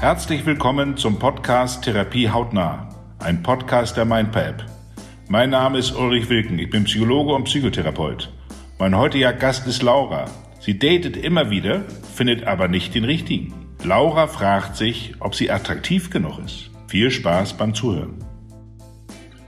Herzlich 0.00 0.46
willkommen 0.46 0.96
zum 0.96 1.18
Podcast 1.18 1.82
Therapie 1.82 2.30
hautnah, 2.30 2.88
ein 3.18 3.42
Podcast 3.42 3.96
der 3.96 4.04
MindPap. 4.04 4.64
Mein 5.26 5.50
Name 5.50 5.78
ist 5.78 5.90
Ulrich 5.90 6.30
Wilken, 6.30 6.56
ich 6.60 6.70
bin 6.70 6.84
Psychologe 6.84 7.34
und 7.34 7.44
Psychotherapeut. 7.44 8.32
Mein 8.78 8.96
heutiger 8.96 9.32
Gast 9.32 9.66
ist 9.66 9.82
Laura. 9.82 10.26
Sie 10.60 10.78
datet 10.78 11.16
immer 11.16 11.50
wieder, 11.50 11.82
findet 12.14 12.44
aber 12.44 12.68
nicht 12.68 12.94
den 12.94 13.02
richtigen. 13.02 13.52
Laura 13.82 14.28
fragt 14.28 14.76
sich, 14.76 15.16
ob 15.18 15.34
sie 15.34 15.50
attraktiv 15.50 16.10
genug 16.10 16.38
ist. 16.44 16.70
Viel 16.86 17.10
Spaß 17.10 17.54
beim 17.54 17.74
Zuhören. 17.74 18.24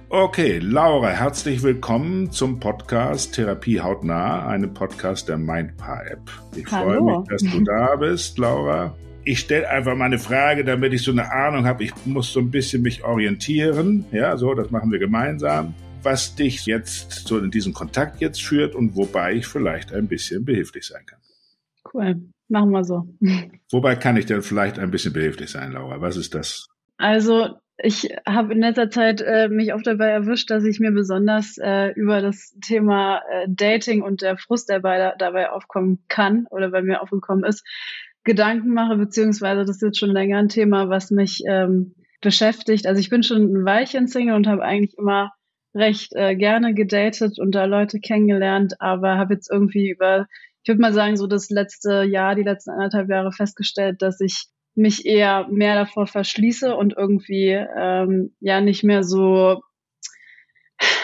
Okay, 0.09 0.59
Laura, 0.59 1.11
herzlich 1.11 1.63
willkommen 1.63 2.33
zum 2.33 2.59
Podcast 2.59 3.37
Therapie 3.37 3.81
hautnah, 3.81 4.49
einem 4.49 4.75
Podcast 4.75 5.29
der 5.29 5.39
MindPar-App. 5.39 6.29
Ich 6.57 6.67
Hallo. 6.73 6.89
freue 6.89 7.19
mich, 7.21 7.29
dass 7.29 7.43
du 7.43 7.61
da 7.61 7.95
bist, 7.95 8.37
Laura. 8.37 8.93
Ich 9.23 9.41
stelle 9.41 9.69
einfach 9.69 9.95
mal 9.95 10.07
eine 10.07 10.19
Frage, 10.19 10.65
damit 10.65 10.95
ich 10.95 11.03
so 11.03 11.11
eine 11.11 11.31
Ahnung 11.31 11.67
habe. 11.67 11.85
Ich 11.85 11.93
muss 12.07 12.33
so 12.33 12.41
ein 12.41 12.51
bisschen 12.51 12.81
mich 12.81 13.05
orientieren. 13.05 14.07
Ja, 14.13 14.37
so, 14.39 14.55
das 14.55 14.71
machen 14.71 14.91
wir 14.91 14.99
gemeinsam. 14.99 15.75
Was 16.03 16.35
dich 16.35 16.65
jetzt 16.65 17.29
so 17.29 17.39
in 17.39 17.51
diesen 17.51 17.75
Kontakt 17.75 18.23
jetzt 18.23 18.43
führt 18.43 18.75
und 18.75 18.97
wobei 18.97 19.35
ich 19.35 19.47
vielleicht 19.47 19.93
ein 19.93 20.09
bisschen 20.09 20.47
behilflich 20.47 20.87
sein 20.87 21.05
kann. 21.05 21.19
Cool, 21.93 22.23
machen 22.49 22.71
wir 22.71 22.85
so. 22.85 23.07
Wobei 23.71 23.97
kann 23.97 24.17
ich 24.17 24.27
denn 24.27 24.43
vielleicht 24.43 24.79
ein 24.79 24.91
bisschen 24.91 25.13
behilflich 25.13 25.51
sein, 25.51 25.73
Laura? 25.73 26.01
Was 26.01 26.17
ist 26.17 26.35
das? 26.35 26.67
Also 26.97 27.57
ich 27.83 28.09
habe 28.27 28.53
in 28.53 28.61
letzter 28.61 28.91
Zeit 28.91 29.21
äh, 29.21 29.49
mich 29.49 29.75
oft 29.75 29.87
dabei 29.87 30.09
erwischt, 30.09 30.51
dass 30.51 30.65
ich 30.65 30.81
mir 30.81 30.93
besonders 30.93 31.59
äh, 31.59 31.89
über 31.93 32.21
das 32.21 32.55
Thema 32.63 33.23
äh, 33.31 33.47
Dating 33.49 34.03
und 34.03 34.23
der 34.23 34.37
Frust, 34.37 34.69
der 34.69 34.81
bei, 34.81 35.15
dabei 35.19 35.51
aufkommen 35.51 36.05
kann 36.09 36.47
oder 36.51 36.71
bei 36.71 36.83
mir 36.83 37.03
aufgekommen 37.03 37.45
ist, 37.45 37.65
Gedanken 38.25 38.75
mache, 38.75 38.97
beziehungsweise 38.97 39.61
das 39.61 39.77
ist 39.77 39.83
jetzt 39.83 39.99
schon 39.99 40.11
länger 40.11 40.39
ein 40.39 40.49
Thema, 40.49 40.89
was 40.89 41.11
mich 41.11 41.43
ähm, 41.49 41.95
beschäftigt. 42.21 42.87
Also 42.87 43.01
ich 43.01 43.11
bin 43.11 43.23
schon 43.23 43.43
ein 43.53 43.65
Weilchen 43.65 44.09
Single 44.09 44.35
und 44.35 44.47
habe 44.47 44.63
eigentlich 44.63 44.97
immer 44.99 45.33
recht 45.75 46.13
äh, 46.15 46.37
gerne 46.37 46.75
gedatet 46.75 47.39
und 47.39 47.55
da 47.55 47.65
Leute 47.65 48.01
kennengelernt, 48.01 48.75
aber 48.81 49.17
habe 49.17 49.35
jetzt 49.35 49.51
irgendwie 49.51 49.91
über, 49.91 50.27
ich 50.63 50.69
würde 50.69 50.81
mal 50.81 50.93
sagen, 50.93 51.17
so 51.17 51.27
das 51.27 51.49
letzte 51.49 52.03
Jahr, 52.03 52.35
die 52.35 52.43
letzten 52.43 52.71
anderthalb 52.71 53.09
Jahre 53.09 53.33
festgestellt, 53.33 54.03
dass 54.03 54.21
ich 54.21 54.47
mich 54.75 55.07
eher 55.07 55.47
mehr 55.49 55.75
davor 55.75 56.07
verschließe 56.07 56.75
und 56.75 56.95
irgendwie 56.97 57.51
ähm, 57.51 58.35
ja 58.41 58.61
nicht 58.61 58.85
mehr 58.85 59.03
so 59.03 59.61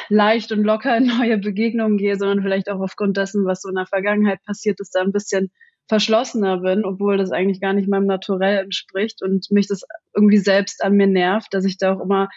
leicht 0.08 0.52
und 0.52 0.64
locker 0.64 0.96
in 0.96 1.06
neue 1.18 1.38
Begegnungen 1.38 1.98
gehe, 1.98 2.16
sondern 2.16 2.42
vielleicht 2.42 2.70
auch 2.70 2.80
aufgrund 2.80 3.16
dessen, 3.16 3.44
was 3.44 3.62
so 3.62 3.68
in 3.68 3.74
der 3.76 3.86
Vergangenheit 3.86 4.42
passiert 4.44 4.80
ist, 4.80 4.94
da 4.94 5.00
ein 5.00 5.12
bisschen 5.12 5.50
verschlossener 5.88 6.58
bin, 6.58 6.84
obwohl 6.84 7.16
das 7.16 7.30
eigentlich 7.30 7.60
gar 7.60 7.72
nicht 7.72 7.88
meinem 7.88 8.06
Naturell 8.06 8.58
entspricht 8.58 9.22
und 9.22 9.50
mich 9.50 9.68
das 9.68 9.82
irgendwie 10.14 10.38
selbst 10.38 10.82
an 10.82 10.94
mir 10.94 11.06
nervt, 11.06 11.52
dass 11.52 11.64
ich 11.64 11.78
da 11.78 11.94
auch 11.94 12.00
immer 12.00 12.28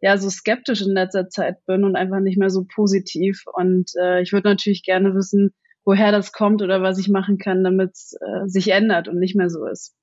ja 0.00 0.16
so 0.16 0.30
skeptisch 0.30 0.82
in 0.82 0.92
letzter 0.92 1.28
Zeit 1.28 1.64
bin 1.66 1.84
und 1.84 1.96
einfach 1.96 2.20
nicht 2.20 2.38
mehr 2.38 2.50
so 2.50 2.64
positiv. 2.64 3.44
Und 3.52 3.90
äh, 4.00 4.22
ich 4.22 4.32
würde 4.32 4.48
natürlich 4.48 4.82
gerne 4.82 5.14
wissen, 5.14 5.52
woher 5.84 6.12
das 6.12 6.32
kommt 6.32 6.62
oder 6.62 6.82
was 6.82 6.98
ich 6.98 7.08
machen 7.08 7.38
kann, 7.38 7.64
damit 7.64 7.92
es 7.92 8.16
äh, 8.20 8.46
sich 8.46 8.70
ändert 8.70 9.08
und 9.08 9.18
nicht 9.18 9.34
mehr 9.34 9.50
so 9.50 9.66
ist. 9.66 9.94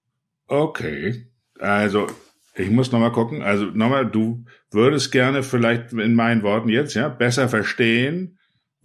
Okay, 0.47 1.27
also 1.59 2.07
ich 2.55 2.69
muss 2.69 2.91
nochmal 2.91 3.11
gucken. 3.11 3.41
Also 3.41 3.65
nochmal, 3.65 4.05
du 4.05 4.45
würdest 4.71 5.11
gerne 5.11 5.43
vielleicht 5.43 5.93
in 5.93 6.15
meinen 6.15 6.43
Worten 6.43 6.69
jetzt, 6.69 6.93
ja, 6.93 7.09
besser 7.09 7.49
verstehen, 7.49 8.34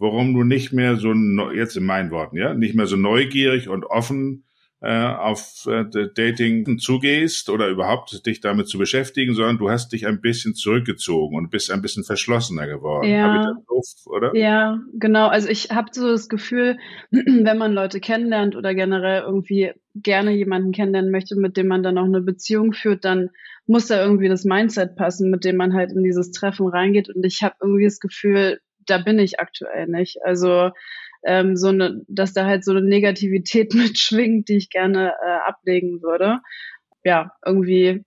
warum 0.01 0.33
du 0.33 0.43
nicht 0.43 0.73
mehr 0.73 0.95
so, 0.95 1.13
jetzt 1.53 1.77
in 1.77 1.85
meinen 1.85 2.11
Worten, 2.11 2.37
ja, 2.37 2.53
nicht 2.53 2.75
mehr 2.75 2.87
so 2.87 2.95
neugierig 2.95 3.69
und 3.69 3.85
offen 3.85 4.43
äh, 4.81 5.05
auf 5.05 5.67
äh, 5.67 5.85
Dating 6.15 6.79
zugehst 6.79 7.51
oder 7.51 7.67
überhaupt 7.67 8.25
dich 8.25 8.41
damit 8.41 8.67
zu 8.67 8.79
beschäftigen, 8.79 9.35
sondern 9.35 9.59
du 9.59 9.69
hast 9.69 9.93
dich 9.93 10.07
ein 10.07 10.19
bisschen 10.19 10.55
zurückgezogen 10.55 11.37
und 11.37 11.51
bist 11.51 11.69
ein 11.69 11.83
bisschen 11.83 12.03
verschlossener 12.03 12.65
geworden. 12.65 13.07
Ja, 13.07 13.53
doof, 13.67 13.85
oder? 14.07 14.35
ja 14.35 14.79
genau. 14.93 15.27
Also 15.27 15.49
ich 15.49 15.69
habe 15.69 15.89
so 15.91 16.09
das 16.09 16.29
Gefühl, 16.29 16.79
wenn 17.11 17.59
man 17.59 17.73
Leute 17.73 17.99
kennenlernt 17.99 18.55
oder 18.55 18.73
generell 18.73 19.21
irgendwie 19.21 19.71
gerne 19.93 20.31
jemanden 20.31 20.71
kennenlernen 20.71 21.11
möchte, 21.11 21.35
mit 21.35 21.57
dem 21.57 21.67
man 21.67 21.83
dann 21.83 21.99
auch 21.99 22.05
eine 22.05 22.21
Beziehung 22.21 22.73
führt, 22.73 23.05
dann 23.05 23.29
muss 23.67 23.85
da 23.85 24.01
irgendwie 24.01 24.29
das 24.29 24.45
Mindset 24.45 24.95
passen, 24.95 25.29
mit 25.29 25.45
dem 25.45 25.57
man 25.57 25.75
halt 25.75 25.91
in 25.91 26.01
dieses 26.01 26.31
Treffen 26.31 26.67
reingeht. 26.67 27.07
Und 27.07 27.23
ich 27.23 27.43
habe 27.43 27.53
irgendwie 27.61 27.85
das 27.85 27.99
Gefühl, 27.99 28.59
da 28.91 28.97
bin 28.99 29.19
ich 29.19 29.39
aktuell 29.39 29.87
nicht. 29.87 30.19
Also 30.23 30.71
ähm, 31.23 31.55
so 31.55 31.69
eine, 31.69 32.01
dass 32.07 32.33
da 32.33 32.45
halt 32.45 32.63
so 32.63 32.71
eine 32.71 32.81
Negativität 32.81 33.73
mitschwingt, 33.73 34.49
die 34.49 34.57
ich 34.57 34.69
gerne 34.69 35.13
äh, 35.25 35.49
ablegen 35.49 36.01
würde. 36.01 36.39
Ja, 37.03 37.31
irgendwie 37.45 38.03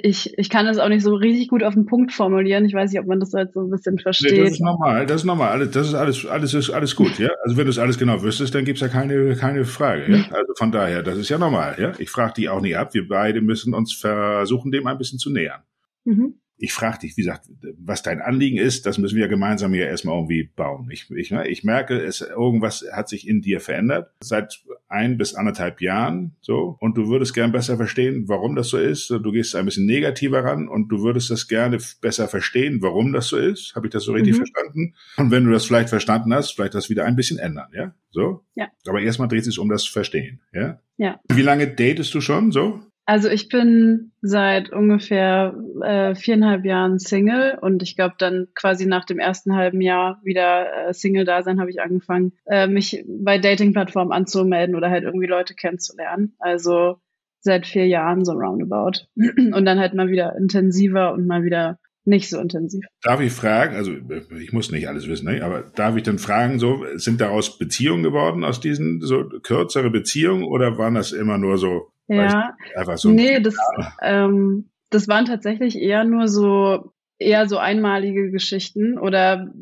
ich, 0.00 0.32
ich 0.38 0.48
kann 0.48 0.64
das 0.64 0.78
auch 0.78 0.88
nicht 0.88 1.02
so 1.02 1.14
richtig 1.14 1.48
gut 1.48 1.62
auf 1.62 1.74
den 1.74 1.84
Punkt 1.84 2.12
formulieren. 2.12 2.64
Ich 2.64 2.72
weiß 2.72 2.90
nicht, 2.90 3.00
ob 3.00 3.06
man 3.06 3.20
das 3.20 3.34
halt 3.34 3.52
so 3.52 3.60
ein 3.60 3.68
bisschen 3.68 3.98
versteht. 3.98 4.32
Nee, 4.32 4.44
das 4.44 4.52
ist 4.52 4.60
normal, 4.60 5.04
das 5.04 5.16
ist 5.20 5.24
normal. 5.26 5.68
Das 5.68 5.86
ist 5.88 5.94
alles, 5.94 6.24
alles 6.24 6.54
ist 6.54 6.70
alles 6.70 6.96
gut, 6.96 7.18
ja. 7.18 7.28
Also 7.44 7.58
wenn 7.58 7.66
du 7.66 7.70
es 7.70 7.78
alles 7.78 7.98
genau 7.98 8.22
wüsstest, 8.22 8.54
dann 8.54 8.64
gibt's 8.64 8.80
ja 8.80 8.88
keine, 8.88 9.36
keine 9.36 9.66
Frage, 9.66 10.10
ja. 10.10 10.24
Also 10.30 10.54
von 10.56 10.72
daher, 10.72 11.02
das 11.02 11.18
ist 11.18 11.28
ja 11.28 11.36
normal, 11.36 11.76
ja. 11.78 11.92
Ich 11.98 12.08
frage 12.08 12.32
die 12.38 12.48
auch 12.48 12.62
nicht 12.62 12.76
ab. 12.76 12.94
Wir 12.94 13.06
beide 13.06 13.42
müssen 13.42 13.74
uns 13.74 13.92
versuchen, 13.92 14.72
dem 14.72 14.86
ein 14.86 14.96
bisschen 14.96 15.18
zu 15.18 15.30
nähern. 15.30 15.60
Mhm 16.04 16.36
ich 16.62 16.72
frage 16.72 17.00
dich, 17.00 17.16
wie 17.16 17.22
gesagt, 17.22 17.50
was 17.76 18.04
dein 18.04 18.20
Anliegen 18.20 18.56
ist, 18.56 18.86
das 18.86 18.96
müssen 18.96 19.16
wir 19.16 19.26
gemeinsam 19.26 19.74
ja 19.74 19.84
erstmal 19.84 20.14
irgendwie 20.14 20.44
bauen. 20.44 20.88
Ich, 20.92 21.10
ich, 21.10 21.32
ne, 21.32 21.48
ich 21.48 21.64
merke, 21.64 22.00
es, 22.00 22.20
irgendwas 22.20 22.84
hat 22.92 23.08
sich 23.08 23.26
in 23.26 23.42
dir 23.42 23.58
verändert 23.58 24.12
seit 24.22 24.62
ein 24.88 25.18
bis 25.18 25.34
anderthalb 25.34 25.80
Jahren, 25.80 26.36
so, 26.40 26.76
und 26.78 26.96
du 26.96 27.08
würdest 27.08 27.34
gern 27.34 27.50
besser 27.50 27.76
verstehen, 27.76 28.28
warum 28.28 28.54
das 28.54 28.68
so 28.68 28.78
ist. 28.78 29.10
Du 29.10 29.32
gehst 29.32 29.56
ein 29.56 29.64
bisschen 29.64 29.86
negativer 29.86 30.44
ran 30.44 30.68
und 30.68 30.86
du 30.88 31.02
würdest 31.02 31.30
das 31.30 31.48
gerne 31.48 31.78
besser 32.00 32.28
verstehen, 32.28 32.80
warum 32.80 33.12
das 33.12 33.26
so 33.26 33.38
ist. 33.38 33.74
Habe 33.74 33.88
ich 33.88 33.92
das 33.92 34.04
so 34.04 34.12
richtig 34.12 34.34
mhm. 34.34 34.36
verstanden? 34.36 34.94
Und 35.16 35.32
wenn 35.32 35.44
du 35.44 35.50
das 35.50 35.64
vielleicht 35.64 35.88
verstanden 35.88 36.32
hast, 36.32 36.52
vielleicht 36.52 36.74
das 36.74 36.88
wieder 36.88 37.06
ein 37.06 37.16
bisschen 37.16 37.40
ändern, 37.40 37.70
ja? 37.74 37.92
So? 38.10 38.44
Ja. 38.54 38.68
Aber 38.86 39.00
erstmal 39.00 39.26
dreht 39.26 39.40
es 39.40 39.46
sich 39.46 39.58
um 39.58 39.68
das 39.68 39.84
Verstehen, 39.84 40.40
ja? 40.52 40.78
Ja. 40.96 41.18
Wie 41.28 41.42
lange 41.42 41.66
datest 41.66 42.14
du 42.14 42.20
schon, 42.20 42.52
so? 42.52 42.82
Also 43.04 43.28
ich 43.28 43.48
bin 43.48 44.12
seit 44.20 44.70
ungefähr 44.70 45.54
äh, 45.82 46.14
viereinhalb 46.14 46.64
Jahren 46.64 46.98
Single 46.98 47.58
und 47.60 47.82
ich 47.82 47.96
glaube 47.96 48.14
dann 48.18 48.48
quasi 48.54 48.86
nach 48.86 49.04
dem 49.04 49.18
ersten 49.18 49.56
halben 49.56 49.80
Jahr 49.80 50.20
wieder 50.22 50.88
äh, 50.88 50.94
Single-Dasein 50.94 51.60
habe 51.60 51.70
ich 51.70 51.80
angefangen, 51.80 52.32
äh, 52.46 52.68
mich 52.68 53.04
bei 53.06 53.38
Dating-Plattformen 53.38 54.12
anzumelden 54.12 54.76
oder 54.76 54.88
halt 54.88 55.02
irgendwie 55.02 55.26
Leute 55.26 55.54
kennenzulernen. 55.54 56.36
Also 56.38 57.00
seit 57.40 57.66
vier 57.66 57.86
Jahren 57.86 58.24
so 58.24 58.32
roundabout. 58.32 59.06
Und 59.16 59.64
dann 59.64 59.80
halt 59.80 59.94
mal 59.94 60.08
wieder 60.08 60.36
intensiver 60.36 61.12
und 61.12 61.26
mal 61.26 61.42
wieder 61.42 61.78
nicht 62.04 62.28
so 62.28 62.40
intensiv. 62.40 62.84
Darf 63.02 63.20
ich 63.20 63.32
fragen, 63.32 63.76
also 63.76 63.92
ich 64.40 64.52
muss 64.52 64.72
nicht 64.72 64.88
alles 64.88 65.06
wissen, 65.06 65.30
ne? 65.30 65.44
aber 65.44 65.62
darf 65.62 65.96
ich 65.96 66.02
dann 66.02 66.18
fragen, 66.18 66.58
so 66.58 66.84
sind 66.96 67.20
daraus 67.20 67.58
Beziehungen 67.58 68.02
geworden 68.02 68.42
aus 68.42 68.58
diesen 68.58 69.00
so 69.00 69.28
kürzere 69.42 69.90
Beziehungen 69.90 70.42
oder 70.42 70.78
waren 70.78 70.94
das 70.94 71.12
immer 71.12 71.38
nur 71.38 71.58
so 71.58 71.92
ja, 72.16 72.56
einfach 72.76 72.98
so. 72.98 73.10
Nee, 73.10 73.40
das, 73.40 73.56
ähm, 74.00 74.70
das 74.90 75.08
waren 75.08 75.24
tatsächlich 75.24 75.76
eher 75.76 76.04
nur 76.04 76.28
so, 76.28 76.92
eher 77.18 77.48
so 77.48 77.58
einmalige 77.58 78.30
Geschichten 78.30 78.98
oder 78.98 79.52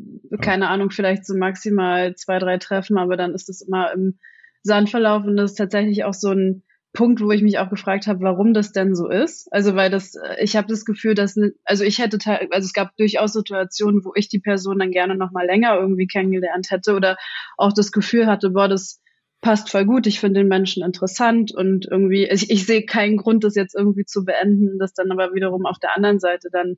keine 0.40 0.68
Ahnung, 0.68 0.90
vielleicht 0.90 1.26
so 1.26 1.36
maximal 1.36 2.14
zwei, 2.14 2.38
drei 2.38 2.58
Treffen, 2.58 2.98
aber 2.98 3.16
dann 3.16 3.34
ist 3.34 3.48
es 3.48 3.60
immer 3.60 3.92
im 3.92 4.18
Sand 4.62 4.90
verlaufen. 4.90 5.30
Und 5.30 5.36
das 5.36 5.52
ist 5.52 5.56
tatsächlich 5.56 6.04
auch 6.04 6.14
so 6.14 6.30
ein 6.30 6.62
Punkt, 6.92 7.20
wo 7.20 7.30
ich 7.30 7.42
mich 7.42 7.58
auch 7.58 7.70
gefragt 7.70 8.06
habe, 8.06 8.20
warum 8.22 8.52
das 8.52 8.72
denn 8.72 8.94
so 8.96 9.08
ist. 9.08 9.48
Also 9.52 9.76
weil 9.76 9.90
das, 9.90 10.14
ich 10.40 10.56
habe 10.56 10.66
das 10.66 10.84
Gefühl, 10.84 11.14
dass, 11.14 11.38
also 11.64 11.84
ich 11.84 11.98
hätte, 11.98 12.18
also 12.50 12.66
es 12.66 12.72
gab 12.72 12.96
durchaus 12.96 13.32
Situationen, 13.32 14.04
wo 14.04 14.12
ich 14.16 14.28
die 14.28 14.40
Person 14.40 14.78
dann 14.78 14.90
gerne 14.90 15.14
noch 15.14 15.30
mal 15.30 15.46
länger 15.46 15.76
irgendwie 15.78 16.08
kennengelernt 16.08 16.70
hätte 16.70 16.94
oder 16.94 17.16
auch 17.56 17.72
das 17.72 17.92
Gefühl 17.92 18.26
hatte, 18.26 18.50
boah, 18.50 18.68
das 18.68 19.00
passt 19.40 19.70
voll 19.70 19.86
gut, 19.86 20.06
ich 20.06 20.20
finde 20.20 20.40
den 20.40 20.48
Menschen 20.48 20.84
interessant 20.84 21.52
und 21.52 21.86
irgendwie, 21.90 22.26
ich, 22.26 22.50
ich 22.50 22.66
sehe 22.66 22.84
keinen 22.84 23.16
Grund, 23.16 23.44
das 23.44 23.54
jetzt 23.54 23.74
irgendwie 23.74 24.04
zu 24.04 24.24
beenden, 24.24 24.78
dass 24.78 24.92
dann 24.92 25.10
aber 25.10 25.34
wiederum 25.34 25.66
auf 25.66 25.78
der 25.78 25.97
anderen 25.97 26.18
Seite 26.18 26.48
dann 26.53 26.76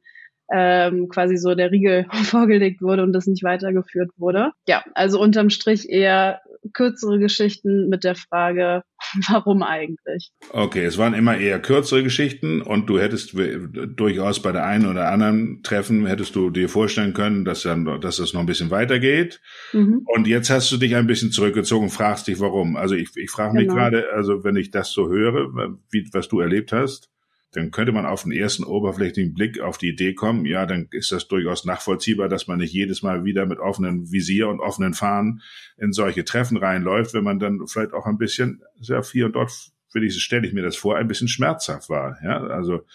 ähm, 0.52 1.08
quasi 1.08 1.36
so 1.36 1.54
der 1.54 1.70
Riegel 1.70 2.06
vorgelegt 2.24 2.82
wurde 2.82 3.02
und 3.02 3.12
das 3.12 3.26
nicht 3.26 3.42
weitergeführt 3.42 4.10
wurde. 4.16 4.52
Ja, 4.68 4.84
also 4.94 5.20
unterm 5.20 5.50
Strich 5.50 5.88
eher 5.88 6.40
kürzere 6.72 7.18
Geschichten 7.18 7.88
mit 7.88 8.04
der 8.04 8.14
Frage, 8.14 8.82
warum 9.28 9.62
eigentlich? 9.62 10.30
Okay, 10.50 10.84
es 10.84 10.98
waren 10.98 11.14
immer 11.14 11.36
eher 11.36 11.60
kürzere 11.60 12.02
Geschichten 12.02 12.62
und 12.62 12.86
du 12.88 12.98
hättest 12.98 13.34
durchaus 13.34 14.40
bei 14.40 14.52
der 14.52 14.64
einen 14.64 14.86
oder 14.86 15.10
anderen 15.10 15.62
Treffen 15.62 16.06
hättest 16.06 16.36
du 16.36 16.50
dir 16.50 16.68
vorstellen 16.68 17.14
können, 17.14 17.44
dass 17.44 17.62
dann, 17.62 18.00
dass 18.00 18.16
das 18.16 18.32
noch 18.32 18.40
ein 18.40 18.46
bisschen 18.46 18.70
weitergeht. 18.70 19.40
Mhm. 19.72 20.02
Und 20.06 20.26
jetzt 20.26 20.50
hast 20.50 20.70
du 20.70 20.76
dich 20.76 20.94
ein 20.96 21.06
bisschen 21.06 21.32
zurückgezogen 21.32 21.84
und 21.84 21.90
fragst 21.90 22.28
dich, 22.28 22.40
warum. 22.40 22.76
Also 22.76 22.94
ich, 22.94 23.10
ich 23.16 23.30
frage 23.30 23.54
mich 23.54 23.68
genau. 23.68 23.74
gerade, 23.74 24.12
also 24.12 24.44
wenn 24.44 24.56
ich 24.56 24.70
das 24.70 24.90
so 24.92 25.08
höre, 25.08 25.52
wie, 25.90 26.08
was 26.12 26.28
du 26.28 26.40
erlebt 26.40 26.72
hast, 26.72 27.10
dann 27.52 27.70
könnte 27.70 27.92
man 27.92 28.06
auf 28.06 28.22
den 28.22 28.32
ersten 28.32 28.64
oberflächlichen 28.64 29.34
Blick 29.34 29.60
auf 29.60 29.78
die 29.78 29.90
Idee 29.90 30.14
kommen, 30.14 30.46
ja, 30.46 30.66
dann 30.66 30.88
ist 30.90 31.12
das 31.12 31.28
durchaus 31.28 31.64
nachvollziehbar, 31.64 32.28
dass 32.28 32.48
man 32.48 32.58
nicht 32.58 32.72
jedes 32.72 33.02
Mal 33.02 33.24
wieder 33.24 33.46
mit 33.46 33.58
offenem 33.58 34.10
Visier 34.10 34.48
und 34.48 34.60
offenen 34.60 34.94
Fahnen 34.94 35.42
in 35.76 35.92
solche 35.92 36.24
Treffen 36.24 36.56
reinläuft, 36.56 37.14
wenn 37.14 37.24
man 37.24 37.38
dann 37.38 37.66
vielleicht 37.66 37.92
auch 37.92 38.06
ein 38.06 38.18
bisschen 38.18 38.62
sehr 38.80 39.02
viel 39.02 39.24
und 39.24 39.36
dort 39.36 39.52
will 39.92 40.04
ich, 40.04 40.22
stelle 40.22 40.46
ich 40.46 40.54
mir 40.54 40.62
das 40.62 40.76
vor, 40.76 40.96
ein 40.96 41.08
bisschen 41.08 41.28
schmerzhaft 41.28 41.90
war. 41.90 42.18
Ja, 42.24 42.42
also, 42.44 42.86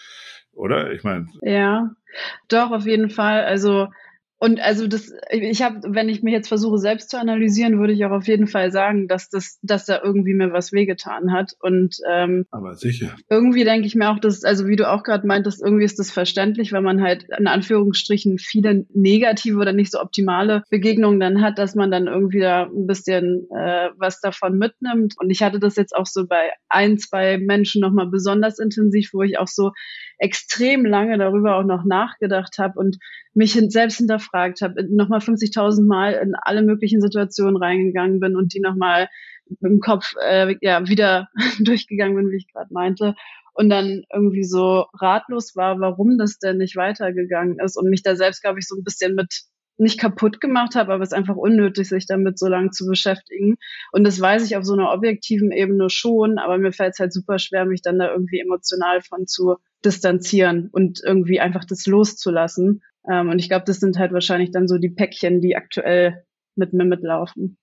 oder? 0.52 0.92
Ich 0.92 1.04
meine. 1.04 1.28
Ja, 1.42 1.92
doch, 2.48 2.72
auf 2.72 2.86
jeden 2.86 3.10
Fall. 3.10 3.44
Also, 3.44 3.90
und 4.40 4.60
also 4.60 4.88
das, 4.88 5.12
ich 5.32 5.64
habe, 5.64 5.80
wenn 5.88 6.10
ich 6.10 6.22
mich 6.22 6.34
jetzt 6.34 6.48
versuche 6.48 6.78
selbst 6.78 7.10
zu 7.10 7.20
analysieren, 7.20 7.80
würde 7.80 7.94
ich 7.94 8.06
auch 8.06 8.12
auf 8.12 8.28
jeden 8.28 8.46
Fall 8.46 8.72
sagen, 8.72 9.08
dass 9.08 9.30
das, 9.30 9.58
dass 9.64 9.86
da 9.86 10.00
irgendwie 10.04 10.36
mir 10.36 10.54
was 10.54 10.72
wehgetan 10.72 11.34
hat. 11.34 11.54
Und 11.60 11.98
ähm, 12.08 12.46
aber 12.52 12.76
sicher. 12.76 13.16
Irgendwie 13.30 13.64
denke 13.64 13.88
ich 13.88 13.96
mir 13.96 14.12
auch, 14.12 14.20
dass, 14.20 14.44
also 14.44 14.68
wie 14.68 14.76
du 14.76 14.88
auch 14.88 15.02
gerade 15.02 15.26
meintest, 15.26 15.64
irgendwie 15.64 15.86
ist 15.86 15.98
das 15.98 16.12
verständlich, 16.12 16.72
wenn 16.72 16.84
man 16.84 17.02
halt 17.02 17.26
in 17.36 17.48
Anführungsstrichen 17.48 18.38
viele 18.38 18.86
negative 18.94 19.58
oder 19.58 19.74
nicht 19.74 19.92
so 19.92 20.00
optimale 20.00 20.64
Begegnungen 20.70 21.20
dann 21.20 21.42
hat, 21.42 21.58
dass 21.58 21.74
man 21.74 21.90
dann 21.90 22.06
irgendwie 22.06 22.40
da 22.40 22.66
ein 22.66 22.86
bisschen 22.86 23.48
äh, 23.50 23.90
was 23.98 24.22
davon 24.22 24.60
mitnimmt. 24.60 25.16
Und 25.18 25.32
ich 25.32 25.42
hatte 25.42 25.60
das 25.60 25.76
jetzt 25.78 25.96
auch 25.96 26.06
so 26.06 26.28
bei 26.28 26.52
ein, 26.70 27.00
zwei 27.00 27.40
Menschen 27.40 27.82
nochmal 27.82 28.08
besonders 28.08 28.60
intensiv, 28.60 29.10
wo 29.14 29.24
ich 29.24 29.40
auch 29.40 29.48
so 29.48 29.72
extrem 30.18 30.86
lange 30.86 31.18
darüber 31.18 31.56
auch 31.56 31.64
noch 31.64 31.86
nachgedacht 31.86 32.58
habe 32.58 32.80
und 32.80 32.98
mich 33.34 33.54
selbst 33.54 33.98
hinterfragt 33.98 34.62
habe, 34.62 34.84
nochmal 34.90 35.20
50.000 35.20 35.86
Mal 35.86 36.14
in 36.14 36.34
alle 36.36 36.64
möglichen 36.64 37.02
Situationen 37.02 37.58
reingegangen 37.58 38.20
bin 38.20 38.36
und 38.36 38.54
die 38.54 38.60
nochmal 38.60 39.10
im 39.62 39.80
Kopf 39.80 40.14
äh, 40.22 40.56
ja 40.62 40.88
wieder 40.88 41.30
durchgegangen 41.60 42.16
bin, 42.16 42.32
wie 42.32 42.38
ich 42.38 42.52
gerade 42.52 42.74
meinte. 42.74 43.16
Und 43.54 43.70
dann 43.70 44.04
irgendwie 44.14 44.44
so 44.44 44.86
ratlos 44.94 45.56
war, 45.56 45.80
warum 45.80 46.18
das 46.18 46.38
denn 46.38 46.58
nicht 46.58 46.76
weitergegangen 46.76 47.60
ist 47.60 47.76
und 47.76 47.90
mich 47.90 48.04
da 48.04 48.16
selbst, 48.16 48.44
glaube 48.44 48.60
ich, 48.60 48.68
so 48.68 48.76
ein 48.76 48.84
bisschen 48.84 49.16
mit 49.16 49.46
nicht 49.78 50.00
kaputt 50.00 50.42
gemacht 50.42 50.76
habe, 50.76 50.94
aber 50.94 51.04
es 51.04 51.10
ist 51.10 51.18
einfach 51.18 51.36
unnötig, 51.36 51.88
sich 51.88 52.08
damit 52.08 52.40
so 52.40 52.48
lange 52.48 52.72
zu 52.72 52.88
beschäftigen. 52.88 53.58
Und 53.92 54.04
das 54.04 54.20
weiß 54.20 54.44
ich 54.46 54.58
auf 54.58 54.64
so 54.64 54.74
einer 54.74 54.92
objektiven 54.92 55.52
Ebene 55.52 55.90
schon, 55.90 56.40
aber 56.40 56.58
mir 56.58 56.72
fällt 56.72 56.94
es 56.94 57.00
halt 57.00 57.14
super 57.14 57.38
schwer, 57.40 57.66
mich 57.66 57.82
dann 57.82 58.00
da 58.00 58.12
irgendwie 58.12 58.40
emotional 58.40 59.02
von 59.02 59.28
zu 59.28 59.58
distanzieren 59.86 60.70
und 60.72 61.02
irgendwie 61.04 61.40
einfach 61.40 61.66
das 61.66 61.86
loszulassen. 61.86 62.82
Ähm, 63.10 63.30
und 63.30 63.40
ich 63.40 63.50
glaube, 63.50 63.66
das 63.66 63.80
sind 63.80 63.98
halt 63.98 64.12
wahrscheinlich 64.12 64.52
dann 64.52 64.68
so 64.68 64.78
die 64.78 64.90
Päckchen, 64.90 65.42
die 65.42 65.56
aktuell 65.56 66.24
mit 66.56 66.74
mir 66.74 66.86
mitlaufen. 66.86 67.58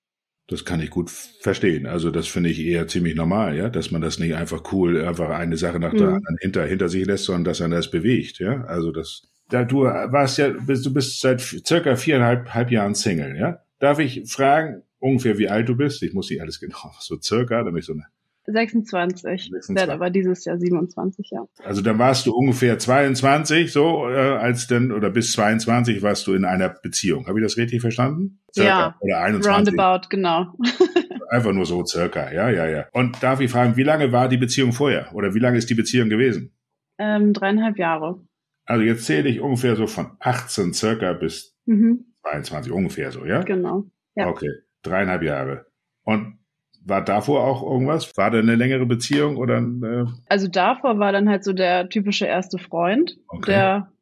Das 0.47 0.67
kann 0.67 0.81
ich 0.81 0.91
gut 0.91 1.11
verstehen. 1.11 1.87
Also 1.87 2.11
das 2.11 2.29
finde 2.29 2.51
ich 2.51 2.61
eher 2.61 2.87
ziemlich 2.87 3.15
normal, 3.15 3.57
ja, 3.57 3.71
dass 3.71 3.91
man 3.91 4.03
das 4.03 4.19
nicht 4.19 4.35
einfach 4.35 4.73
cool, 4.73 5.03
einfach 5.03 5.31
eine 5.31 5.57
Sache 5.57 5.81
nach 5.81 5.93
der 5.93 6.09
mhm. 6.09 6.15
anderen 6.17 6.37
hinter, 6.41 6.67
hinter 6.67 6.89
sich 6.89 7.07
lässt, 7.07 7.25
sondern 7.25 7.45
dass 7.45 7.61
man 7.61 7.71
das 7.71 7.91
bewegt, 7.91 8.41
ja. 8.41 8.63
Also 8.65 8.93
das, 8.93 9.23
da 9.49 9.65
du 9.65 9.85
warst 9.85 10.39
ja, 10.39 10.51
bist, 10.51 10.85
du 10.85 10.93
bist 10.93 11.21
seit 11.21 11.41
circa 11.41 11.97
viereinhalb 11.97 12.53
halb 12.53 12.71
Jahren 12.71 12.95
Single, 12.95 13.37
ja. 13.39 13.61
Darf 13.79 13.99
ich 13.99 14.31
fragen, 14.31 14.83
ungefähr 14.99 15.39
wie 15.39 15.49
alt 15.49 15.69
du 15.69 15.77
bist? 15.77 16.03
Ich 16.03 16.13
muss 16.13 16.29
nicht 16.29 16.43
alles 16.43 16.61
genau, 16.61 16.93
so 17.01 17.19
circa, 17.21 17.63
damit 17.63 17.81
ich 17.81 17.87
so 17.87 17.95
eine 17.95 18.05
26. 18.47 19.23
26. 19.23 19.77
Werde 19.77 19.93
aber 19.93 20.11
dieses 20.11 20.45
Jahr 20.45 20.59
27, 20.59 21.31
ja. 21.31 21.47
Also 21.63 21.81
dann 21.81 21.99
warst 21.99 22.27
du 22.27 22.35
ungefähr 22.35 22.79
22, 22.79 23.73
so 23.73 24.09
äh, 24.09 24.15
als 24.15 24.67
denn 24.67 24.93
oder 24.93 25.11
bis 25.11 25.33
22 25.33 26.03
warst 26.03 26.27
du 26.27 26.35
in 26.35 26.45
einer 26.45 26.69
Beziehung. 26.69 27.27
Habe 27.27 27.41
ich 27.41 27.45
das 27.45 27.57
richtig 27.57 27.81
verstanden? 27.81 28.41
Circa. 28.55 28.69
Ja. 28.69 28.97
Oder 29.01 29.21
21. 29.21 29.53
Roundabout, 29.53 30.09
genau. 30.11 30.53
Einfach 31.31 31.53
nur 31.53 31.67
so 31.67 31.85
circa, 31.85 32.33
ja, 32.33 32.51
ja, 32.51 32.67
ja. 32.67 32.87
Und 32.93 33.23
darf 33.23 33.41
ich 33.41 33.51
fragen, 33.51 33.77
wie 33.77 33.83
lange 33.83 34.13
war 34.13 34.29
die 34.29 34.37
Beziehung 34.37 34.73
vorher? 34.73 35.15
Oder 35.15 35.35
wie 35.35 35.41
lange 35.41 35.59
ist 35.59 35.71
die 35.71 35.75
Beziehung 35.75 36.09
gewesen? 36.09 36.53
Ähm, 36.99 37.33
dreieinhalb 37.33 37.79
Jahre. 37.79 38.21
Also 38.67 38.85
jetzt 38.85 39.05
zähle 39.05 39.29
ich 39.29 39.41
ungefähr 39.41 39.77
so 39.77 39.87
von 39.87 40.17
18 40.21 40.73
circa 40.75 41.13
bis 41.13 41.57
mhm. 41.67 42.15
22 42.23 42.73
ungefähr 42.73 43.11
so, 43.11 43.25
ja? 43.25 43.43
Genau. 43.43 43.85
Ja. 44.15 44.29
Okay, 44.29 44.51
dreieinhalb 44.83 45.23
Jahre. 45.23 45.67
Und 46.05 46.39
war 46.85 47.05
davor 47.05 47.45
auch 47.45 47.63
irgendwas? 47.63 48.17
War 48.17 48.31
da 48.31 48.39
eine 48.39 48.55
längere 48.55 48.87
Beziehung 48.87 49.37
oder? 49.37 49.59
Äh 49.59 50.07
also 50.29 50.49
davor 50.49 50.99
war 50.99 51.13
dann 51.13 51.29
halt 51.29 51.45
so 51.45 51.53
der 51.53 51.89
typische 51.89 52.27
erste 52.27 52.59
Freund, 52.59 53.17
okay. 53.29 53.51
der, 53.51 53.93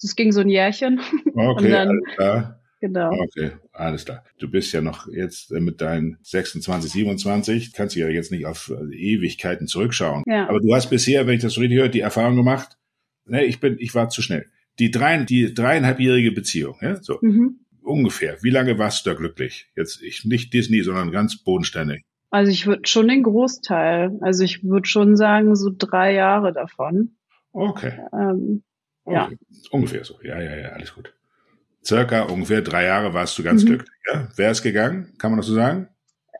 das 0.00 0.14
ging 0.14 0.32
so 0.32 0.40
ein 0.40 0.48
Jährchen. 0.48 1.00
Okay, 1.34 1.70
dann, 1.70 1.88
alles 1.88 2.16
klar. 2.16 2.60
Genau. 2.80 3.10
Okay, 3.10 3.52
alles 3.72 4.04
klar. 4.04 4.22
Du 4.38 4.50
bist 4.50 4.72
ja 4.72 4.80
noch 4.80 5.08
jetzt 5.08 5.50
äh, 5.50 5.60
mit 5.60 5.80
deinen 5.80 6.18
26, 6.22 6.92
27, 6.92 7.72
kannst 7.72 7.96
du 7.96 8.00
ja 8.00 8.08
jetzt 8.08 8.30
nicht 8.30 8.46
auf 8.46 8.70
äh, 8.70 8.94
Ewigkeiten 8.94 9.66
zurückschauen. 9.66 10.22
Ja. 10.26 10.48
Aber 10.48 10.60
du 10.60 10.74
hast 10.74 10.90
bisher, 10.90 11.26
wenn 11.26 11.34
ich 11.34 11.42
das 11.42 11.54
so 11.54 11.60
richtig 11.60 11.78
höre, 11.78 11.88
die 11.88 12.00
Erfahrung 12.00 12.36
gemacht, 12.36 12.76
ne, 13.24 13.44
ich 13.44 13.60
bin, 13.60 13.76
ich 13.78 13.94
war 13.94 14.08
zu 14.08 14.22
schnell. 14.22 14.46
Die 14.78 14.90
drei, 14.90 15.24
die 15.24 15.54
dreieinhalbjährige 15.54 16.32
Beziehung, 16.32 16.76
ja, 16.82 17.02
so. 17.02 17.18
Mhm. 17.22 17.60
Ungefähr. 17.86 18.42
Wie 18.42 18.50
lange 18.50 18.78
warst 18.78 19.06
du 19.06 19.10
da 19.10 19.16
glücklich? 19.16 19.70
Jetzt 19.76 20.02
ich, 20.02 20.24
nicht 20.24 20.52
Disney, 20.52 20.82
sondern 20.82 21.12
ganz 21.12 21.42
bodenständig. 21.44 22.02
Also 22.30 22.50
ich 22.50 22.66
würde 22.66 22.82
schon 22.86 23.06
den 23.06 23.22
Großteil. 23.22 24.18
Also 24.22 24.42
ich 24.42 24.64
würde 24.64 24.88
schon 24.88 25.16
sagen, 25.16 25.54
so 25.54 25.70
drei 25.76 26.12
Jahre 26.12 26.52
davon. 26.52 27.16
Okay. 27.52 27.92
Ähm, 28.12 28.64
okay. 29.04 29.14
Ja. 29.14 29.30
Ungefähr 29.70 30.04
so. 30.04 30.18
Ja, 30.22 30.40
ja, 30.40 30.56
ja, 30.56 30.68
alles 30.70 30.94
gut. 30.94 31.14
Circa 31.84 32.22
ungefähr 32.22 32.60
drei 32.60 32.86
Jahre 32.86 33.14
warst 33.14 33.38
du 33.38 33.44
ganz 33.44 33.62
mhm. 33.62 33.68
glücklich. 33.68 33.90
Ja? 34.12 34.28
Wer 34.34 34.50
ist 34.50 34.62
gegangen? 34.62 35.12
Kann 35.18 35.30
man 35.30 35.38
das 35.38 35.46
so 35.46 35.54
sagen? 35.54 35.88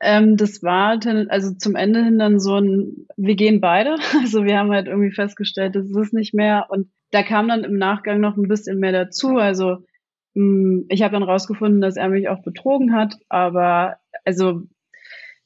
Ähm, 0.00 0.37
das 0.37 0.64
war 0.64 0.99
also 1.28 1.54
zum 1.54 1.76
Ende 1.76 2.02
hin 2.02 2.19
dann 2.19 2.40
so 2.40 2.56
ein, 2.56 3.06
wir 3.16 3.37
gehen 3.37 3.60
beide. 3.60 3.94
Also 4.20 4.44
wir 4.44 4.58
haben 4.58 4.72
halt 4.72 4.88
irgendwie 4.88 5.12
festgestellt, 5.12 5.76
das 5.76 5.87
ist 5.87 6.12
nicht 6.12 6.34
mehr. 6.34 6.66
Und 6.70 6.90
da 7.12 7.22
kam 7.22 7.46
dann 7.46 7.62
im 7.62 7.78
Nachgang 7.78 8.19
noch 8.19 8.37
ein 8.37 8.49
bisschen 8.49 8.81
mehr 8.81 8.92
dazu. 8.92 9.37
Also 9.37 9.84
ich 10.88 11.02
habe 11.02 11.12
dann 11.12 11.22
rausgefunden, 11.22 11.80
dass 11.80 11.96
er 11.96 12.10
mich 12.10 12.28
auch 12.28 12.42
betrogen 12.42 12.94
hat, 12.94 13.16
aber 13.28 13.96
also 14.24 14.62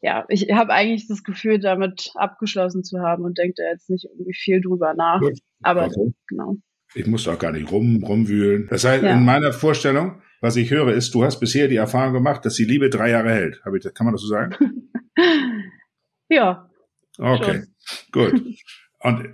ja, 0.02 0.24
ich 0.28 0.50
habe 0.50 0.72
eigentlich 0.72 1.06
das 1.06 1.22
Gefühl, 1.22 1.60
damit 1.60 2.10
abgeschlossen 2.14 2.82
zu 2.82 3.00
haben 3.00 3.24
und 3.24 3.38
denke 3.38 3.54
da 3.58 3.70
jetzt 3.70 3.90
nicht 3.90 4.06
irgendwie 4.06 4.34
viel 4.34 4.60
drüber 4.60 4.94
nach. 4.94 5.20
Gut. 5.20 5.38
Aber 5.62 5.86
okay. 5.86 6.12
genau. 6.26 6.56
Ich 6.94 7.06
muss 7.06 7.28
auch 7.28 7.38
gar 7.38 7.52
nicht 7.52 7.70
rum, 7.70 8.02
rumwühlen. 8.02 8.66
Das 8.68 8.84
heißt, 8.84 9.04
ja. 9.04 9.12
in 9.12 9.24
meiner 9.24 9.52
Vorstellung, 9.52 10.22
was 10.40 10.56
ich 10.56 10.70
höre, 10.70 10.92
ist, 10.92 11.14
du 11.14 11.22
hast 11.22 11.38
bisher 11.38 11.68
die 11.68 11.76
Erfahrung 11.76 12.14
gemacht, 12.14 12.44
dass 12.44 12.54
die 12.54 12.64
Liebe 12.64 12.88
drei 12.90 13.10
Jahre 13.10 13.30
hält. 13.30 13.60
Hab 13.64 13.74
ich, 13.74 13.84
kann 13.94 14.06
man 14.06 14.14
das 14.14 14.22
so 14.22 14.28
sagen? 14.28 14.56
ja. 16.28 16.68
Okay, 17.18 17.64
schon. 17.84 18.12
gut. 18.12 18.42
Und 19.00 19.28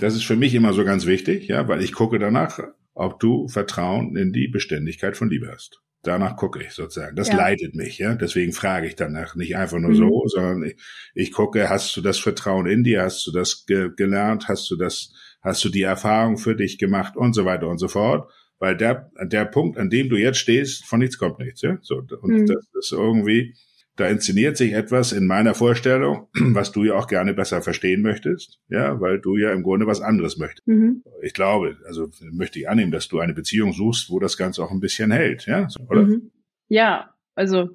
das 0.00 0.14
ist 0.14 0.24
für 0.24 0.36
mich 0.36 0.54
immer 0.54 0.72
so 0.72 0.84
ganz 0.84 1.04
wichtig, 1.04 1.48
ja, 1.48 1.68
weil 1.68 1.82
ich 1.82 1.92
gucke 1.92 2.18
danach, 2.18 2.60
ob 2.94 3.20
du 3.20 3.48
Vertrauen 3.48 4.16
in 4.16 4.32
die 4.32 4.48
Beständigkeit 4.48 5.16
von 5.16 5.30
Liebe 5.30 5.50
hast. 5.50 5.80
Danach 6.02 6.36
gucke 6.36 6.60
ich 6.62 6.72
sozusagen. 6.72 7.14
Das 7.14 7.28
ja. 7.28 7.36
leitet 7.36 7.76
mich, 7.76 7.98
ja. 7.98 8.16
Deswegen 8.16 8.52
frage 8.52 8.88
ich 8.88 8.96
danach 8.96 9.36
nicht 9.36 9.56
einfach 9.56 9.78
nur 9.78 9.90
mhm. 9.90 9.96
so, 9.96 10.22
sondern 10.26 10.64
ich, 10.64 10.76
ich, 11.14 11.32
gucke, 11.32 11.70
hast 11.70 11.96
du 11.96 12.00
das 12.00 12.18
Vertrauen 12.18 12.66
in 12.66 12.82
dir? 12.82 13.02
Hast 13.02 13.24
du 13.26 13.30
das 13.30 13.64
ge 13.66 13.90
gelernt? 13.96 14.48
Hast 14.48 14.68
du 14.68 14.76
das, 14.76 15.12
hast 15.42 15.64
du 15.64 15.68
die 15.68 15.82
Erfahrung 15.82 16.38
für 16.38 16.56
dich 16.56 16.78
gemacht 16.78 17.16
und 17.16 17.34
so 17.34 17.44
weiter 17.44 17.68
und 17.68 17.78
so 17.78 17.86
fort? 17.86 18.28
Weil 18.58 18.76
der, 18.76 19.10
der 19.22 19.44
Punkt, 19.44 19.78
an 19.78 19.90
dem 19.90 20.08
du 20.08 20.16
jetzt 20.16 20.38
stehst, 20.38 20.84
von 20.86 20.98
nichts 20.98 21.18
kommt 21.18 21.38
nichts, 21.38 21.62
ja. 21.62 21.78
So, 21.82 21.96
und 22.20 22.32
mhm. 22.32 22.46
das 22.46 22.66
ist 22.74 22.92
irgendwie, 22.92 23.54
da 23.96 24.08
inszeniert 24.08 24.56
sich 24.56 24.72
etwas 24.72 25.12
in 25.12 25.26
meiner 25.26 25.54
Vorstellung, 25.54 26.28
was 26.34 26.72
du 26.72 26.84
ja 26.84 26.94
auch 26.94 27.06
gerne 27.06 27.34
besser 27.34 27.62
verstehen 27.62 28.02
möchtest, 28.02 28.60
ja, 28.68 29.00
weil 29.00 29.20
du 29.20 29.36
ja 29.36 29.52
im 29.52 29.62
Grunde 29.62 29.86
was 29.86 30.00
anderes 30.00 30.38
möchtest. 30.38 30.66
Mhm. 30.66 31.02
Ich 31.22 31.34
glaube, 31.34 31.76
also 31.86 32.08
möchte 32.30 32.58
ich 32.58 32.68
annehmen, 32.68 32.92
dass 32.92 33.08
du 33.08 33.20
eine 33.20 33.34
Beziehung 33.34 33.72
suchst, 33.72 34.10
wo 34.10 34.18
das 34.18 34.36
Ganze 34.36 34.62
auch 34.62 34.70
ein 34.70 34.80
bisschen 34.80 35.10
hält, 35.10 35.46
ja, 35.46 35.68
oder? 35.88 36.02
Mhm. 36.02 36.30
Ja, 36.68 37.14
also 37.34 37.68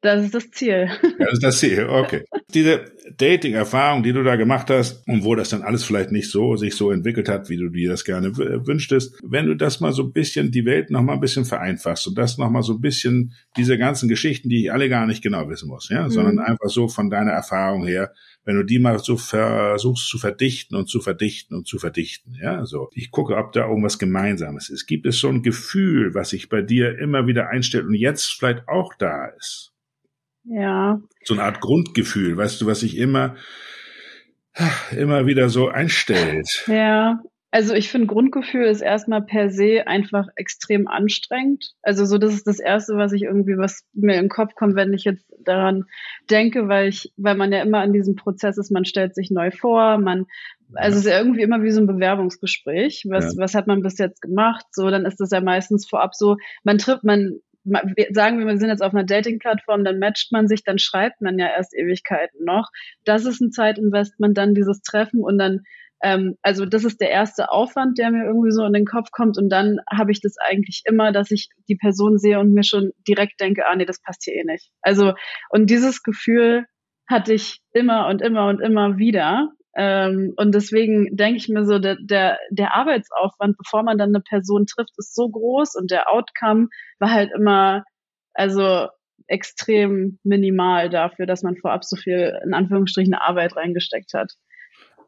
das 0.00 0.24
ist 0.24 0.34
das 0.34 0.50
Ziel. 0.50 0.90
Das 1.18 1.32
ist 1.34 1.42
das 1.42 1.58
Ziel, 1.58 1.86
okay. 1.88 2.24
Diese 2.54 2.84
Dating-Erfahrung, 3.18 4.02
die 4.02 4.12
du 4.12 4.22
da 4.22 4.36
gemacht 4.36 4.70
hast 4.70 5.06
und 5.06 5.24
wo 5.24 5.34
das 5.34 5.50
dann 5.50 5.62
alles 5.62 5.84
vielleicht 5.84 6.12
nicht 6.12 6.30
so 6.30 6.56
sich 6.56 6.74
so 6.74 6.90
entwickelt 6.90 7.28
hat, 7.28 7.50
wie 7.50 7.56
du 7.56 7.68
dir 7.68 7.90
das 7.90 8.04
gerne 8.04 8.34
wünschtest, 8.36 9.20
wenn 9.22 9.46
du 9.46 9.54
das 9.54 9.80
mal 9.80 9.92
so 9.92 10.04
ein 10.04 10.12
bisschen, 10.12 10.50
die 10.50 10.64
Welt 10.64 10.90
noch 10.90 11.02
mal 11.02 11.14
ein 11.14 11.20
bisschen 11.20 11.44
vereinfachst 11.44 12.06
und 12.06 12.16
das 12.16 12.38
noch 12.38 12.50
mal 12.50 12.62
so 12.62 12.74
ein 12.74 12.80
bisschen, 12.80 13.34
diese 13.56 13.76
ganzen 13.76 14.08
Geschichten, 14.08 14.48
die 14.48 14.64
ich 14.64 14.72
alle 14.72 14.88
gar 14.88 15.06
nicht 15.06 15.22
genau 15.22 15.48
wissen 15.48 15.68
muss, 15.68 15.88
ja, 15.90 16.04
mhm. 16.04 16.10
sondern 16.10 16.38
einfach 16.38 16.68
so 16.68 16.88
von 16.88 17.10
deiner 17.10 17.32
Erfahrung 17.32 17.86
her, 17.86 18.12
wenn 18.44 18.56
du 18.56 18.62
die 18.62 18.78
mal 18.78 18.98
so 18.98 19.16
versuchst 19.16 20.08
zu 20.08 20.18
verdichten 20.18 20.76
und 20.76 20.88
zu 20.88 21.00
verdichten 21.00 21.54
und 21.56 21.66
zu 21.66 21.78
verdichten, 21.78 22.36
ja, 22.40 22.64
so. 22.64 22.88
Ich 22.94 23.10
gucke, 23.10 23.36
ob 23.36 23.52
da 23.52 23.68
irgendwas 23.68 23.98
Gemeinsames 23.98 24.70
ist. 24.70 24.86
Gibt 24.86 25.06
es 25.06 25.18
so 25.18 25.28
ein 25.28 25.42
Gefühl, 25.42 26.14
was 26.14 26.30
sich 26.30 26.48
bei 26.48 26.62
dir 26.62 26.98
immer 26.98 27.26
wieder 27.26 27.48
einstellt 27.50 27.84
und 27.86 27.94
jetzt 27.94 28.26
vielleicht 28.26 28.66
auch 28.66 28.94
da 28.94 29.26
ist? 29.26 29.72
Ja. 30.44 31.00
So 31.24 31.34
eine 31.34 31.44
Art 31.44 31.60
Grundgefühl, 31.60 32.36
weißt 32.36 32.60
du, 32.60 32.66
was 32.66 32.80
sich 32.80 32.96
immer, 32.96 33.36
immer 34.96 35.26
wieder 35.26 35.48
so 35.48 35.68
einstellt. 35.68 36.64
Ja. 36.66 37.20
Also 37.52 37.74
ich 37.74 37.88
finde, 37.88 38.06
Grundgefühl 38.06 38.66
ist 38.66 38.80
erstmal 38.80 39.22
per 39.22 39.50
se 39.50 39.88
einfach 39.88 40.28
extrem 40.36 40.86
anstrengend. 40.86 41.72
Also 41.82 42.04
so, 42.04 42.16
das 42.16 42.32
ist 42.32 42.46
das 42.46 42.60
Erste, 42.60 42.96
was 42.96 43.12
ich 43.12 43.22
irgendwie, 43.22 43.58
was 43.58 43.84
mir 43.92 44.14
in 44.14 44.26
den 44.26 44.28
Kopf 44.28 44.54
kommt, 44.54 44.76
wenn 44.76 44.92
ich 44.92 45.02
jetzt 45.02 45.28
daran 45.44 45.86
denke, 46.30 46.68
weil 46.68 46.88
ich, 46.88 47.12
weil 47.16 47.34
man 47.34 47.50
ja 47.50 47.60
immer 47.62 47.80
an 47.80 47.92
diesem 47.92 48.14
Prozess 48.14 48.56
ist, 48.56 48.70
man 48.70 48.84
stellt 48.84 49.16
sich 49.16 49.32
neu 49.32 49.50
vor, 49.50 49.98
man, 49.98 50.26
also 50.74 50.98
es 50.98 51.04
ist 51.04 51.10
ja 51.10 51.18
irgendwie 51.18 51.42
immer 51.42 51.60
wie 51.64 51.72
so 51.72 51.80
ein 51.80 51.88
Bewerbungsgespräch. 51.88 53.06
Was, 53.08 53.34
ja. 53.34 53.42
was 53.42 53.54
hat 53.54 53.66
man 53.66 53.82
bis 53.82 53.98
jetzt 53.98 54.22
gemacht? 54.22 54.66
So, 54.70 54.88
dann 54.88 55.04
ist 55.04 55.18
das 55.18 55.30
ja 55.30 55.40
meistens 55.40 55.88
vorab 55.88 56.14
so, 56.14 56.36
man 56.62 56.78
trifft, 56.78 57.02
man 57.02 57.40
sagen 57.64 58.38
wir, 58.38 58.46
wir 58.46 58.58
sind 58.58 58.68
jetzt 58.68 58.82
auf 58.82 58.94
einer 58.94 59.04
Dating-Plattform, 59.04 59.84
dann 59.84 59.98
matcht 59.98 60.32
man 60.32 60.48
sich, 60.48 60.64
dann 60.64 60.78
schreibt 60.78 61.20
man 61.20 61.38
ja 61.38 61.48
erst 61.48 61.74
Ewigkeiten 61.76 62.44
noch. 62.44 62.68
Das 63.04 63.26
ist 63.26 63.40
ein 63.40 63.52
Zeitinvestment, 63.52 64.36
dann 64.36 64.54
dieses 64.54 64.82
Treffen 64.82 65.22
und 65.22 65.38
dann 65.38 65.60
ähm, 66.02 66.36
also 66.42 66.64
das 66.64 66.84
ist 66.84 67.00
der 67.00 67.10
erste 67.10 67.50
Aufwand, 67.50 67.98
der 67.98 68.10
mir 68.10 68.24
irgendwie 68.24 68.52
so 68.52 68.64
in 68.64 68.72
den 68.72 68.86
Kopf 68.86 69.10
kommt. 69.10 69.36
Und 69.36 69.50
dann 69.50 69.80
habe 69.90 70.12
ich 70.12 70.20
das 70.20 70.36
eigentlich 70.38 70.82
immer, 70.86 71.12
dass 71.12 71.30
ich 71.30 71.50
die 71.68 71.76
Person 71.76 72.18
sehe 72.18 72.40
und 72.40 72.52
mir 72.52 72.64
schon 72.64 72.92
direkt 73.06 73.40
denke, 73.40 73.66
ah 73.66 73.76
nee, 73.76 73.84
das 73.84 74.00
passt 74.00 74.24
hier 74.24 74.34
eh 74.34 74.44
nicht. 74.44 74.70
Also, 74.80 75.12
und 75.50 75.68
dieses 75.68 76.02
Gefühl 76.02 76.64
hatte 77.06 77.34
ich 77.34 77.60
immer 77.72 78.06
und 78.06 78.22
immer 78.22 78.48
und 78.48 78.60
immer 78.60 78.96
wieder. 78.96 79.50
Ähm, 79.76 80.32
und 80.36 80.54
deswegen 80.54 81.16
denke 81.16 81.36
ich 81.36 81.48
mir 81.48 81.64
so, 81.64 81.78
der, 81.78 81.96
der, 82.00 82.38
der 82.50 82.74
Arbeitsaufwand, 82.74 83.56
bevor 83.56 83.82
man 83.82 83.98
dann 83.98 84.10
eine 84.10 84.20
Person 84.20 84.66
trifft, 84.66 84.90
ist 84.96 85.14
so 85.14 85.28
groß 85.28 85.76
und 85.76 85.90
der 85.90 86.10
Outcome 86.10 86.68
war 86.98 87.10
halt 87.10 87.30
immer, 87.34 87.84
also 88.34 88.88
extrem 89.26 90.18
minimal 90.24 90.90
dafür, 90.90 91.26
dass 91.26 91.42
man 91.42 91.56
vorab 91.56 91.84
so 91.84 91.96
viel 91.96 92.36
in 92.44 92.52
Anführungsstrichen 92.52 93.14
Arbeit 93.14 93.56
reingesteckt 93.56 94.12
hat. 94.12 94.32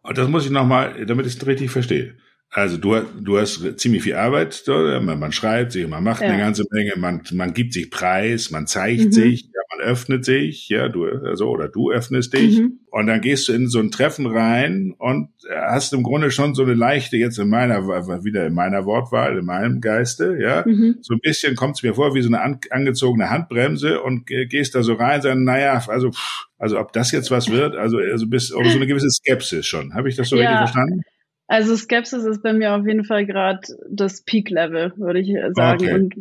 Und 0.02 0.16
das 0.18 0.28
muss 0.28 0.44
ich 0.44 0.52
nochmal, 0.52 1.06
damit 1.06 1.26
ich 1.26 1.36
es 1.36 1.46
richtig 1.46 1.70
verstehe. 1.70 2.16
Also 2.54 2.76
du, 2.76 3.00
du 3.18 3.38
hast 3.38 3.80
ziemlich 3.80 4.02
viel 4.02 4.14
Arbeit, 4.14 4.62
man, 4.66 5.18
man 5.18 5.32
schreibt 5.32 5.72
sich, 5.72 5.88
man 5.88 6.04
macht 6.04 6.20
ja. 6.20 6.28
eine 6.28 6.36
ganze 6.36 6.64
Menge, 6.70 6.92
man, 6.98 7.22
man 7.32 7.54
gibt 7.54 7.72
sich 7.72 7.90
Preis, 7.90 8.50
man 8.50 8.66
zeigt 8.66 9.06
mhm. 9.06 9.12
sich, 9.12 9.44
ja, 9.44 9.60
man 9.74 9.86
öffnet 9.86 10.26
sich, 10.26 10.68
ja, 10.68 10.90
du, 10.90 11.06
also, 11.06 11.48
oder 11.48 11.68
du 11.68 11.90
öffnest 11.90 12.34
dich. 12.34 12.60
Mhm. 12.60 12.80
Und 12.90 13.06
dann 13.06 13.22
gehst 13.22 13.48
du 13.48 13.54
in 13.54 13.68
so 13.68 13.78
ein 13.78 13.90
Treffen 13.90 14.26
rein 14.26 14.94
und 14.98 15.30
hast 15.50 15.94
im 15.94 16.02
Grunde 16.02 16.30
schon 16.30 16.54
so 16.54 16.62
eine 16.62 16.74
leichte, 16.74 17.16
jetzt 17.16 17.38
in 17.38 17.48
meiner, 17.48 17.86
wieder 18.22 18.46
in 18.46 18.52
meiner 18.52 18.84
Wortwahl, 18.84 19.38
in 19.38 19.46
meinem 19.46 19.80
Geiste, 19.80 20.36
ja, 20.38 20.62
mhm. 20.66 20.96
so 21.00 21.14
ein 21.14 21.20
bisschen 21.22 21.56
kommt 21.56 21.76
es 21.76 21.82
mir 21.82 21.94
vor 21.94 22.14
wie 22.14 22.20
so 22.20 22.28
eine 22.28 22.42
an, 22.42 22.60
angezogene 22.68 23.30
Handbremse 23.30 24.02
und 24.02 24.26
gehst 24.26 24.74
da 24.74 24.82
so 24.82 24.92
rein, 24.92 25.22
sagen, 25.22 25.44
naja, 25.44 25.82
also, 25.88 26.10
also 26.58 26.78
ob 26.78 26.92
das 26.92 27.12
jetzt 27.12 27.30
was 27.30 27.50
wird, 27.50 27.76
also, 27.76 27.96
also 27.96 28.26
bis, 28.26 28.48
so 28.48 28.58
eine 28.58 28.86
gewisse 28.86 29.08
Skepsis 29.08 29.64
schon. 29.64 29.94
Habe 29.94 30.10
ich 30.10 30.16
das 30.16 30.28
so 30.28 30.36
ja. 30.36 30.42
richtig 30.42 30.58
verstanden? 30.58 31.00
Also 31.46 31.76
Skepsis 31.76 32.24
ist 32.24 32.42
bei 32.42 32.52
mir 32.52 32.74
auf 32.74 32.86
jeden 32.86 33.04
Fall 33.04 33.26
gerade 33.26 33.60
das 33.90 34.22
Peak-Level, 34.22 34.94
würde 34.96 35.20
ich 35.20 35.34
sagen. 35.54 35.82
Okay. 35.82 35.94
Und 35.94 36.14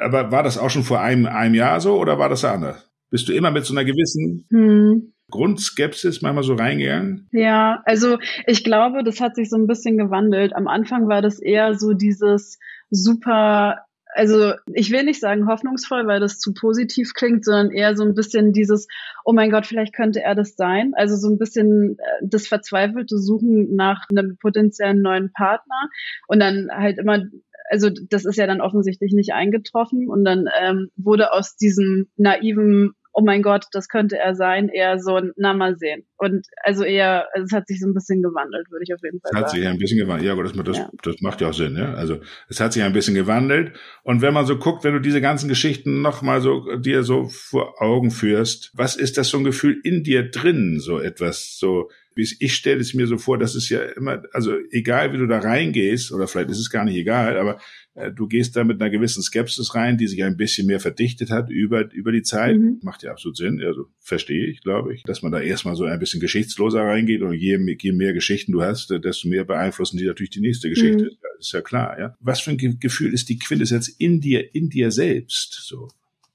Aber 0.00 0.32
war 0.32 0.42
das 0.42 0.58
auch 0.58 0.70
schon 0.70 0.82
vor 0.82 1.00
einem, 1.00 1.26
einem 1.26 1.54
Jahr 1.54 1.80
so 1.80 1.98
oder 1.98 2.18
war 2.18 2.28
das 2.28 2.44
anders? 2.44 2.90
Bist 3.10 3.28
du 3.28 3.32
immer 3.32 3.50
mit 3.50 3.66
so 3.66 3.74
einer 3.74 3.84
gewissen 3.84 4.46
hm. 4.50 5.12
Grundskepsis 5.30 6.22
manchmal 6.22 6.44
so 6.44 6.54
reingegangen? 6.54 7.28
Ja, 7.32 7.82
also 7.84 8.18
ich 8.46 8.64
glaube, 8.64 9.04
das 9.04 9.20
hat 9.20 9.34
sich 9.34 9.50
so 9.50 9.56
ein 9.56 9.66
bisschen 9.66 9.98
gewandelt. 9.98 10.54
Am 10.54 10.66
Anfang 10.66 11.08
war 11.08 11.20
das 11.20 11.38
eher 11.38 11.74
so 11.74 11.92
dieses 11.92 12.58
super 12.90 13.84
also 14.14 14.52
ich 14.74 14.90
will 14.90 15.04
nicht 15.04 15.20
sagen 15.20 15.48
hoffnungsvoll, 15.48 16.06
weil 16.06 16.20
das 16.20 16.38
zu 16.38 16.52
positiv 16.54 17.14
klingt, 17.14 17.44
sondern 17.44 17.70
eher 17.70 17.96
so 17.96 18.04
ein 18.04 18.14
bisschen 18.14 18.52
dieses, 18.52 18.86
oh 19.24 19.32
mein 19.32 19.50
Gott, 19.50 19.66
vielleicht 19.66 19.94
könnte 19.94 20.22
er 20.22 20.34
das 20.34 20.54
sein. 20.56 20.92
Also 20.96 21.16
so 21.16 21.28
ein 21.28 21.38
bisschen 21.38 21.98
äh, 21.98 22.26
das 22.26 22.46
verzweifelte 22.46 23.18
Suchen 23.18 23.74
nach 23.74 24.06
einem 24.10 24.36
potenziellen 24.36 25.02
neuen 25.02 25.32
Partner 25.32 25.88
und 26.28 26.40
dann 26.40 26.68
halt 26.70 26.98
immer 26.98 27.22
also 27.70 27.88
das 27.88 28.26
ist 28.26 28.36
ja 28.36 28.46
dann 28.46 28.60
offensichtlich 28.60 29.14
nicht 29.14 29.32
eingetroffen 29.32 30.10
und 30.10 30.24
dann 30.24 30.46
ähm, 30.60 30.90
wurde 30.96 31.32
aus 31.32 31.56
diesem 31.56 32.06
naiven 32.16 32.92
oh 33.12 33.22
mein 33.22 33.42
Gott, 33.42 33.66
das 33.72 33.88
könnte 33.88 34.18
er 34.18 34.34
sein, 34.34 34.68
eher 34.68 34.98
so 34.98 35.16
ein, 35.16 35.32
na 35.36 35.52
mal 35.52 35.76
sehen. 35.76 36.04
Und 36.16 36.46
also 36.62 36.84
eher, 36.84 37.28
also 37.34 37.44
es 37.44 37.52
hat 37.52 37.66
sich 37.66 37.80
so 37.80 37.86
ein 37.86 37.94
bisschen 37.94 38.22
gewandelt, 38.22 38.70
würde 38.70 38.84
ich 38.86 38.94
auf 38.94 39.00
jeden 39.02 39.20
Fall 39.20 39.32
sagen. 39.32 39.44
Es 39.44 39.52
hat 39.52 39.58
sich 39.58 39.66
ein 39.66 39.78
bisschen 39.78 39.98
gewandelt, 39.98 40.26
ja, 40.26 40.32
aber 40.32 40.44
das, 40.44 40.52
das, 40.52 40.78
ja. 40.78 40.90
das 41.02 41.16
macht 41.20 41.40
ja 41.40 41.48
auch 41.48 41.54
Sinn, 41.54 41.76
ja. 41.76 41.94
Also 41.94 42.20
es 42.48 42.60
hat 42.60 42.72
sich 42.72 42.82
ein 42.82 42.92
bisschen 42.92 43.14
gewandelt. 43.14 43.76
Und 44.02 44.22
wenn 44.22 44.32
man 44.32 44.46
so 44.46 44.58
guckt, 44.58 44.84
wenn 44.84 44.94
du 44.94 45.00
diese 45.00 45.20
ganzen 45.20 45.48
Geschichten 45.48 46.00
nochmal 46.00 46.40
so 46.40 46.76
dir 46.76 47.02
so 47.02 47.26
vor 47.28 47.82
Augen 47.82 48.10
führst, 48.10 48.70
was 48.74 48.96
ist 48.96 49.18
das 49.18 49.28
so 49.28 49.38
ein 49.38 49.44
Gefühl 49.44 49.80
in 49.84 50.02
dir 50.02 50.30
drin, 50.30 50.78
so 50.80 50.98
etwas, 50.98 51.56
so 51.58 51.90
ich 52.14 52.54
stelle 52.54 52.80
es 52.80 52.94
mir 52.94 53.06
so 53.06 53.18
vor, 53.18 53.38
dass 53.38 53.54
es 53.54 53.68
ja 53.68 53.82
immer, 53.82 54.22
also 54.32 54.56
egal 54.70 55.12
wie 55.12 55.18
du 55.18 55.26
da 55.26 55.38
reingehst, 55.38 56.12
oder 56.12 56.28
vielleicht 56.28 56.50
ist 56.50 56.58
es 56.58 56.70
gar 56.70 56.84
nicht 56.84 56.96
egal, 56.96 57.36
aber 57.38 57.58
äh, 57.94 58.10
du 58.12 58.26
gehst 58.26 58.56
da 58.56 58.64
mit 58.64 58.80
einer 58.80 58.90
gewissen 58.90 59.22
Skepsis 59.22 59.74
rein, 59.74 59.98
die 59.98 60.06
sich 60.06 60.22
ein 60.24 60.36
bisschen 60.36 60.66
mehr 60.66 60.80
verdichtet 60.80 61.30
hat 61.30 61.50
über, 61.50 61.92
über 61.92 62.12
die 62.12 62.22
Zeit. 62.22 62.56
Mhm. 62.56 62.80
Macht 62.82 63.02
ja 63.02 63.10
absolut 63.10 63.36
Sinn, 63.36 63.60
also 63.62 63.86
verstehe 64.00 64.46
ich, 64.46 64.60
glaube 64.62 64.94
ich, 64.94 65.02
dass 65.04 65.22
man 65.22 65.32
da 65.32 65.40
erstmal 65.40 65.76
so 65.76 65.84
ein 65.84 65.98
bisschen 65.98 66.20
geschichtsloser 66.20 66.82
reingeht 66.82 67.22
und 67.22 67.34
je, 67.34 67.58
je 67.80 67.92
mehr 67.92 68.12
Geschichten 68.12 68.52
du 68.52 68.62
hast, 68.62 68.90
desto 68.90 69.28
mehr 69.28 69.44
beeinflussen 69.44 69.98
die 69.98 70.06
natürlich 70.06 70.30
die 70.30 70.40
nächste 70.40 70.68
Geschichte. 70.68 71.04
Mhm. 71.04 71.16
Das 71.22 71.46
ist 71.46 71.52
ja 71.52 71.60
klar, 71.60 71.98
ja. 71.98 72.16
Was 72.20 72.40
für 72.40 72.50
ein 72.50 72.78
Gefühl 72.78 73.12
ist 73.12 73.28
die 73.28 73.38
Quintessenz 73.38 73.88
in 73.88 74.20
dir, 74.20 74.54
in 74.54 74.68
dir 74.68 74.90
selbst, 74.90 75.62
so? 75.66 75.88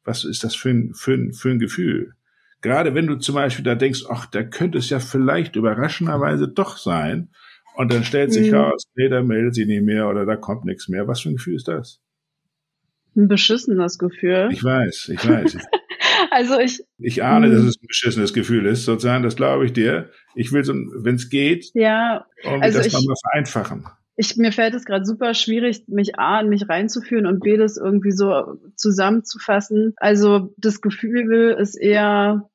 Was 0.04 0.24
ist 0.24 0.46
das 0.46 0.56
für 0.56 0.70
ein, 0.70 0.94
für 0.94 1.14
ein, 1.14 1.34
für 1.34 1.50
ein 1.50 1.60
Gefühl? 1.60 2.14
Gerade 2.62 2.96
wenn 2.96 3.08
du 3.08 3.16
zum 3.16 3.36
Beispiel 3.36 3.64
da 3.64 3.76
denkst, 3.76 4.04
ach, 4.10 4.26
da 4.26 4.44
könnte 4.44 4.80
es 4.80 4.90
ja 4.90 5.00
vielleicht 5.00 5.56
überraschenderweise 5.56 6.48
doch 6.48 6.78
sein. 6.78 7.30
Und 7.76 7.94
dann 7.94 8.04
stellt 8.04 8.34
sich 8.34 8.52
mhm. 8.52 8.58
raus, 8.58 8.86
nee, 8.96 9.08
da 9.08 9.22
meldet 9.22 9.54
sich 9.54 9.68
nicht 9.68 9.84
mehr 9.84 10.10
oder 10.10 10.26
da 10.26 10.36
kommt 10.36 10.66
nichts 10.66 10.88
mehr. 10.88 11.08
Was 11.08 11.22
für 11.22 11.30
ein 11.30 11.36
Gefühl 11.36 11.56
ist 11.56 11.68
das? 11.68 12.00
Ein 13.16 13.28
beschissenes 13.28 14.00
Gefühl. 14.00 14.50
Ich 14.52 14.64
weiß, 14.64 15.12
ich 15.14 15.28
weiß. 15.28 15.58
also 16.32 16.60
ich. 16.60 16.84
Ich 16.98 17.24
ahne, 17.24 17.50
dass 17.50 17.62
mhm. 17.62 17.68
es 17.68 17.78
ein 17.78 17.88
beschissenes 17.88 18.34
Gefühl 18.34 18.66
ist, 18.66 18.86
sozusagen, 18.86 19.24
das 19.24 19.36
glaube 19.36 19.66
ich 19.66 19.74
dir. 19.74 20.10
Ich 20.34 20.52
will 20.52 20.64
so, 20.64 20.74
wenn 20.74 21.16
es 21.16 21.30
geht, 21.30 21.70
ja, 21.74 22.26
also 22.44 22.80
das 22.80 22.88
ich, 22.88 22.94
mal 22.94 23.16
vereinfachen. 23.32 23.86
Ich, 24.20 24.36
mir 24.36 24.52
fällt 24.52 24.74
es 24.74 24.86
gerade 24.86 25.06
super 25.06 25.34
schwierig, 25.36 25.84
mich 25.88 26.18
A, 26.18 26.40
in 26.42 26.50
mich 26.50 26.68
reinzuführen 26.68 27.28
und 27.28 27.40
B, 27.40 27.56
das 27.56 27.78
irgendwie 27.78 28.12
so 28.12 28.58
zusammenzufassen. 28.76 29.94
Also 29.98 30.54
das 30.58 30.82
Gefühl 30.82 31.56
ist 31.60 31.76
eher 31.76 32.50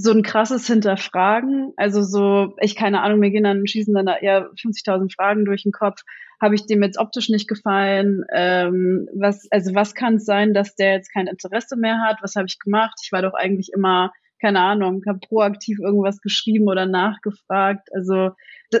so 0.00 0.12
ein 0.12 0.22
krasses 0.22 0.66
Hinterfragen. 0.68 1.72
Also 1.76 2.02
so, 2.02 2.56
ich 2.60 2.76
keine 2.76 3.02
Ahnung, 3.02 3.18
mir 3.18 3.30
gehen 3.30 3.42
dann, 3.42 3.66
schießen 3.66 3.92
dann 3.92 4.06
da 4.06 4.16
eher 4.16 4.50
50.000 4.52 5.12
Fragen 5.12 5.44
durch 5.44 5.64
den 5.64 5.72
Kopf. 5.72 6.02
Habe 6.40 6.54
ich 6.54 6.66
dem 6.66 6.84
jetzt 6.84 6.98
optisch 6.98 7.28
nicht 7.28 7.48
gefallen? 7.48 8.24
Ähm, 8.32 9.08
was, 9.12 9.48
also 9.50 9.74
was 9.74 9.96
kann 9.96 10.14
es 10.14 10.24
sein, 10.24 10.54
dass 10.54 10.76
der 10.76 10.92
jetzt 10.92 11.12
kein 11.12 11.26
Interesse 11.26 11.76
mehr 11.76 12.00
hat? 12.00 12.18
Was 12.22 12.36
habe 12.36 12.46
ich 12.46 12.60
gemacht? 12.60 12.94
Ich 13.02 13.10
war 13.10 13.22
doch 13.22 13.34
eigentlich 13.34 13.70
immer, 13.74 14.12
keine 14.40 14.60
Ahnung, 14.60 15.02
habe 15.06 15.20
proaktiv 15.20 15.78
irgendwas 15.80 16.20
geschrieben 16.20 16.68
oder 16.68 16.86
nachgefragt. 16.86 17.88
Also 17.94 18.30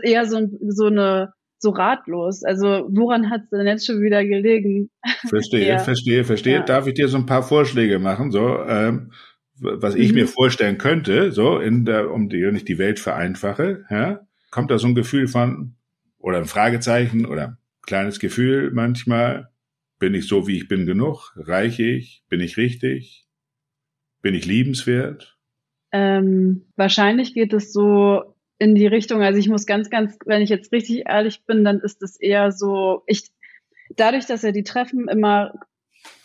eher 0.02 0.26
so, 0.26 0.48
so 0.68 0.86
eine 0.86 1.32
so 1.58 1.70
ratlos. 1.70 2.44
Also 2.44 2.88
woran 2.90 3.30
hat 3.30 3.42
es 3.44 3.50
denn 3.50 3.66
jetzt 3.66 3.86
schon 3.86 4.00
wieder 4.00 4.24
gelegen? 4.24 4.90
Verstehe, 5.28 5.66
ja. 5.68 5.78
verstehe, 5.78 6.24
verstehe. 6.24 6.54
Ja. 6.54 6.62
Darf 6.62 6.86
ich 6.86 6.94
dir 6.94 7.08
so 7.08 7.16
ein 7.16 7.26
paar 7.26 7.42
Vorschläge 7.42 7.98
machen? 7.98 8.30
So, 8.30 8.62
ähm, 8.64 9.12
was 9.60 9.94
ich 9.94 10.10
mhm. 10.10 10.14
mir 10.14 10.28
vorstellen 10.28 10.78
könnte, 10.78 11.32
so 11.32 11.58
in 11.58 11.84
der, 11.84 12.12
um 12.12 12.28
die, 12.28 12.44
ich 12.44 12.64
die 12.64 12.78
Welt 12.78 13.00
vereinfache, 13.00 13.84
ja, 13.90 14.20
kommt 14.50 14.70
da 14.70 14.78
so 14.78 14.86
ein 14.86 14.94
Gefühl 14.94 15.26
von, 15.26 15.74
oder 16.18 16.38
ein 16.38 16.46
Fragezeichen 16.46 17.26
oder 17.26 17.48
ein 17.48 17.56
kleines 17.82 18.20
Gefühl 18.20 18.70
manchmal, 18.72 19.48
bin 19.98 20.14
ich 20.14 20.28
so, 20.28 20.46
wie 20.46 20.56
ich 20.56 20.68
bin 20.68 20.86
genug? 20.86 21.32
Reiche 21.36 21.82
ich? 21.82 22.22
Bin 22.28 22.40
ich 22.40 22.56
richtig? 22.56 23.26
Bin 24.22 24.34
ich 24.34 24.46
liebenswert? 24.46 25.37
Ähm, 25.92 26.66
wahrscheinlich 26.76 27.34
geht 27.34 27.52
es 27.52 27.72
so 27.72 28.34
in 28.58 28.74
die 28.74 28.86
Richtung, 28.86 29.22
also 29.22 29.38
ich 29.38 29.48
muss 29.48 29.66
ganz, 29.66 29.88
ganz, 29.88 30.18
wenn 30.26 30.42
ich 30.42 30.50
jetzt 30.50 30.72
richtig 30.72 31.04
ehrlich 31.06 31.44
bin, 31.46 31.64
dann 31.64 31.80
ist 31.80 32.02
es 32.02 32.20
eher 32.20 32.50
so, 32.50 33.02
ich, 33.06 33.30
dadurch, 33.96 34.26
dass 34.26 34.44
er 34.44 34.52
die 34.52 34.64
Treffen 34.64 35.08
immer 35.08 35.52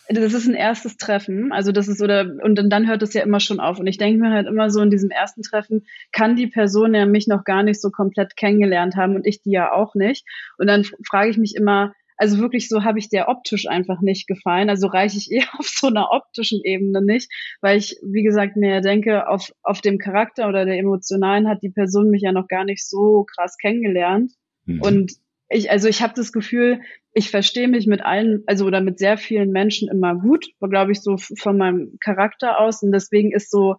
das 0.08 0.34
ist 0.34 0.46
ein 0.46 0.54
erstes 0.54 0.96
Treffen, 0.98 1.50
also 1.52 1.72
das 1.72 1.88
ist 1.88 2.02
oder 2.02 2.30
und 2.42 2.56
dann 2.56 2.86
hört 2.86 3.02
es 3.02 3.14
ja 3.14 3.22
immer 3.22 3.40
schon 3.40 3.58
auf. 3.58 3.78
Und 3.78 3.86
ich 3.86 3.96
denke 3.96 4.20
mir 4.20 4.32
halt 4.32 4.46
immer 4.46 4.68
so 4.68 4.82
in 4.82 4.90
diesem 4.90 5.10
ersten 5.10 5.42
Treffen 5.42 5.86
kann 6.12 6.36
die 6.36 6.46
Person 6.46 6.94
ja 6.94 7.06
mich 7.06 7.26
noch 7.26 7.44
gar 7.44 7.62
nicht 7.62 7.80
so 7.80 7.90
komplett 7.90 8.36
kennengelernt 8.36 8.96
haben 8.96 9.14
und 9.14 9.26
ich 9.26 9.40
die 9.40 9.52
ja 9.52 9.72
auch 9.72 9.94
nicht. 9.94 10.26
Und 10.58 10.66
dann 10.66 10.84
frage 11.08 11.30
ich 11.30 11.38
mich 11.38 11.54
immer, 11.54 11.94
also 12.16 12.38
wirklich 12.38 12.68
so 12.68 12.84
habe 12.84 12.98
ich 12.98 13.08
der 13.08 13.28
optisch 13.28 13.68
einfach 13.68 14.00
nicht 14.00 14.26
gefallen, 14.26 14.70
also 14.70 14.86
reiche 14.86 15.18
ich 15.18 15.30
eher 15.32 15.48
auf 15.58 15.66
so 15.66 15.88
einer 15.88 16.10
optischen 16.10 16.60
Ebene 16.64 17.02
nicht, 17.04 17.30
weil 17.60 17.78
ich 17.78 17.96
wie 18.02 18.22
gesagt 18.22 18.56
mir 18.56 18.80
denke, 18.80 19.28
auf 19.28 19.52
auf 19.62 19.80
dem 19.80 19.98
Charakter 19.98 20.48
oder 20.48 20.64
der 20.64 20.78
emotionalen 20.78 21.48
hat 21.48 21.62
die 21.62 21.70
Person 21.70 22.10
mich 22.10 22.22
ja 22.22 22.32
noch 22.32 22.48
gar 22.48 22.64
nicht 22.64 22.88
so 22.88 23.24
krass 23.34 23.56
kennengelernt 23.58 24.32
mhm. 24.66 24.80
und 24.82 25.12
ich, 25.48 25.70
also 25.70 25.88
ich 25.88 26.02
habe 26.02 26.14
das 26.16 26.32
Gefühl, 26.32 26.80
ich 27.12 27.30
verstehe 27.30 27.68
mich 27.68 27.86
mit 27.86 28.04
allen, 28.04 28.42
also 28.46 28.66
oder 28.66 28.80
mit 28.80 28.98
sehr 28.98 29.16
vielen 29.16 29.50
Menschen 29.50 29.88
immer 29.88 30.16
gut, 30.16 30.46
glaube 30.60 30.92
ich, 30.92 31.00
so 31.00 31.16
von 31.16 31.56
meinem 31.56 31.96
Charakter 32.00 32.58
aus. 32.58 32.82
Und 32.82 32.92
deswegen 32.92 33.32
ist 33.32 33.50
so, 33.50 33.76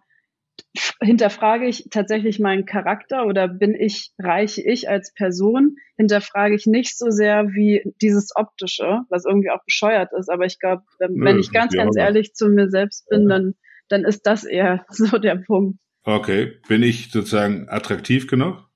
hinterfrage 1.00 1.66
ich 1.66 1.88
tatsächlich 1.90 2.38
meinen 2.38 2.66
Charakter 2.66 3.26
oder 3.26 3.48
bin 3.48 3.74
ich, 3.74 4.12
reiche 4.18 4.62
ich 4.62 4.88
als 4.88 5.12
Person, 5.14 5.76
hinterfrage 5.96 6.54
ich 6.54 6.66
nicht 6.66 6.98
so 6.98 7.10
sehr 7.10 7.48
wie 7.48 7.82
dieses 8.02 8.34
Optische, 8.34 9.02
was 9.08 9.24
irgendwie 9.24 9.50
auch 9.50 9.64
bescheuert 9.64 10.10
ist. 10.18 10.30
Aber 10.30 10.44
ich 10.44 10.58
glaube, 10.58 10.82
wenn, 10.98 11.38
ich 11.38 11.52
ganz, 11.52 11.74
ganz 11.74 11.96
ehrlich 11.96 12.34
zu 12.34 12.48
mir 12.48 12.68
selbst 12.68 13.08
bin, 13.08 13.28
dann, 13.28 13.54
dann 13.88 14.04
ist 14.04 14.26
das 14.26 14.44
eher 14.44 14.84
so 14.90 15.18
der 15.18 15.36
Punkt. 15.36 15.78
Okay. 16.04 16.58
Bin 16.68 16.82
ich 16.82 17.10
sozusagen 17.10 17.68
attraktiv 17.68 18.26
genug? 18.26 18.68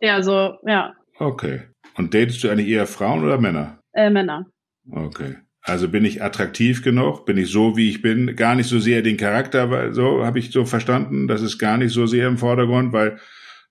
Ja, 0.00 0.22
so, 0.22 0.58
ja. 0.66 0.94
Okay. 1.18 1.62
Und 1.96 2.12
datest 2.12 2.44
du 2.44 2.50
eigentlich 2.50 2.68
eher 2.68 2.86
Frauen 2.86 3.24
oder 3.24 3.38
Männer? 3.38 3.80
Äh, 3.92 4.10
Männer. 4.10 4.46
Okay. 4.90 5.36
Also 5.66 5.88
bin 5.88 6.04
ich 6.04 6.22
attraktiv 6.22 6.82
genug? 6.82 7.26
Bin 7.26 7.36
ich 7.36 7.50
so, 7.50 7.76
wie 7.76 7.90
ich 7.90 8.00
bin? 8.00 8.36
Gar 8.36 8.54
nicht 8.54 8.68
so 8.68 8.78
sehr 8.78 9.02
den 9.02 9.16
Charakter, 9.16 9.68
weil 9.68 9.92
so 9.92 10.24
habe 10.24 10.38
ich 10.38 10.52
so 10.52 10.64
verstanden. 10.64 11.26
Das 11.26 11.42
ist 11.42 11.58
gar 11.58 11.76
nicht 11.76 11.92
so 11.92 12.06
sehr 12.06 12.28
im 12.28 12.38
Vordergrund, 12.38 12.92
weil 12.92 13.18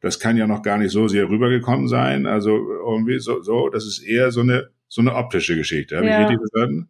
das 0.02 0.20
kann 0.20 0.36
ja 0.36 0.46
noch 0.46 0.62
gar 0.62 0.78
nicht 0.78 0.92
so 0.92 1.08
sehr 1.08 1.30
rübergekommen 1.30 1.88
sein. 1.88 2.26
Also 2.26 2.52
irgendwie 2.52 3.20
so, 3.20 3.42
so 3.42 3.70
das 3.70 3.86
ist 3.86 4.04
eher 4.04 4.32
so 4.32 4.42
eine 4.42 4.70
so 4.90 5.02
eine 5.02 5.16
optische 5.16 5.56
Geschichte. 5.56 5.96
Habe 5.96 6.08
ja. 6.08 6.22
ich 6.22 6.30
richtig 6.30 6.50
verstanden? 6.52 6.90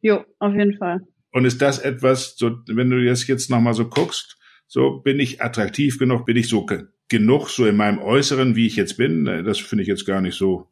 Jo, 0.00 0.24
auf 0.40 0.54
jeden 0.54 0.76
Fall. 0.76 1.00
Und 1.32 1.44
ist 1.44 1.62
das 1.62 1.78
etwas, 1.78 2.36
so, 2.36 2.58
wenn 2.66 2.90
du 2.90 3.04
das 3.04 3.26
jetzt 3.28 3.48
nochmal 3.48 3.74
so 3.74 3.88
guckst, 3.88 4.38
so 4.66 4.98
bin 4.98 5.20
ich 5.20 5.40
attraktiv 5.40 5.98
genug, 5.98 6.26
bin 6.26 6.36
ich 6.36 6.48
so 6.48 6.66
genug 7.08 7.48
so 7.48 7.64
in 7.64 7.76
meinem 7.76 8.00
Äußeren, 8.00 8.56
wie 8.56 8.66
ich 8.66 8.76
jetzt 8.76 8.96
bin? 8.96 9.24
Das 9.24 9.58
finde 9.58 9.82
ich 9.82 9.88
jetzt 9.88 10.04
gar 10.04 10.20
nicht 10.20 10.36
so 10.36 10.68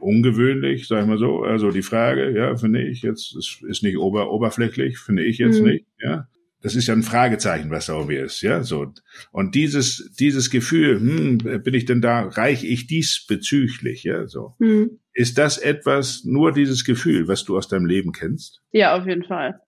ungewöhnlich, 0.00 0.88
sag 0.88 1.02
ich 1.02 1.06
mal 1.06 1.18
so. 1.18 1.42
Also 1.42 1.70
die 1.70 1.82
Frage, 1.82 2.30
ja, 2.36 2.56
finde 2.56 2.82
ich 2.82 3.02
jetzt, 3.02 3.36
ist, 3.36 3.62
ist 3.68 3.82
nicht 3.82 3.98
ober, 3.98 4.32
oberflächlich, 4.32 4.98
finde 4.98 5.24
ich 5.24 5.38
jetzt 5.38 5.60
mhm. 5.60 5.68
nicht, 5.68 5.86
ja. 6.00 6.26
Das 6.62 6.74
ist 6.76 6.88
ja 6.88 6.94
ein 6.94 7.02
Fragezeichen, 7.02 7.70
was 7.70 7.86
da 7.86 7.94
irgendwie 7.94 8.16
ist, 8.16 8.42
ja, 8.42 8.62
so. 8.62 8.92
Und 9.32 9.54
dieses, 9.54 10.12
dieses 10.18 10.50
Gefühl, 10.50 11.00
hm, 11.00 11.62
bin 11.62 11.72
ich 11.72 11.86
denn 11.86 12.02
da, 12.02 12.28
reich 12.28 12.64
ich 12.64 12.86
diesbezüglich, 12.86 14.04
ja, 14.04 14.26
so. 14.26 14.54
Mhm. 14.58 14.98
Ist 15.12 15.38
das 15.38 15.58
etwas, 15.58 16.24
nur 16.24 16.52
dieses 16.52 16.84
Gefühl, 16.84 17.28
was 17.28 17.44
du 17.44 17.56
aus 17.56 17.68
deinem 17.68 17.86
Leben 17.86 18.12
kennst? 18.12 18.60
Ja, 18.72 18.96
auf 18.96 19.06
jeden 19.06 19.24
Fall. 19.24 19.60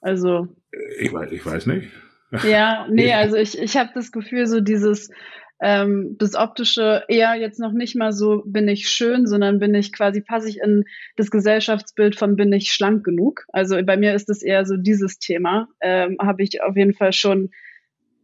Also. 0.00 0.48
Ich 1.00 1.12
weiß, 1.12 1.32
ich 1.32 1.44
weiß 1.44 1.66
nicht. 1.66 1.88
Ja, 2.44 2.86
nee, 2.90 3.12
also 3.14 3.36
ich, 3.36 3.58
ich 3.58 3.76
habe 3.76 3.90
das 3.94 4.12
Gefühl, 4.12 4.46
so 4.46 4.60
dieses, 4.60 5.10
ähm, 5.60 6.16
das 6.18 6.34
Optische 6.34 7.04
eher 7.08 7.34
jetzt 7.34 7.58
noch 7.58 7.72
nicht 7.72 7.96
mal 7.96 8.12
so, 8.12 8.42
bin 8.44 8.68
ich 8.68 8.88
schön, 8.88 9.26
sondern 9.26 9.58
bin 9.58 9.74
ich 9.74 9.92
quasi, 9.92 10.20
passe 10.20 10.48
ich 10.48 10.58
in 10.60 10.84
das 11.16 11.30
Gesellschaftsbild 11.30 12.16
von 12.16 12.36
bin 12.36 12.52
ich 12.52 12.72
schlank 12.72 13.04
genug. 13.04 13.46
Also 13.52 13.76
bei 13.84 13.96
mir 13.96 14.14
ist 14.14 14.28
es 14.28 14.42
eher 14.42 14.66
so 14.66 14.76
dieses 14.76 15.18
Thema, 15.18 15.68
ähm, 15.80 16.18
habe 16.20 16.42
ich 16.42 16.62
auf 16.62 16.76
jeden 16.76 16.92
Fall 16.92 17.12
schon, 17.12 17.50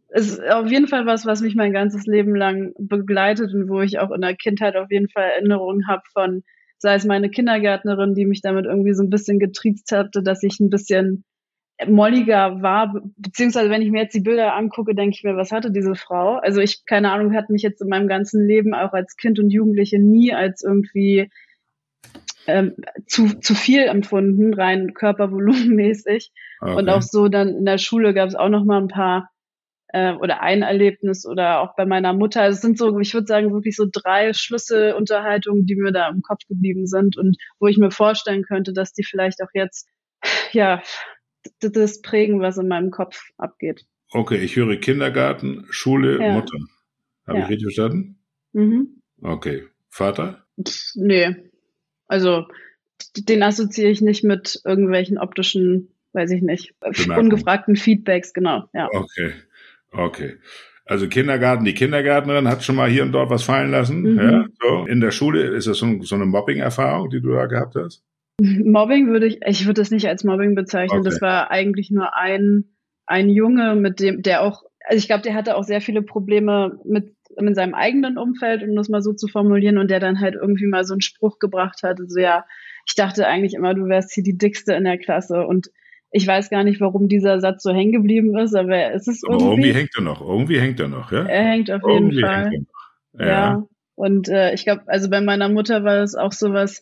ist 0.09 0.43
auf 0.43 0.69
jeden 0.69 0.87
Fall 0.87 1.07
was, 1.07 1.25
was 1.25 1.41
mich 1.41 1.55
mein 1.55 1.73
ganzes 1.73 2.05
Leben 2.05 2.35
lang 2.35 2.73
begleitet 2.77 3.51
und 3.53 3.67
wo 3.67 3.81
ich 3.81 3.97
auch 3.97 4.11
in 4.11 4.21
der 4.21 4.35
Kindheit 4.35 4.75
auf 4.75 4.91
jeden 4.91 5.09
Fall 5.09 5.31
Erinnerungen 5.35 5.87
habe 5.87 6.03
von, 6.13 6.43
sei 6.77 6.95
es 6.95 7.05
meine 7.05 7.31
Kindergärtnerin, 7.31 8.13
die 8.13 8.27
mich 8.27 8.41
damit 8.41 8.65
irgendwie 8.65 8.93
so 8.93 9.01
ein 9.01 9.09
bisschen 9.09 9.39
getriezt 9.39 9.91
hatte, 9.91 10.21
dass 10.21 10.43
ich 10.43 10.59
ein 10.59 10.69
bisschen 10.69 11.23
molliger 11.87 12.61
war, 12.61 13.01
beziehungsweise 13.17 13.69
wenn 13.69 13.81
ich 13.81 13.91
mir 13.91 14.03
jetzt 14.03 14.15
die 14.15 14.21
Bilder 14.21 14.55
angucke, 14.55 14.95
denke 14.95 15.15
ich 15.15 15.23
mir, 15.23 15.35
was 15.35 15.51
hatte 15.51 15.71
diese 15.71 15.95
Frau? 15.95 16.35
Also 16.35 16.61
ich, 16.61 16.85
keine 16.85 17.11
Ahnung, 17.11 17.35
hat 17.35 17.49
mich 17.49 17.61
jetzt 17.61 17.81
in 17.81 17.89
meinem 17.89 18.07
ganzen 18.07 18.45
Leben 18.45 18.73
auch 18.73 18.93
als 18.93 19.15
Kind 19.17 19.39
und 19.39 19.49
Jugendliche 19.49 19.99
nie 19.99 20.33
als 20.33 20.63
irgendwie 20.63 21.29
ähm, 22.47 22.75
zu, 23.07 23.39
zu 23.39 23.55
viel 23.55 23.83
empfunden, 23.83 24.53
rein 24.53 24.93
körpervolumenmäßig. 24.93 26.31
Okay. 26.61 26.75
Und 26.75 26.89
auch 26.89 27.01
so 27.01 27.27
dann 27.27 27.49
in 27.49 27.65
der 27.65 27.77
Schule 27.77 28.13
gab 28.13 28.27
es 28.27 28.35
auch 28.35 28.49
noch 28.49 28.65
mal 28.65 28.81
ein 28.81 28.87
paar 28.87 29.29
äh, 29.87 30.13
oder 30.13 30.41
ein 30.41 30.61
Erlebnis 30.61 31.25
oder 31.25 31.61
auch 31.61 31.75
bei 31.75 31.85
meiner 31.85 32.13
Mutter. 32.13 32.41
Also 32.41 32.55
es 32.55 32.61
sind 32.61 32.77
so, 32.77 32.97
ich 32.99 33.13
würde 33.13 33.27
sagen, 33.27 33.53
wirklich 33.53 33.75
so 33.75 33.85
drei 33.91 34.33
Schlüsselunterhaltungen, 34.33 35.65
die 35.65 35.75
mir 35.75 35.91
da 35.91 36.09
im 36.09 36.21
Kopf 36.21 36.41
geblieben 36.47 36.85
sind 36.85 37.17
und 37.17 37.37
wo 37.59 37.67
ich 37.67 37.77
mir 37.77 37.91
vorstellen 37.91 38.43
könnte, 38.43 38.73
dass 38.73 38.93
die 38.93 39.03
vielleicht 39.03 39.41
auch 39.41 39.51
jetzt 39.53 39.87
ja 40.51 40.81
das 41.59 42.01
prägen, 42.01 42.41
was 42.41 42.57
in 42.57 42.67
meinem 42.67 42.91
Kopf 42.91 43.21
abgeht. 43.37 43.85
Okay, 44.11 44.37
ich 44.37 44.55
höre 44.55 44.75
Kindergarten, 44.77 45.65
Schule, 45.69 46.19
ja. 46.21 46.33
Mutter. 46.33 46.57
Habe 47.27 47.39
ja. 47.39 47.43
ich 47.45 47.49
richtig 47.49 47.75
verstanden? 47.75 48.19
Mhm. 48.53 49.01
Okay. 49.21 49.63
Vater? 49.89 50.45
Pff, 50.61 50.91
nee. 50.95 51.35
Also, 52.07 52.45
den 53.17 53.43
assoziiere 53.43 53.91
ich 53.91 54.01
nicht 54.01 54.23
mit 54.23 54.61
irgendwelchen 54.65 55.17
optischen, 55.17 55.89
weiß 56.13 56.31
ich 56.31 56.41
nicht, 56.41 56.73
Bemerkung. 56.79 57.25
ungefragten 57.25 57.75
Feedbacks, 57.75 58.33
genau, 58.33 58.65
ja. 58.73 58.87
Okay. 58.91 59.33
Okay. 59.91 60.37
Also 60.85 61.07
Kindergarten, 61.07 61.63
die 61.63 61.73
Kindergärtnerin 61.73 62.49
hat 62.49 62.63
schon 62.63 62.75
mal 62.75 62.89
hier 62.89 63.03
und 63.03 63.13
dort 63.13 63.29
was 63.29 63.43
fallen 63.43 63.71
lassen. 63.71 64.01
Mhm. 64.01 64.19
Ja, 64.19 64.45
so. 64.61 64.85
In 64.85 64.99
der 64.99 65.11
Schule 65.11 65.43
ist 65.43 65.67
das 65.67 65.77
so, 65.77 66.01
so 66.01 66.15
eine 66.15 66.25
Mobbing-Erfahrung, 66.25 67.09
die 67.09 67.21
du 67.21 67.31
da 67.31 67.45
gehabt 67.45 67.75
hast? 67.75 68.03
Mobbing 68.43 69.07
würde 69.07 69.27
ich, 69.27 69.39
ich 69.45 69.65
würde 69.65 69.81
das 69.81 69.91
nicht 69.91 70.07
als 70.07 70.23
Mobbing 70.23 70.55
bezeichnen. 70.55 70.99
Okay. 70.99 71.09
Das 71.09 71.21
war 71.21 71.51
eigentlich 71.51 71.91
nur 71.91 72.15
ein, 72.15 72.75
ein 73.05 73.29
Junge, 73.29 73.75
mit 73.75 73.99
dem, 73.99 74.21
der 74.21 74.41
auch, 74.41 74.63
also 74.85 74.97
ich 74.97 75.07
glaube, 75.07 75.23
der 75.23 75.33
hatte 75.33 75.55
auch 75.55 75.63
sehr 75.63 75.81
viele 75.81 76.01
Probleme 76.01 76.79
mit, 76.83 77.15
mit 77.39 77.55
seinem 77.55 77.73
eigenen 77.73 78.17
Umfeld, 78.17 78.63
um 78.63 78.75
das 78.75 78.89
mal 78.89 79.01
so 79.01 79.13
zu 79.13 79.27
formulieren, 79.27 79.77
und 79.77 79.89
der 79.89 79.99
dann 79.99 80.19
halt 80.19 80.35
irgendwie 80.35 80.67
mal 80.67 80.83
so 80.83 80.93
einen 80.93 81.01
Spruch 81.01 81.39
gebracht 81.39 81.83
hat. 81.83 81.99
Also 81.99 82.19
ja, 82.19 82.45
ich 82.85 82.95
dachte 82.95 83.27
eigentlich 83.27 83.53
immer, 83.53 83.73
du 83.73 83.85
wärst 83.87 84.13
hier 84.13 84.23
die 84.23 84.37
dickste 84.37 84.73
in 84.73 84.83
der 84.83 84.97
Klasse 84.97 85.45
und 85.45 85.69
ich 86.11 86.27
weiß 86.27 86.49
gar 86.49 86.63
nicht, 86.63 86.79
warum 86.79 87.07
dieser 87.07 87.39
Satz 87.39 87.63
so 87.63 87.73
hängen 87.73 87.91
geblieben 87.91 88.37
ist, 88.37 88.55
aber 88.55 88.91
es 88.93 89.07
ist 89.07 89.25
aber 89.25 89.35
irgendwie. 89.35 89.51
irgendwie 89.51 89.73
hängt 89.73 89.95
er 89.95 90.03
noch. 90.03 90.21
Irgendwie 90.21 90.59
hängt 90.59 90.79
er 90.79 90.87
noch, 90.87 91.11
ja? 91.11 91.25
Er 91.25 91.43
hängt 91.43 91.71
auf 91.71 91.81
irgendwie 91.83 92.17
jeden 92.17 92.27
Fall. 92.27 92.51
Ja. 93.17 93.25
ja. 93.25 93.67
Und 93.95 94.27
äh, 94.29 94.53
ich 94.53 94.63
glaube, 94.63 94.83
also 94.87 95.09
bei 95.09 95.21
meiner 95.21 95.49
Mutter 95.49 95.83
war 95.83 96.03
es 96.03 96.15
auch 96.15 96.31
sowas, 96.31 96.81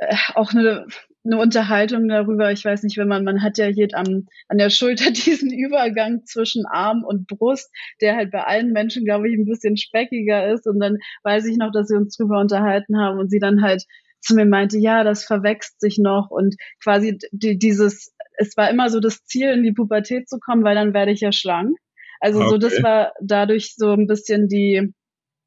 äh, 0.00 0.16
auch 0.34 0.52
eine, 0.52 0.86
eine 1.24 1.38
Unterhaltung 1.38 2.08
darüber. 2.08 2.50
Ich 2.50 2.64
weiß 2.64 2.82
nicht, 2.82 2.96
wenn 2.96 3.08
man, 3.08 3.24
man 3.24 3.42
hat 3.42 3.58
ja 3.58 3.66
hier 3.66 3.88
am, 3.92 4.26
an 4.48 4.58
der 4.58 4.70
Schulter 4.70 5.10
diesen 5.10 5.52
Übergang 5.52 6.24
zwischen 6.24 6.64
Arm 6.66 7.04
und 7.04 7.26
Brust, 7.26 7.70
der 8.00 8.16
halt 8.16 8.30
bei 8.30 8.42
allen 8.42 8.72
Menschen, 8.72 9.04
glaube 9.04 9.28
ich, 9.28 9.38
ein 9.38 9.44
bisschen 9.44 9.76
speckiger 9.76 10.52
ist. 10.52 10.66
Und 10.66 10.80
dann 10.80 10.98
weiß 11.22 11.46
ich 11.46 11.56
noch, 11.56 11.70
dass 11.70 11.90
wir 11.90 11.98
uns 11.98 12.16
drüber 12.16 12.40
unterhalten 12.40 12.98
haben 12.98 13.18
und 13.18 13.30
sie 13.30 13.38
dann 13.38 13.62
halt 13.62 13.84
zu 14.20 14.34
mir 14.34 14.46
meinte, 14.46 14.78
ja, 14.78 15.04
das 15.04 15.24
verwächst 15.24 15.80
sich 15.80 15.98
noch 15.98 16.30
und 16.30 16.56
quasi 16.82 17.18
die, 17.32 17.58
dieses, 17.58 18.14
es 18.36 18.56
war 18.56 18.70
immer 18.70 18.90
so 18.90 19.00
das 19.00 19.24
Ziel, 19.24 19.50
in 19.50 19.62
die 19.62 19.72
Pubertät 19.72 20.28
zu 20.28 20.38
kommen, 20.38 20.62
weil 20.62 20.74
dann 20.74 20.94
werde 20.94 21.12
ich 21.12 21.20
ja 21.20 21.32
schlank. 21.32 21.78
Also 22.20 22.40
okay. 22.40 22.50
so, 22.50 22.58
das 22.58 22.82
war 22.82 23.12
dadurch 23.22 23.74
so 23.76 23.92
ein 23.92 24.06
bisschen 24.06 24.46
die, 24.48 24.92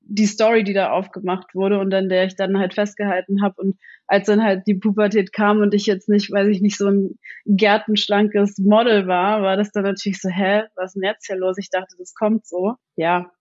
die 0.01 0.25
Story, 0.25 0.63
die 0.63 0.73
da 0.73 0.89
aufgemacht 0.91 1.55
wurde 1.55 1.79
und 1.79 1.93
an 1.93 2.09
der 2.09 2.25
ich 2.25 2.35
dann 2.35 2.57
halt 2.57 2.73
festgehalten 2.73 3.43
habe. 3.43 3.55
Und 3.61 3.77
als 4.07 4.27
dann 4.27 4.43
halt 4.43 4.67
die 4.67 4.75
Pubertät 4.75 5.33
kam 5.33 5.59
und 5.59 5.73
ich 5.73 5.85
jetzt 5.85 6.09
nicht, 6.09 6.31
weiß 6.31 6.47
ich 6.49 6.61
nicht, 6.61 6.77
so 6.77 6.87
ein 6.87 7.17
gärtenschlankes 7.45 8.57
Model 8.57 9.07
war, 9.07 9.41
war 9.41 9.57
das 9.57 9.71
dann 9.71 9.83
natürlich 9.83 10.21
so, 10.21 10.29
hä, 10.29 10.63
was 10.75 10.91
ist 10.91 10.95
denn 10.95 11.09
jetzt 11.09 11.25
hier 11.25 11.37
los? 11.37 11.57
Ich 11.57 11.69
dachte, 11.69 11.95
das 11.97 12.13
kommt 12.13 12.45
so. 12.45 12.75
Ja. 12.95 13.31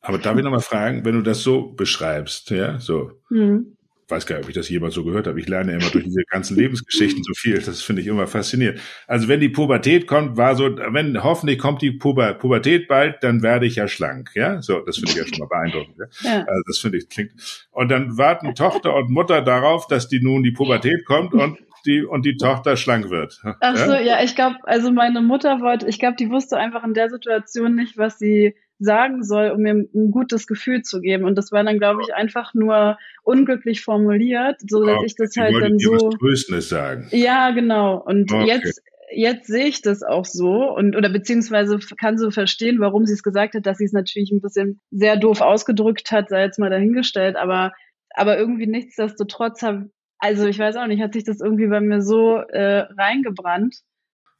Aber 0.00 0.18
darf 0.18 0.36
ich 0.36 0.42
nochmal 0.42 0.60
fragen, 0.60 1.04
wenn 1.04 1.14
du 1.14 1.22
das 1.22 1.42
so 1.42 1.72
beschreibst, 1.72 2.50
ja, 2.50 2.80
so, 2.80 3.12
mhm 3.30 3.76
weiß 4.12 4.26
gar 4.26 4.36
nicht, 4.36 4.44
ob 4.44 4.50
ich 4.50 4.54
das 4.54 4.68
jemals 4.68 4.94
so 4.94 5.04
gehört 5.04 5.26
habe. 5.26 5.40
Ich 5.40 5.48
lerne 5.48 5.72
immer 5.72 5.90
durch 5.90 6.04
diese 6.04 6.22
ganzen 6.30 6.56
Lebensgeschichten 6.56 7.24
so 7.24 7.32
viel. 7.34 7.60
Das 7.60 7.82
finde 7.82 8.02
ich 8.02 8.08
immer 8.08 8.26
faszinierend. 8.26 8.80
Also 9.06 9.26
wenn 9.28 9.40
die 9.40 9.48
Pubertät 9.48 10.06
kommt, 10.06 10.36
war 10.36 10.54
so, 10.54 10.64
wenn 10.64 11.22
hoffentlich 11.22 11.58
kommt 11.58 11.82
die 11.82 11.92
Puber, 11.92 12.34
Pubertät 12.34 12.88
bald, 12.88 13.22
dann 13.22 13.42
werde 13.42 13.66
ich 13.66 13.76
ja 13.76 13.88
schlank. 13.88 14.30
Ja, 14.34 14.60
so, 14.60 14.80
das 14.80 14.96
finde 14.96 15.12
ich 15.12 15.16
ja 15.16 15.24
schon 15.26 15.38
mal 15.38 15.48
beeindruckend. 15.48 15.96
Ja? 15.98 16.30
ja. 16.30 16.38
Also 16.40 16.62
das 16.66 16.78
finde 16.78 16.98
ich 16.98 17.08
klingt. 17.08 17.32
Und 17.70 17.90
dann 17.90 18.18
warten 18.18 18.54
Tochter 18.54 18.94
und 18.94 19.10
Mutter 19.10 19.42
darauf, 19.42 19.86
dass 19.86 20.08
die 20.08 20.20
nun 20.22 20.42
die 20.42 20.52
Pubertät 20.52 21.04
kommt 21.06 21.32
und 21.32 21.58
die 21.86 22.04
und 22.04 22.24
die 22.24 22.36
Tochter 22.36 22.76
schlank 22.76 23.10
wird. 23.10 23.40
Ach 23.60 23.76
so, 23.76 23.92
ja, 23.92 24.00
ja 24.00 24.22
ich 24.22 24.36
glaube, 24.36 24.56
also 24.64 24.92
meine 24.92 25.20
Mutter 25.20 25.60
wollte, 25.60 25.88
ich 25.88 25.98
glaube, 25.98 26.16
die 26.16 26.30
wusste 26.30 26.56
einfach 26.56 26.84
in 26.84 26.94
der 26.94 27.10
Situation 27.10 27.74
nicht, 27.74 27.98
was 27.98 28.18
sie 28.18 28.54
sagen 28.82 29.22
soll, 29.22 29.50
um 29.50 29.62
mir 29.62 29.74
ein 29.74 30.10
gutes 30.10 30.46
Gefühl 30.46 30.82
zu 30.82 31.00
geben. 31.00 31.24
Und 31.24 31.36
das 31.36 31.52
war 31.52 31.62
dann, 31.64 31.78
glaube 31.78 32.02
ich, 32.02 32.14
einfach 32.14 32.54
nur 32.54 32.98
unglücklich 33.22 33.82
formuliert, 33.82 34.60
so 34.68 34.84
dass 34.84 34.96
okay. 34.96 35.06
ich 35.06 35.16
das 35.16 35.36
halt 35.36 35.54
dann 35.60 35.78
so. 35.78 36.10
Tröstendes 36.10 36.68
sagen. 36.68 37.08
Ja, 37.10 37.50
genau. 37.50 38.02
Und 38.04 38.32
okay. 38.32 38.46
jetzt 38.46 38.82
jetzt 39.14 39.46
sehe 39.46 39.66
ich 39.66 39.82
das 39.82 40.02
auch 40.02 40.24
so 40.24 40.74
und 40.74 40.96
oder 40.96 41.10
beziehungsweise 41.10 41.78
kann 41.98 42.16
so 42.16 42.30
verstehen, 42.30 42.80
warum 42.80 43.04
sie 43.04 43.12
es 43.12 43.22
gesagt 43.22 43.54
hat, 43.54 43.66
dass 43.66 43.76
sie 43.76 43.84
es 43.84 43.92
natürlich 43.92 44.30
ein 44.32 44.40
bisschen 44.40 44.80
sehr 44.90 45.16
doof 45.16 45.42
ausgedrückt 45.42 46.10
hat, 46.10 46.30
sei 46.30 46.44
jetzt 46.44 46.58
mal 46.58 46.70
dahingestellt, 46.70 47.36
aber 47.36 47.72
aber 48.14 48.38
irgendwie 48.38 48.66
nichtsdestotrotz 48.66 49.62
habe 49.62 49.90
also 50.18 50.46
ich 50.46 50.58
weiß 50.58 50.76
auch 50.76 50.86
nicht, 50.86 51.02
hat 51.02 51.14
sich 51.14 51.24
das 51.24 51.40
irgendwie 51.40 51.66
bei 51.66 51.80
mir 51.80 52.00
so 52.00 52.36
äh, 52.36 52.86
reingebrannt. 52.96 53.76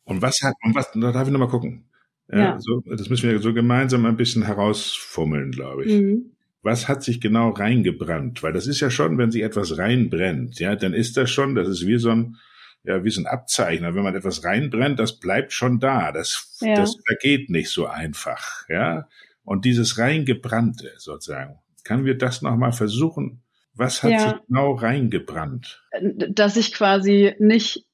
Und 0.04 0.22
was 0.22 0.40
hat 0.42 0.54
und 0.62 0.74
was 0.74 0.90
da 0.92 1.12
darf 1.12 1.26
ich 1.26 1.32
noch 1.32 1.40
mal 1.40 1.48
gucken. 1.48 1.90
Ja, 2.30 2.38
ja. 2.38 2.60
So, 2.60 2.82
das 2.86 3.08
müssen 3.08 3.30
wir 3.30 3.38
so 3.40 3.52
gemeinsam 3.52 4.06
ein 4.06 4.16
bisschen 4.16 4.44
herausfummeln, 4.44 5.50
glaube 5.50 5.84
ich. 5.84 5.92
Mhm. 5.92 6.32
Was 6.62 6.88
hat 6.88 7.02
sich 7.02 7.20
genau 7.20 7.50
reingebrannt? 7.50 8.42
Weil 8.42 8.52
das 8.52 8.66
ist 8.66 8.80
ja 8.80 8.90
schon, 8.90 9.18
wenn 9.18 9.32
sich 9.32 9.42
etwas 9.42 9.78
reinbrennt, 9.78 10.60
ja, 10.60 10.76
dann 10.76 10.94
ist 10.94 11.16
das 11.16 11.30
schon, 11.30 11.54
das 11.54 11.68
ist 11.68 11.86
wie 11.86 11.98
so 11.98 12.10
ein, 12.10 12.36
ja, 12.84 13.04
wie 13.04 13.10
so 13.10 13.20
ein 13.20 13.26
Abzeichner. 13.26 13.94
Wenn 13.94 14.04
man 14.04 14.14
etwas 14.14 14.44
reinbrennt, 14.44 14.98
das 14.98 15.18
bleibt 15.18 15.52
schon 15.52 15.80
da. 15.80 16.12
Das, 16.12 16.58
ja. 16.60 16.74
das 16.74 16.96
vergeht 17.04 17.50
nicht 17.50 17.70
so 17.70 17.86
einfach, 17.86 18.68
ja. 18.68 19.08
Und 19.44 19.64
dieses 19.64 19.98
reingebrannte, 19.98 20.92
sozusagen, 20.98 21.58
können 21.84 22.04
wir 22.04 22.16
das 22.16 22.42
nochmal 22.42 22.72
versuchen? 22.72 23.42
Was 23.74 24.02
hat 24.02 24.10
ja. 24.12 24.18
sich 24.20 24.46
genau 24.46 24.74
reingebrannt? 24.74 25.82
Dass 26.30 26.56
ich 26.56 26.72
quasi 26.72 27.34
nicht, 27.38 27.86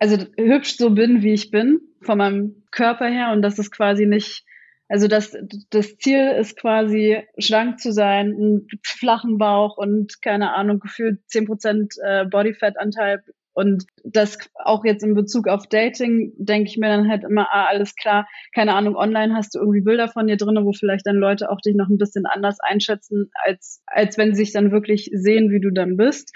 also 0.00 0.16
hübsch 0.36 0.76
so 0.76 0.90
bin, 0.90 1.22
wie 1.22 1.34
ich 1.34 1.50
bin, 1.50 1.80
von 2.02 2.18
meinem 2.18 2.64
Körper 2.72 3.06
her. 3.06 3.30
Und 3.32 3.42
das 3.42 3.58
ist 3.58 3.70
quasi 3.70 4.06
nicht, 4.06 4.44
also 4.88 5.06
das, 5.06 5.36
das 5.68 5.98
Ziel 5.98 6.34
ist 6.40 6.58
quasi 6.58 7.22
schlank 7.38 7.78
zu 7.78 7.92
sein, 7.92 8.34
einen 8.34 8.66
flachen 8.82 9.38
Bauch 9.38 9.76
und 9.76 10.20
keine 10.22 10.54
Ahnung, 10.54 10.80
gefühlt 10.80 11.20
zehn 11.28 11.46
Prozent 11.46 11.94
äh, 12.02 12.24
Bodyfat-Anteil 12.24 13.22
Und 13.60 13.84
das 14.04 14.38
auch 14.64 14.86
jetzt 14.86 15.04
in 15.04 15.14
Bezug 15.14 15.46
auf 15.46 15.66
Dating, 15.66 16.32
denke 16.38 16.70
ich 16.70 16.78
mir 16.78 16.88
dann 16.88 17.10
halt 17.10 17.24
immer, 17.24 17.46
ah, 17.50 17.66
alles 17.66 17.94
klar, 17.94 18.26
keine 18.54 18.72
Ahnung, 18.74 18.96
online 18.96 19.34
hast 19.34 19.54
du 19.54 19.58
irgendwie 19.58 19.82
Bilder 19.82 20.08
von 20.08 20.26
dir 20.26 20.38
drin, 20.38 20.58
wo 20.62 20.72
vielleicht 20.72 21.06
dann 21.06 21.16
Leute 21.16 21.50
auch 21.50 21.60
dich 21.60 21.74
noch 21.74 21.90
ein 21.90 21.98
bisschen 21.98 22.24
anders 22.24 22.56
einschätzen, 22.60 23.30
als, 23.44 23.82
als 23.84 24.16
wenn 24.16 24.34
sie 24.34 24.44
sich 24.44 24.54
dann 24.54 24.72
wirklich 24.72 25.10
sehen, 25.12 25.50
wie 25.50 25.60
du 25.60 25.70
dann 25.70 25.98
bist. 25.98 26.34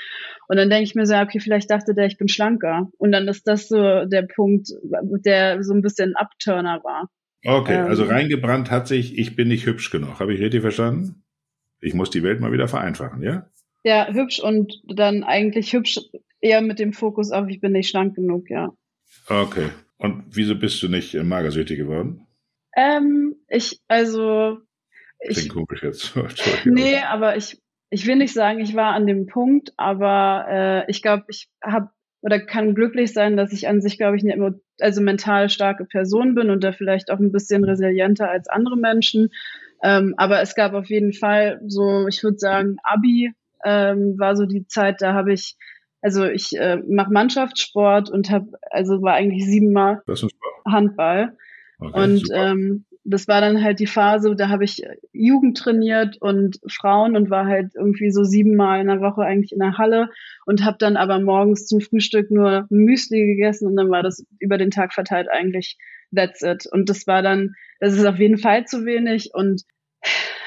Und 0.48 0.58
dann 0.58 0.68
denke 0.68 0.84
ich 0.84 0.94
mir 0.94 1.06
so, 1.06 1.14
okay, 1.14 1.40
vielleicht 1.40 1.70
dachte 1.70 1.94
der, 1.94 2.04
ich 2.04 2.18
bin 2.18 2.28
schlanker. 2.28 2.90
Und 2.98 3.10
dann 3.12 3.26
ist 3.26 3.48
das 3.48 3.68
so 3.68 4.04
der 4.04 4.26
Punkt, 4.34 4.68
der 5.24 5.62
so 5.62 5.72
ein 5.72 5.80
bisschen 5.80 6.14
Upturner 6.16 6.82
war. 6.84 7.08
Okay, 7.42 7.76
ähm, 7.76 7.86
also 7.86 8.04
reingebrannt 8.04 8.70
hat 8.70 8.86
sich, 8.86 9.16
ich 9.16 9.34
bin 9.34 9.48
nicht 9.48 9.64
hübsch 9.64 9.90
genug. 9.90 10.20
Habe 10.20 10.34
ich 10.34 10.42
richtig 10.42 10.60
verstanden? 10.60 11.24
Ich 11.80 11.94
muss 11.94 12.10
die 12.10 12.22
Welt 12.22 12.40
mal 12.40 12.52
wieder 12.52 12.68
vereinfachen, 12.68 13.22
ja? 13.22 13.46
Ja, 13.82 14.08
hübsch 14.12 14.40
und 14.40 14.82
dann 14.86 15.24
eigentlich 15.24 15.72
hübsch 15.72 16.00
eher 16.44 16.60
mit 16.60 16.78
dem 16.78 16.92
Fokus 16.92 17.32
auf, 17.32 17.48
ich 17.48 17.60
bin 17.60 17.72
nicht 17.72 17.88
schlank 17.88 18.14
genug, 18.14 18.50
ja. 18.50 18.70
Okay. 19.28 19.70
Und 19.96 20.24
wieso 20.28 20.54
bist 20.56 20.82
du 20.82 20.88
nicht 20.88 21.14
magersüchtig 21.14 21.78
geworden? 21.78 22.26
Ähm, 22.76 23.36
ich, 23.48 23.80
also. 23.88 24.58
Ich, 25.20 25.38
Klingt 25.38 25.54
komisch 25.54 25.82
jetzt. 25.82 26.14
nee, 26.64 26.98
aber 26.98 27.36
ich, 27.36 27.58
ich 27.88 28.06
will 28.06 28.16
nicht 28.16 28.34
sagen, 28.34 28.60
ich 28.60 28.74
war 28.74 28.92
an 28.92 29.06
dem 29.06 29.26
Punkt, 29.26 29.72
aber 29.78 30.46
äh, 30.48 30.90
ich 30.90 31.00
glaube, 31.00 31.24
ich 31.28 31.48
habe 31.62 31.90
oder 32.20 32.40
kann 32.40 32.74
glücklich 32.74 33.12
sein, 33.12 33.36
dass 33.36 33.52
ich 33.52 33.68
an 33.68 33.82
sich, 33.82 33.98
glaube 33.98 34.16
ich, 34.16 34.24
eine 34.24 34.58
also 34.80 35.02
mental 35.02 35.50
starke 35.50 35.84
Person 35.84 36.34
bin 36.34 36.48
und 36.48 36.64
da 36.64 36.72
vielleicht 36.72 37.10
auch 37.10 37.18
ein 37.18 37.32
bisschen 37.32 37.64
resilienter 37.64 38.30
als 38.30 38.48
andere 38.48 38.78
Menschen. 38.78 39.28
Ähm, 39.82 40.14
aber 40.16 40.40
es 40.40 40.54
gab 40.54 40.72
auf 40.72 40.88
jeden 40.88 41.12
Fall 41.12 41.60
so, 41.66 42.06
ich 42.08 42.22
würde 42.22 42.38
sagen, 42.38 42.76
Abi 42.82 43.32
ähm, 43.62 44.18
war 44.18 44.36
so 44.36 44.46
die 44.46 44.66
Zeit, 44.66 45.02
da 45.02 45.12
habe 45.12 45.32
ich, 45.32 45.56
also 46.04 46.26
ich 46.26 46.54
äh, 46.58 46.76
mache 46.86 47.10
Mannschaftssport 47.10 48.10
und 48.10 48.30
habe, 48.30 48.48
also 48.70 49.00
war 49.00 49.14
eigentlich 49.14 49.46
siebenmal 49.46 50.02
Handball. 50.66 51.34
Okay, 51.78 51.98
und 51.98 52.28
ähm, 52.34 52.84
das 53.04 53.26
war 53.26 53.40
dann 53.40 53.62
halt 53.62 53.80
die 53.80 53.86
Phase, 53.86 54.36
da 54.36 54.50
habe 54.50 54.64
ich 54.64 54.82
Jugend 55.12 55.56
trainiert 55.56 56.18
und 56.20 56.58
Frauen 56.70 57.16
und 57.16 57.30
war 57.30 57.46
halt 57.46 57.72
irgendwie 57.74 58.10
so 58.10 58.22
siebenmal 58.22 58.82
in 58.82 58.88
der 58.88 59.00
Woche 59.00 59.22
eigentlich 59.22 59.52
in 59.52 59.60
der 59.60 59.78
Halle 59.78 60.10
und 60.44 60.62
habe 60.62 60.76
dann 60.78 60.98
aber 60.98 61.18
morgens 61.20 61.66
zum 61.66 61.80
Frühstück 61.80 62.30
nur 62.30 62.66
Müsli 62.68 63.26
gegessen 63.26 63.66
und 63.66 63.76
dann 63.76 63.90
war 63.90 64.02
das 64.02 64.26
über 64.40 64.58
den 64.58 64.70
Tag 64.70 64.92
verteilt 64.92 65.28
eigentlich 65.30 65.78
that's 66.14 66.42
it. 66.42 66.66
Und 66.70 66.90
das 66.90 67.06
war 67.06 67.22
dann, 67.22 67.54
das 67.80 67.94
ist 67.94 68.04
auf 68.04 68.18
jeden 68.18 68.38
Fall 68.38 68.66
zu 68.66 68.84
wenig 68.84 69.30
und 69.32 69.62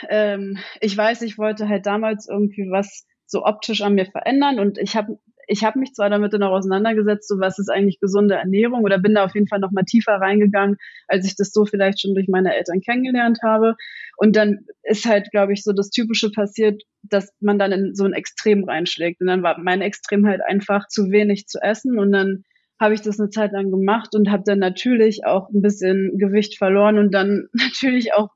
ähm, 0.09 0.59
ich 0.81 0.95
weiß, 0.95 1.23
ich 1.23 1.39
wollte 1.39 1.67
halt 1.67 1.87
damals 1.87 2.27
irgendwie 2.29 2.69
was 2.69 3.07
so 3.25 3.43
optisch 3.43 3.81
an 3.81 3.95
mir 3.95 4.05
verändern 4.05 4.59
und 4.59 4.77
ich 4.77 4.95
habe 4.95 5.17
ich 5.47 5.63
habe 5.63 5.79
mich 5.79 5.93
zwar 5.93 6.09
damit 6.09 6.33
dann 6.33 6.43
auch 6.43 6.51
auseinandergesetzt, 6.51 7.27
so 7.27 7.39
was 7.39 7.57
ist 7.57 7.69
eigentlich 7.69 7.99
gesunde 7.99 8.35
Ernährung 8.35 8.83
oder 8.83 8.99
bin 8.99 9.15
da 9.15 9.23
auf 9.23 9.33
jeden 9.33 9.47
Fall 9.47 9.59
noch 9.59 9.71
mal 9.71 9.83
tiefer 9.83 10.13
reingegangen, 10.13 10.77
als 11.07 11.25
ich 11.25 11.35
das 11.35 11.51
so 11.51 11.65
vielleicht 11.65 12.01
schon 12.01 12.13
durch 12.13 12.27
meine 12.27 12.53
Eltern 12.55 12.81
kennengelernt 12.81 13.39
habe. 13.43 13.75
Und 14.17 14.35
dann 14.35 14.65
ist 14.83 15.05
halt, 15.05 15.31
glaube 15.31 15.53
ich, 15.53 15.63
so 15.63 15.71
das 15.71 15.89
Typische 15.89 16.31
passiert, 16.31 16.83
dass 17.01 17.31
man 17.39 17.57
dann 17.57 17.71
in 17.71 17.95
so 17.95 18.03
ein 18.03 18.13
Extrem 18.13 18.65
reinschlägt. 18.65 19.21
Und 19.21 19.27
dann 19.27 19.41
war 19.41 19.57
mein 19.59 19.81
Extrem 19.81 20.27
halt 20.27 20.41
einfach 20.45 20.87
zu 20.87 21.11
wenig 21.11 21.47
zu 21.47 21.59
essen 21.61 21.97
und 21.97 22.11
dann 22.11 22.43
habe 22.79 22.93
ich 22.93 23.01
das 23.01 23.19
eine 23.19 23.29
Zeit 23.29 23.53
lang 23.53 23.71
gemacht 23.71 24.13
und 24.13 24.29
habe 24.29 24.43
dann 24.45 24.59
natürlich 24.59 25.25
auch 25.25 25.49
ein 25.49 25.63
bisschen 25.63 26.17
Gewicht 26.17 26.57
verloren 26.57 26.99
und 26.99 27.11
dann 27.11 27.47
natürlich 27.53 28.13
auch 28.13 28.29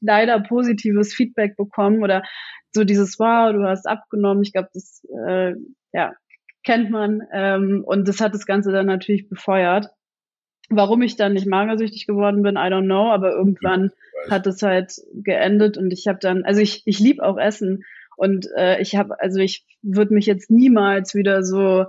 leider 0.00 0.40
positives 0.40 1.14
Feedback 1.14 1.56
bekommen 1.56 2.02
oder 2.02 2.22
so 2.74 2.84
dieses 2.84 3.18
Wow, 3.18 3.52
du 3.52 3.66
hast 3.66 3.86
abgenommen. 3.86 4.42
Ich 4.42 4.52
glaube, 4.52 4.68
das 4.74 5.02
äh, 5.26 5.54
ja 5.96 6.12
kennt 6.62 6.90
man 6.90 7.22
ähm, 7.32 7.82
und 7.86 8.08
das 8.08 8.20
hat 8.20 8.34
das 8.34 8.44
Ganze 8.44 8.72
dann 8.72 8.86
natürlich 8.86 9.28
befeuert. 9.28 9.88
Warum 10.68 11.00
ich 11.02 11.14
dann 11.14 11.34
nicht 11.34 11.46
magersüchtig 11.46 12.06
geworden 12.06 12.42
bin, 12.42 12.56
I 12.56 12.68
don't 12.68 12.86
know, 12.86 13.12
aber 13.12 13.30
irgendwann 13.30 13.92
ja, 14.24 14.32
hat 14.32 14.48
es 14.48 14.62
halt 14.62 14.92
geendet 15.14 15.78
und 15.78 15.92
ich 15.92 16.08
habe 16.08 16.18
dann, 16.20 16.44
also 16.44 16.60
ich 16.60 16.82
ich 16.84 16.98
lieb 16.98 17.20
auch 17.20 17.38
Essen 17.38 17.84
und 18.16 18.48
äh, 18.56 18.80
ich 18.80 18.96
habe, 18.96 19.20
also 19.20 19.38
ich 19.38 19.64
würde 19.82 20.12
mich 20.12 20.26
jetzt 20.26 20.50
niemals 20.50 21.14
wieder 21.14 21.44
so 21.44 21.86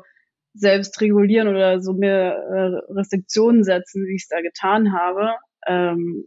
selbst 0.53 1.01
regulieren 1.01 1.47
oder 1.47 1.79
so 1.79 1.93
mehr 1.93 2.35
äh, 2.35 2.93
Restriktionen 2.93 3.63
setzen, 3.63 4.05
wie 4.05 4.15
ich 4.15 4.23
es 4.23 4.29
da 4.29 4.41
getan 4.41 4.93
habe. 4.93 5.31
Ähm, 5.65 6.25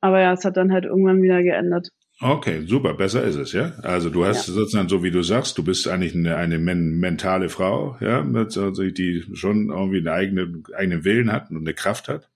aber 0.00 0.20
ja, 0.20 0.32
es 0.32 0.44
hat 0.44 0.56
dann 0.56 0.72
halt 0.72 0.84
irgendwann 0.84 1.22
wieder 1.22 1.42
geändert. 1.42 1.88
Okay, 2.20 2.64
super, 2.66 2.94
besser 2.94 3.24
ist 3.24 3.36
es, 3.36 3.52
ja. 3.52 3.72
Also 3.82 4.08
du 4.08 4.24
hast 4.24 4.46
ja. 4.46 4.54
sozusagen, 4.54 4.88
so 4.88 5.02
wie 5.02 5.10
du 5.10 5.22
sagst, 5.22 5.58
du 5.58 5.64
bist 5.64 5.88
eigentlich 5.88 6.14
eine, 6.14 6.36
eine 6.36 6.58
men 6.58 6.98
mentale 6.98 7.48
Frau, 7.48 7.96
ja, 8.00 8.22
also 8.22 8.70
die 8.70 9.24
schon 9.32 9.70
irgendwie 9.70 9.98
einen 9.98 10.08
eigenen, 10.08 10.62
eigenen 10.76 11.04
Willen 11.04 11.32
hat 11.32 11.50
und 11.50 11.58
eine 11.58 11.74
Kraft 11.74 12.08
hat. 12.08 12.30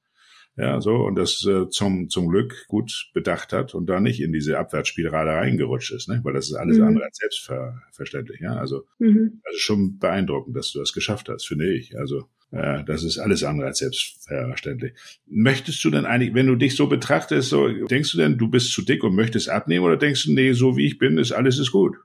Ja, 0.57 0.81
so, 0.81 0.97
und 0.97 1.15
das 1.15 1.45
äh, 1.47 1.69
zum, 1.69 2.09
zum 2.09 2.29
Glück 2.29 2.67
gut 2.67 3.11
bedacht 3.15 3.53
hat 3.53 3.77
und 3.77 3.87
da 3.87 4.01
nicht 4.01 4.21
in 4.21 4.33
diese 4.33 4.59
Abwärtsspirale 4.59 5.31
reingerutscht 5.31 5.93
ist, 5.93 6.09
ne? 6.09 6.21
weil 6.25 6.33
das 6.33 6.49
ist 6.49 6.57
alles 6.57 6.79
mhm. 6.79 6.85
andere 6.85 7.05
als 7.05 7.19
selbstverständlich. 7.19 8.41
Ja, 8.41 8.57
also, 8.57 8.85
mhm. 8.99 9.41
also 9.45 9.59
schon 9.59 9.99
beeindruckend, 9.99 10.57
dass 10.57 10.73
du 10.73 10.81
das 10.81 10.93
geschafft 10.93 11.29
hast, 11.29 11.47
finde 11.47 11.73
ich. 11.73 11.97
Also, 11.97 12.29
ja, 12.51 12.83
das 12.83 13.05
ist 13.05 13.19
alles 13.19 13.45
andere 13.45 13.67
als 13.67 13.79
selbstverständlich. 13.79 14.95
Möchtest 15.27 15.85
du 15.85 15.91
denn 15.91 16.07
eigentlich, 16.07 16.35
wenn 16.35 16.47
du 16.47 16.57
dich 16.57 16.77
so 16.77 16.87
betrachtest, 16.87 17.51
so, 17.51 17.69
denkst 17.69 18.13
du 18.13 18.19
denn, 18.19 18.39
du 18.39 18.49
bist 18.49 18.73
zu 18.73 18.83
dick 18.83 19.05
und 19.05 19.15
möchtest 19.15 19.51
abnehmen 19.51 19.85
oder 19.85 19.99
denkst 19.99 20.25
du, 20.25 20.33
nee, 20.33 20.53
so 20.53 20.77
wie 20.77 20.87
ich 20.87 20.99
bin, 20.99 21.19
ist 21.19 21.33
alles 21.33 21.59
ist 21.59 21.73
gut? 21.73 21.97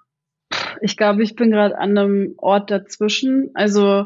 Ich 0.82 0.97
glaube, 0.97 1.23
ich 1.23 1.36
bin 1.36 1.51
gerade 1.51 1.77
an 1.77 1.97
einem 1.97 2.34
Ort 2.38 2.71
dazwischen. 2.71 3.51
Also 3.53 4.06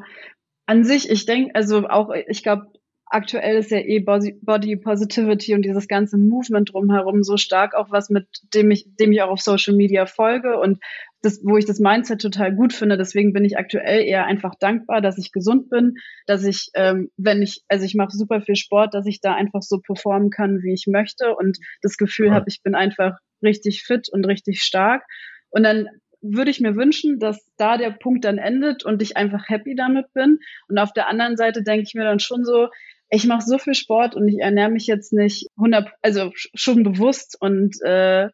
an 0.68 0.84
sich, 0.84 1.10
ich 1.10 1.26
denke, 1.26 1.56
also 1.56 1.88
auch, 1.88 2.12
ich 2.28 2.44
glaube, 2.44 2.68
aktuell 3.10 3.58
ist 3.58 3.72
ja 3.72 3.80
eh 3.80 4.00
Body 4.00 4.76
Positivity 4.76 5.54
und 5.54 5.64
dieses 5.64 5.88
ganze 5.88 6.18
Movement 6.18 6.74
drumherum 6.74 7.24
so 7.24 7.38
stark, 7.38 7.74
auch 7.74 7.92
was 7.92 8.10
mit 8.10 8.28
dem 8.54 8.72
ich, 8.72 8.86
dem 9.00 9.12
ich 9.12 9.22
auch 9.22 9.30
auf 9.30 9.42
Social 9.42 9.76
Media 9.76 10.06
folge 10.06 10.60
und 10.60 10.80
das, 11.22 11.42
wo 11.44 11.58
ich 11.58 11.66
das 11.66 11.80
Mindset 11.80 12.22
total 12.22 12.54
gut 12.54 12.74
finde. 12.74 12.98
Deswegen 12.98 13.34
bin 13.34 13.44
ich 13.44 13.58
aktuell 13.58 14.04
eher 14.04 14.26
einfach 14.26 14.54
dankbar, 14.60 15.02
dass 15.02 15.18
ich 15.18 15.32
gesund 15.32 15.70
bin, 15.70 15.96
dass 16.28 16.44
ich, 16.44 16.70
ähm, 16.76 17.10
wenn 17.18 17.42
ich, 17.42 17.64
also 17.68 17.86
ich 17.86 17.96
mache 17.96 18.12
super 18.12 18.42
viel 18.42 18.56
Sport, 18.56 18.94
dass 18.94 19.06
ich 19.06 19.20
da 19.22 19.34
einfach 19.34 19.62
so 19.62 19.80
performen 19.80 20.30
kann, 20.30 20.62
wie 20.62 20.74
ich 20.74 20.86
möchte 20.88 21.36
und 21.36 21.58
das 21.82 21.98
Gefühl 21.98 22.28
ja. 22.28 22.34
habe, 22.34 22.46
ich 22.48 22.62
bin 22.62 22.76
einfach 22.76 23.18
richtig 23.42 23.84
fit 23.84 24.10
und 24.12 24.26
richtig 24.26 24.62
stark. 24.62 25.04
Und 25.50 25.64
dann 25.64 25.88
würde 26.22 26.52
ich 26.52 26.60
mir 26.60 26.76
wünschen, 26.76 27.20
dass 27.20 27.46
da 27.58 27.78
der 27.78 27.92
Punkt 27.92 28.26
dann 28.26 28.38
endet 28.38 28.84
und 28.84 29.02
ich 29.02 29.18
einfach 29.18 29.48
happy 29.48 29.76
damit 29.76 30.12
bin. 30.14 30.40
Und 30.68 30.78
auf 30.78 30.94
der 30.94 31.08
anderen 31.08 31.38
Seite 31.38 31.64
denke 31.64 31.84
ich 31.84 31.94
mir 31.94 32.04
dann 32.04 32.20
schon 32.20 32.44
so, 32.44 32.70
ich 33.10 33.26
mache 33.26 33.46
so 33.46 33.58
viel 33.58 33.74
Sport 33.74 34.16
und 34.16 34.28
ich 34.28 34.40
ernähre 34.40 34.70
mich 34.70 34.88
jetzt 34.88 35.14
nicht 35.14 35.48
100, 35.58 35.90
also 36.02 36.32
schon 36.34 36.84
bewusst 36.84 37.38
und 37.40 37.76
äh, 37.84 38.30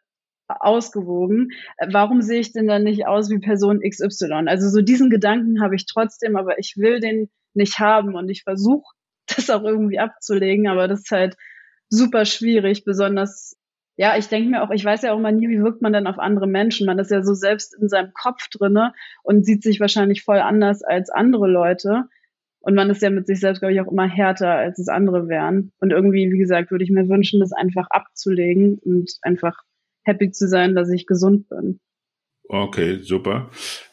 ausgewogen. 0.47 1.49
Warum 1.91 2.21
sehe 2.21 2.39
ich 2.39 2.51
denn 2.53 2.67
dann 2.67 2.83
nicht 2.83 3.07
aus 3.07 3.29
wie 3.29 3.39
Person 3.39 3.81
XY? 3.81 4.47
Also 4.47 4.69
so 4.69 4.81
diesen 4.81 5.09
Gedanken 5.09 5.61
habe 5.61 5.75
ich 5.75 5.85
trotzdem, 5.85 6.35
aber 6.35 6.59
ich 6.59 6.75
will 6.77 6.99
den 6.99 7.29
nicht 7.53 7.79
haben 7.79 8.15
und 8.15 8.29
ich 8.29 8.43
versuche 8.43 8.93
das 9.35 9.49
auch 9.49 9.63
irgendwie 9.63 9.99
abzulegen, 9.99 10.67
aber 10.67 10.87
das 10.87 11.01
ist 11.01 11.11
halt 11.11 11.35
super 11.89 12.25
schwierig, 12.25 12.83
besonders 12.83 13.55
ja, 13.95 14.17
ich 14.17 14.27
denke 14.27 14.49
mir 14.49 14.63
auch, 14.63 14.71
ich 14.71 14.83
weiß 14.83 15.03
ja 15.03 15.13
auch 15.13 15.19
mal 15.19 15.31
nie, 15.31 15.49
wie 15.49 15.61
wirkt 15.61 15.83
man 15.83 15.93
denn 15.93 16.07
auf 16.07 16.17
andere 16.17 16.47
Menschen. 16.47 16.87
Man 16.87 16.97
ist 16.97 17.11
ja 17.11 17.21
so 17.21 17.35
selbst 17.35 17.75
in 17.79 17.89
seinem 17.89 18.11
Kopf 18.13 18.49
drinne 18.49 18.93
und 19.21 19.45
sieht 19.45 19.61
sich 19.61 19.79
wahrscheinlich 19.79 20.23
voll 20.23 20.39
anders 20.39 20.81
als 20.81 21.11
andere 21.11 21.47
Leute. 21.47 22.05
Und 22.65 22.75
man 22.75 22.89
ist 22.89 23.01
ja 23.01 23.09
mit 23.09 23.27
sich 23.27 23.41
selbst, 23.41 23.59
glaube 23.59 23.73
ich, 23.73 23.81
auch 23.81 23.91
immer 23.91 24.07
härter, 24.07 24.51
als 24.51 24.79
es 24.79 24.87
andere 24.87 25.27
wären. 25.27 25.73
Und 25.81 25.91
irgendwie, 25.91 26.31
wie 26.31 26.37
gesagt, 26.37 26.71
würde 26.71 26.85
ich 26.85 26.91
mir 26.91 27.09
wünschen, 27.09 27.41
das 27.41 27.51
einfach 27.51 27.87
abzulegen 27.89 28.79
und 28.79 29.11
einfach 29.21 29.63
happy 30.05 30.31
zu 30.31 30.47
sein, 30.47 30.73
dass 30.73 30.89
ich 30.89 31.05
gesund 31.05 31.49
bin. 31.49 31.81
Okay, 32.47 32.99
super. 33.01 33.49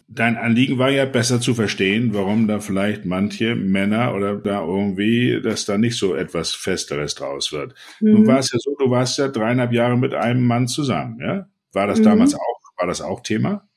Dein 0.07 0.37
Anliegen 0.37 0.79
war 0.79 0.91
ja 0.91 1.05
besser 1.05 1.41
zu 1.41 1.55
verstehen, 1.55 2.15
warum 2.15 2.47
da 2.47 2.61
vielleicht 2.61 3.05
manche 3.05 3.57
Männer 3.57 4.15
oder 4.15 4.37
da 4.37 4.65
irgendwie, 4.65 5.41
dass 5.43 5.65
da 5.65 5.77
nicht 5.77 5.97
so 5.97 6.15
etwas 6.15 6.55
Festeres 6.55 7.17
draus 7.17 7.53
wird. 7.53 7.75
Mhm. 8.01 8.13
Nun 8.13 8.27
war 8.29 8.39
es 8.39 8.53
ja 8.53 8.59
so, 8.61 8.77
du 8.79 8.89
warst 8.89 9.19
ja 9.19 9.27
dreieinhalb 9.27 9.73
Jahre 9.73 9.99
mit 9.99 10.15
einem 10.15 10.47
Mann 10.47 10.69
zusammen, 10.69 11.19
ja? 11.21 11.49
War 11.73 11.89
das 11.89 11.99
mhm. 11.99 12.05
damals 12.05 12.35
auch, 12.35 12.61
war 12.77 12.87
das 12.87 13.01
auch 13.01 13.21
Thema? 13.21 13.69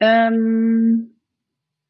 Ähm, 0.00 1.18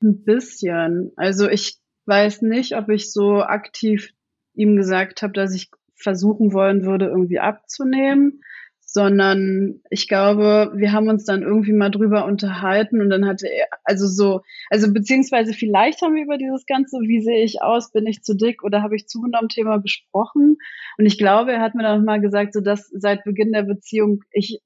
ein 0.03 0.25
bisschen. 0.25 1.13
Also 1.17 1.49
ich 1.49 1.79
weiß 2.07 2.43
nicht, 2.43 2.77
ob 2.77 2.89
ich 2.89 3.13
so 3.13 3.43
aktiv 3.43 4.13
ihm 4.55 4.77
gesagt 4.77 5.23
habe, 5.23 5.33
dass 5.33 5.55
ich 5.55 5.71
versuchen 5.95 6.53
wollen 6.53 6.85
würde, 6.85 7.07
irgendwie 7.07 7.39
abzunehmen, 7.39 8.41
sondern 8.89 9.81
ich 9.91 10.09
glaube, 10.09 10.73
wir 10.75 10.93
haben 10.93 11.09
uns 11.09 11.25
dann 11.25 11.43
irgendwie 11.43 11.73
mal 11.73 11.91
drüber 11.91 12.25
unterhalten 12.25 13.01
und 13.01 13.11
dann 13.11 13.27
hatte 13.27 13.49
er, 13.49 13.67
also 13.85 14.07
so, 14.07 14.43
also 14.71 14.93
beziehungsweise 14.93 15.53
vielleicht 15.53 16.03
haben 16.03 16.15
wir 16.15 16.23
über 16.23 16.39
dieses 16.39 16.67
ganze, 16.67 16.99
wie 17.01 17.21
sehe 17.21 17.43
ich 17.43 17.63
aus, 17.63 17.91
bin 17.91 18.07
ich 18.07 18.23
zu 18.23 18.35
dick 18.35 18.63
oder 18.63 18.83
habe 18.83 18.95
ich 18.95 19.09
zugenommen 19.09 19.49
Thema 19.49 19.79
besprochen. 19.79 20.57
Und 20.99 21.07
ich 21.07 21.19
glaube, 21.19 21.53
er 21.53 21.61
hat 21.61 21.75
mir 21.75 21.83
dann 21.83 22.05
mal 22.05 22.21
gesagt, 22.21 22.55
so 22.55 22.61
dass 22.61 22.89
seit 22.89 23.25
Beginn 23.25 23.53
der 23.53 23.65
Beziehung 23.65 24.21
ich 24.31 24.61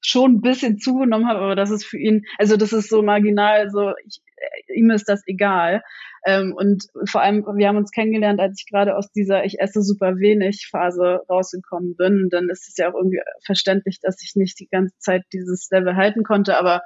schon 0.00 0.34
ein 0.34 0.40
bisschen 0.40 0.78
zugenommen 0.78 1.28
hat, 1.28 1.36
aber 1.36 1.54
das 1.56 1.70
ist 1.70 1.84
für 1.84 1.98
ihn, 1.98 2.22
also 2.38 2.56
das 2.56 2.72
ist 2.72 2.88
so 2.88 3.02
marginal, 3.02 3.70
so 3.70 3.92
ich, 4.06 4.20
äh, 4.36 4.78
ihm 4.78 4.90
ist 4.90 5.08
das 5.08 5.22
egal. 5.26 5.82
Ähm, 6.26 6.54
und 6.56 6.84
vor 7.06 7.20
allem, 7.20 7.44
wir 7.56 7.68
haben 7.68 7.76
uns 7.76 7.90
kennengelernt, 7.90 8.40
als 8.40 8.60
ich 8.60 8.70
gerade 8.70 8.96
aus 8.96 9.12
dieser 9.12 9.44
Ich 9.44 9.60
esse 9.60 9.82
super 9.82 10.16
wenig 10.16 10.68
Phase 10.70 11.20
rausgekommen 11.28 11.96
bin. 11.96 12.28
Dann 12.30 12.48
ist 12.48 12.66
es 12.66 12.76
ja 12.78 12.90
auch 12.90 12.94
irgendwie 12.94 13.20
verständlich, 13.44 14.00
dass 14.00 14.22
ich 14.22 14.32
nicht 14.34 14.58
die 14.58 14.68
ganze 14.68 14.96
Zeit 14.98 15.22
dieses 15.32 15.68
Level 15.70 15.96
halten 15.96 16.22
konnte, 16.22 16.56
aber 16.56 16.82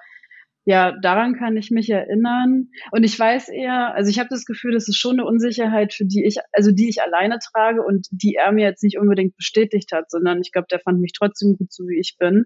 ja, 0.68 0.92
daran 1.00 1.34
kann 1.34 1.56
ich 1.56 1.70
mich 1.70 1.88
erinnern. 1.88 2.68
Und 2.90 3.02
ich 3.02 3.18
weiß 3.18 3.48
eher, 3.48 3.94
also 3.94 4.10
ich 4.10 4.18
habe 4.18 4.28
das 4.28 4.44
Gefühl, 4.44 4.74
das 4.74 4.86
ist 4.86 4.98
schon 4.98 5.18
eine 5.18 5.24
Unsicherheit, 5.24 5.94
für 5.94 6.04
die 6.04 6.26
ich, 6.26 6.36
also 6.52 6.72
die 6.72 6.90
ich 6.90 7.00
alleine 7.00 7.38
trage 7.38 7.82
und 7.82 8.06
die 8.10 8.34
er 8.34 8.52
mir 8.52 8.66
jetzt 8.66 8.82
nicht 8.82 8.98
unbedingt 8.98 9.34
bestätigt 9.34 9.92
hat, 9.92 10.10
sondern 10.10 10.42
ich 10.42 10.52
glaube, 10.52 10.66
der 10.70 10.80
fand 10.80 11.00
mich 11.00 11.12
trotzdem 11.16 11.56
gut, 11.56 11.72
so 11.72 11.84
wie 11.84 11.98
ich 11.98 12.16
bin. 12.18 12.44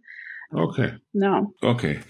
Okay. 0.52 0.92
Ja. 1.12 1.46
Okay. 1.60 2.00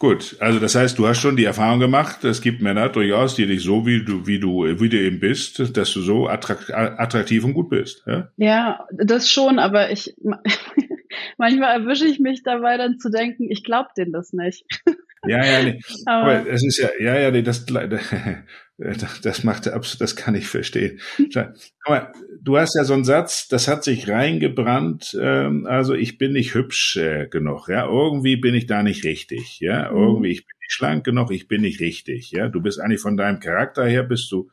Gut, 0.00 0.36
also 0.40 0.58
das 0.58 0.74
heißt, 0.74 0.98
du 0.98 1.06
hast 1.06 1.20
schon 1.20 1.36
die 1.36 1.44
Erfahrung 1.44 1.78
gemacht, 1.78 2.24
es 2.24 2.40
gibt 2.40 2.62
Männer 2.62 2.88
durchaus, 2.88 3.34
die 3.34 3.46
dich 3.46 3.62
so 3.62 3.84
wie 3.84 4.02
du, 4.02 4.26
wie 4.26 4.40
du, 4.40 4.64
wie 4.80 4.88
du 4.88 4.96
eben 4.96 5.20
bist, 5.20 5.76
dass 5.76 5.92
du 5.92 6.00
so 6.00 6.26
attraktiv 6.26 7.44
und 7.44 7.52
gut 7.52 7.68
bist. 7.68 8.02
Ja, 8.06 8.30
ja 8.38 8.86
das 8.92 9.30
schon, 9.30 9.58
aber 9.58 9.90
ich 9.90 10.14
manchmal 11.36 11.82
erwische 11.82 12.06
ich 12.06 12.18
mich 12.18 12.42
dabei, 12.42 12.78
dann 12.78 12.98
zu 12.98 13.10
denken, 13.10 13.50
ich 13.50 13.62
glaube 13.62 13.90
denen 13.94 14.12
das 14.12 14.32
nicht. 14.32 14.64
Ja, 15.26 15.44
ja, 15.44 15.62
nee. 15.62 15.80
aber, 16.06 16.38
aber 16.38 16.48
es 16.48 16.64
ist 16.64 16.78
ja, 16.78 16.88
ja, 16.98 17.18
ja, 17.18 17.30
nee, 17.30 17.42
das, 17.42 17.66
das 19.22 19.44
macht 19.44 19.68
absolut, 19.68 20.00
das 20.00 20.16
kann 20.16 20.34
ich 20.34 20.46
verstehen. 20.46 21.00
Guck 21.18 21.54
mal, 21.88 22.12
du 22.40 22.56
hast 22.56 22.74
ja 22.74 22.84
so 22.84 22.94
einen 22.94 23.04
Satz, 23.04 23.46
das 23.48 23.68
hat 23.68 23.84
sich 23.84 24.08
reingebrannt, 24.08 25.16
ähm, 25.20 25.66
also 25.66 25.94
ich 25.94 26.16
bin 26.16 26.32
nicht 26.32 26.54
hübsch 26.54 26.96
äh, 26.96 27.26
genug, 27.28 27.68
ja, 27.68 27.86
irgendwie 27.86 28.36
bin 28.36 28.54
ich 28.54 28.66
da 28.66 28.82
nicht 28.82 29.04
richtig, 29.04 29.60
ja, 29.60 29.90
mhm. 29.90 29.98
irgendwie 29.98 30.30
ich 30.30 30.46
bin 30.46 30.56
nicht 30.60 30.72
schlank 30.72 31.04
genug, 31.04 31.30
ich 31.32 31.48
bin 31.48 31.60
nicht 31.60 31.80
richtig, 31.80 32.30
ja, 32.30 32.48
du 32.48 32.62
bist 32.62 32.80
eigentlich 32.80 33.02
von 33.02 33.18
deinem 33.18 33.40
Charakter 33.40 33.84
her 33.86 34.04
bist 34.04 34.32
du 34.32 34.50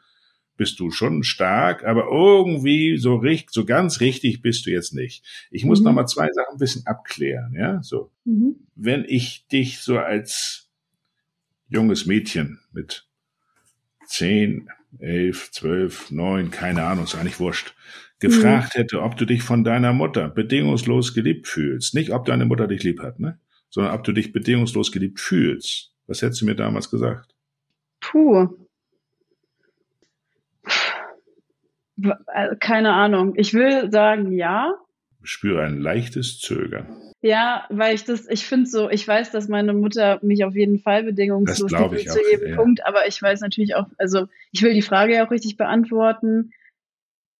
bist 0.58 0.80
du 0.80 0.92
schon 0.92 1.24
stark, 1.24 1.86
aber 1.86 2.08
irgendwie 2.12 2.98
so 2.98 3.16
richtig, 3.16 3.52
so 3.52 3.64
ganz 3.64 4.02
richtig 4.02 4.42
bist 4.42 4.66
du 4.66 4.72
jetzt 4.72 4.94
nicht. 4.94 5.24
Ich 5.52 5.64
muss 5.64 5.80
mhm. 5.80 5.86
noch 5.86 5.94
mal 5.94 6.08
zwei 6.08 6.30
Sachen 6.34 6.54
ein 6.54 6.58
bisschen 6.58 6.86
abklären, 6.86 7.54
ja, 7.54 7.82
so. 7.84 8.12
Mhm. 8.26 8.56
Wenn 8.76 9.06
ich 9.08 9.48
dich 9.48 9.80
so 9.80 10.00
als 10.00 10.70
junges 11.70 12.06
Mädchen 12.06 12.60
mit 12.72 13.08
zehn, 14.06 14.70
elf, 15.00 15.52
zwölf, 15.52 16.12
neun, 16.12 16.52
keine 16.52 16.84
Ahnung, 16.84 17.06
ist 17.06 17.16
eigentlich 17.16 17.40
wurscht, 17.40 17.76
gefragt 18.20 18.76
mhm. 18.76 18.80
hätte, 18.80 19.02
ob 19.04 19.16
du 19.16 19.26
dich 19.26 19.44
von 19.44 19.64
deiner 19.64 19.94
Mutter 19.94 20.28
bedingungslos 20.30 21.14
geliebt 21.14 21.48
fühlst, 21.48 21.94
nicht 21.94 22.12
ob 22.12 22.26
deine 22.26 22.46
Mutter 22.46 22.68
dich 22.68 22.84
lieb 22.84 23.02
hat, 23.02 23.20
ne, 23.20 23.40
sondern 23.70 23.94
ob 23.94 24.04
du 24.04 24.12
dich 24.12 24.34
bedingungslos 24.34 24.92
geliebt 24.92 25.20
fühlst. 25.20 25.94
Was 26.08 26.22
hättest 26.22 26.42
du 26.42 26.46
mir 26.46 26.56
damals 26.56 26.90
gesagt? 26.90 27.36
Puh, 28.00 28.48
Äh, 30.68 30.68
keine 32.60 32.94
Ahnung. 32.94 33.34
Ich 33.36 33.54
will 33.54 33.92
sagen 33.92 34.32
ja. 34.32 34.74
Ich 35.24 35.32
spüre 35.32 35.64
ein 35.64 35.80
leichtes 35.80 36.40
Zögern. 36.40 36.88
Ja, 37.22 37.66
weil 37.70 37.96
ich 37.96 38.06
das, 38.06 38.30
ich 38.30 38.46
finde 38.46 38.70
so, 38.70 38.90
ich 38.90 39.08
weiß, 39.08 39.32
dass 39.32 39.48
meine 39.48 39.74
Mutter 39.74 40.20
mich 40.22 40.46
auf 40.46 40.56
jeden 40.56 40.80
Fall 40.80 41.04
bedingungslos 41.04 41.72
liebt 41.72 42.10
zu 42.10 42.20
jedem 42.30 42.50
ja. 42.50 42.56
Punkt, 42.56 42.86
aber 42.86 43.08
ich 43.08 43.20
weiß 43.22 43.42
natürlich 43.42 43.76
auch, 43.76 43.88
also 43.98 44.28
ich 44.52 44.62
will 44.62 44.74
die 44.74 44.84
Frage 44.84 45.16
ja 45.16 45.26
auch 45.26 45.32
richtig 45.32 45.58
beantworten. 45.58 46.52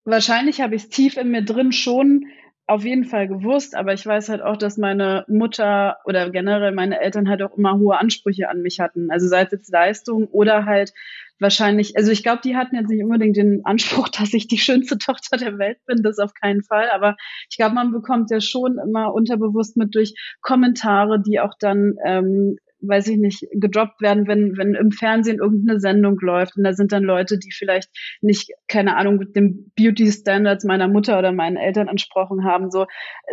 Wahrscheinlich 0.04 0.62
habe 0.62 0.76
ich 0.76 0.84
es 0.84 0.90
tief 0.90 1.18
in 1.18 1.30
mir 1.30 1.44
drin 1.44 1.72
schon 1.72 2.26
auf 2.68 2.84
jeden 2.84 3.06
Fall 3.06 3.30
gewusst, 3.30 3.76
aber 3.76 3.94
ich 3.94 4.06
weiß 4.06 4.28
halt 4.28 4.42
auch, 4.42 4.58
dass 4.58 4.78
meine 4.78 5.24
Mutter 5.30 6.00
oder 6.04 6.30
generell 6.30 6.74
meine 6.74 7.00
Eltern 7.00 7.30
halt 7.30 7.42
auch 7.42 7.58
immer 7.58 7.78
hohe 7.80 7.98
Ansprüche 7.98 8.50
an 8.50 8.62
mich 8.62 8.82
hatten. 8.82 9.10
Also 9.10 9.28
sei 9.28 9.44
es 9.44 9.52
jetzt 9.52 9.72
Leistung 9.72 10.28
oder 10.28 10.66
halt 10.66 10.94
wahrscheinlich, 11.40 11.96
also 11.96 12.12
ich 12.12 12.24
glaube, 12.24 12.42
die 12.44 12.58
hatten 12.58 12.76
jetzt 12.76 12.90
nicht 12.90 13.02
unbedingt 13.02 13.38
den 13.38 13.64
Anspruch, 13.64 14.10
dass 14.20 14.34
ich 14.34 14.48
die 14.48 14.58
schönste 14.58 14.98
Tochter 14.98 15.38
der 15.38 15.58
Welt 15.58 15.78
bin, 15.86 16.04
das 16.04 16.20
auf 16.20 16.34
keinen 16.34 16.62
Fall. 16.62 16.90
Aber 16.90 17.16
ich 17.50 17.56
glaube, 17.56 17.76
man 17.76 17.94
bekommt 17.94 18.32
ja 18.32 18.42
schon 18.42 18.78
immer 18.84 19.14
unterbewusst 19.14 19.78
mit 19.78 19.96
durch 19.96 20.14
Kommentare, 20.42 21.22
die 21.22 21.40
auch 21.40 21.54
dann 21.58 21.96
ähm, 22.06 22.58
weiß 22.88 23.08
ich 23.08 23.18
nicht, 23.18 23.46
gedroppt 23.52 24.02
werden, 24.02 24.28
wenn, 24.28 24.58
wenn 24.58 24.74
im 24.74 24.92
Fernsehen 24.92 25.40
irgendeine 25.40 25.80
Sendung 25.80 26.18
läuft 26.20 26.58
und 26.58 26.64
da 26.64 26.74
sind 26.74 26.92
dann 26.92 27.04
Leute, 27.04 27.38
die 27.38 27.52
vielleicht 27.52 27.90
nicht, 28.22 28.52
keine 28.68 28.96
Ahnung, 28.96 29.18
mit 29.18 29.36
den 29.36 29.72
Beauty 29.76 30.12
Standards 30.12 30.64
meiner 30.66 30.88
Mutter 30.88 31.18
oder 31.20 31.32
meinen 31.32 31.58
Eltern 31.58 31.88
entsprochen 31.88 32.44
haben. 32.44 32.72
So, 32.72 32.86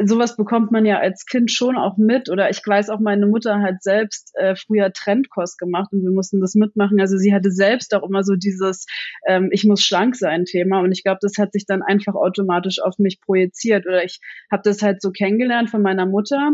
sowas 0.05 0.37
bekommt 0.37 0.73
man 0.73 0.85
ja 0.85 0.99
als 0.99 1.27
Kind 1.27 1.51
schon 1.51 1.77
auch 1.77 1.97
mit. 1.97 2.31
Oder 2.31 2.51
ich 2.51 2.61
weiß 2.65 2.91
auch, 2.91 3.01
meine 3.01 3.27
Mutter 3.27 3.61
hat 3.61 3.83
selbst 3.83 4.33
äh, 4.35 4.55
früher 4.57 4.93
Trendkost 4.93 5.59
gemacht 5.59 5.93
und 5.93 6.03
wir 6.03 6.11
mussten 6.11 6.41
das 6.41 6.55
mitmachen. 6.55 7.01
Also 7.01 7.17
sie 7.17 7.35
hatte 7.35 7.51
selbst 7.51 7.95
auch 7.95 8.03
immer 8.03 8.23
so 8.23 8.35
dieses 8.35 8.87
ähm, 9.27 9.49
Ich 9.53 9.65
muss 9.65 9.83
schlank 9.83 10.17
sein 10.17 10.45
Thema. 10.45 10.81
Und 10.81 10.93
ich 10.93 11.03
glaube, 11.03 11.19
das 11.21 11.39
hat 11.39 11.53
sich 11.53 11.67
dann 11.67 11.83
einfach 11.83 12.15
automatisch 12.15 12.81
auf 12.81 12.99
mich 12.99 13.21
projiziert. 13.21 13.87
Oder 13.87 14.05
ich 14.05 14.21
habe 14.51 14.63
das 14.65 14.83
halt 14.83 15.01
so 15.03 15.11
kennengelernt 15.11 15.71
von 15.71 15.83
meiner 15.83 16.07
Mutter 16.07 16.53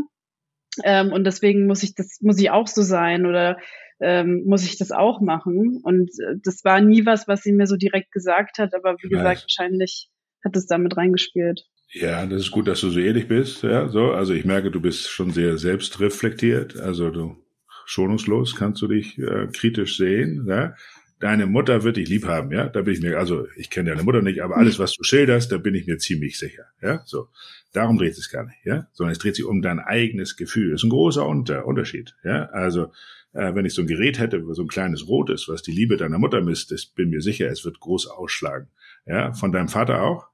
ähm, 0.84 1.12
und 1.12 1.24
deswegen 1.24 1.66
muss 1.66 1.82
ich 1.82 1.94
das, 1.94 2.18
muss 2.20 2.38
ich 2.38 2.50
auch 2.50 2.66
so 2.66 2.82
sein 2.82 3.26
oder 3.26 3.58
ähm, 4.00 4.44
muss 4.46 4.64
ich 4.64 4.78
das 4.78 4.92
auch 4.92 5.20
machen. 5.20 5.80
Und 5.82 6.10
äh, 6.20 6.36
das 6.42 6.64
war 6.64 6.80
nie 6.80 7.04
was, 7.06 7.28
was 7.28 7.42
sie 7.42 7.52
mir 7.52 7.66
so 7.66 7.76
direkt 7.76 8.12
gesagt 8.12 8.58
hat, 8.58 8.74
aber 8.74 8.96
wie 9.02 9.08
gesagt, 9.08 9.42
wahrscheinlich 9.42 10.08
hat 10.44 10.56
es 10.56 10.66
damit 10.66 10.96
reingespielt. 10.96 11.66
Ja, 11.92 12.24
das 12.24 12.42
ist 12.42 12.50
gut, 12.50 12.68
dass 12.68 12.80
du 12.80 12.90
so 12.90 13.00
ehrlich 13.00 13.26
bist. 13.28 13.62
Ja, 13.62 13.88
so. 13.88 14.12
Also 14.12 14.32
ich 14.32 14.44
merke, 14.44 14.70
du 14.70 14.80
bist 14.80 15.08
schon 15.08 15.32
sehr 15.32 15.58
selbstreflektiert. 15.58 16.78
Also 16.78 17.10
du 17.10 17.36
schonungslos 17.84 18.54
kannst 18.54 18.80
du 18.80 18.86
dich 18.86 19.18
äh, 19.18 19.48
kritisch 19.52 19.96
sehen. 19.96 20.46
Ja? 20.48 20.74
Deine 21.20 21.46
Mutter 21.46 21.82
wird 21.82 21.98
dich 21.98 22.08
lieb 22.08 22.26
haben, 22.26 22.50
ja. 22.50 22.68
Da 22.68 22.82
bin 22.82 22.94
ich 22.94 23.00
mir, 23.00 23.18
also 23.18 23.46
ich 23.56 23.68
kenne 23.68 23.90
deine 23.90 24.02
Mutter 24.02 24.22
nicht, 24.22 24.42
aber 24.42 24.56
alles, 24.56 24.78
was 24.78 24.94
du 24.94 25.04
schilderst, 25.04 25.52
da 25.52 25.58
bin 25.58 25.74
ich 25.74 25.86
mir 25.86 25.98
ziemlich 25.98 26.38
sicher. 26.38 26.64
Ja, 26.82 27.02
so. 27.04 27.28
Darum 27.72 27.98
dreht 27.98 28.18
es 28.18 28.30
gar 28.30 28.44
nicht, 28.46 28.64
ja, 28.64 28.88
sondern 28.92 29.12
es 29.12 29.18
dreht 29.18 29.36
sich 29.36 29.44
um 29.44 29.62
dein 29.62 29.78
eigenes 29.78 30.36
Gefühl. 30.36 30.72
Das 30.72 30.80
ist 30.80 30.84
ein 30.84 30.90
großer 30.90 31.24
Unter 31.26 31.66
Unterschied, 31.66 32.16
ja. 32.24 32.46
Also 32.46 32.90
äh, 33.32 33.54
wenn 33.54 33.66
ich 33.66 33.74
so 33.74 33.82
ein 33.82 33.86
Gerät 33.86 34.18
hätte, 34.18 34.42
so 34.54 34.62
ein 34.62 34.68
kleines 34.68 35.06
rotes, 35.08 35.46
was 35.46 35.62
die 35.62 35.72
Liebe 35.72 35.96
deiner 35.96 36.18
Mutter 36.18 36.40
misst, 36.40 36.72
das 36.72 36.86
bin 36.86 37.10
mir 37.10 37.20
sicher, 37.20 37.48
es 37.50 37.64
wird 37.64 37.80
groß 37.80 38.08
ausschlagen. 38.08 38.68
Ja, 39.06 39.32
von 39.34 39.52
deinem 39.52 39.68
Vater 39.68 40.02
auch? 40.02 40.26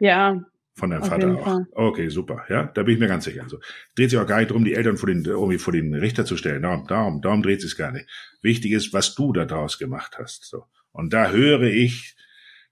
Ja. 0.00 0.44
Von 0.74 0.90
deinem 0.90 1.04
Vater 1.04 1.34
auch. 1.34 1.44
Fall. 1.44 1.66
Okay, 1.72 2.08
super. 2.08 2.44
Ja, 2.48 2.64
da 2.64 2.82
bin 2.82 2.94
ich 2.94 3.00
mir 3.00 3.08
ganz 3.08 3.24
sicher. 3.24 3.42
Also 3.42 3.58
dreht 3.96 4.10
sich 4.10 4.18
auch 4.18 4.26
gar 4.26 4.38
nicht 4.38 4.50
darum, 4.50 4.64
die 4.64 4.74
Eltern 4.74 4.96
vor 4.96 5.08
den, 5.08 5.24
irgendwie 5.24 5.58
vor 5.58 5.72
den 5.72 5.94
Richter 5.94 6.24
zu 6.24 6.36
stellen. 6.36 6.62
Darum, 6.62 6.86
darum, 6.86 7.20
darum 7.20 7.42
dreht 7.42 7.60
sich 7.60 7.76
gar 7.76 7.92
nicht. 7.92 8.08
Wichtig 8.40 8.72
ist, 8.72 8.92
was 8.92 9.14
du 9.14 9.32
da 9.32 9.44
draus 9.44 9.78
gemacht 9.78 10.16
hast. 10.18 10.44
So. 10.44 10.64
Und 10.92 11.12
da 11.12 11.30
höre 11.30 11.62
ich 11.62 12.16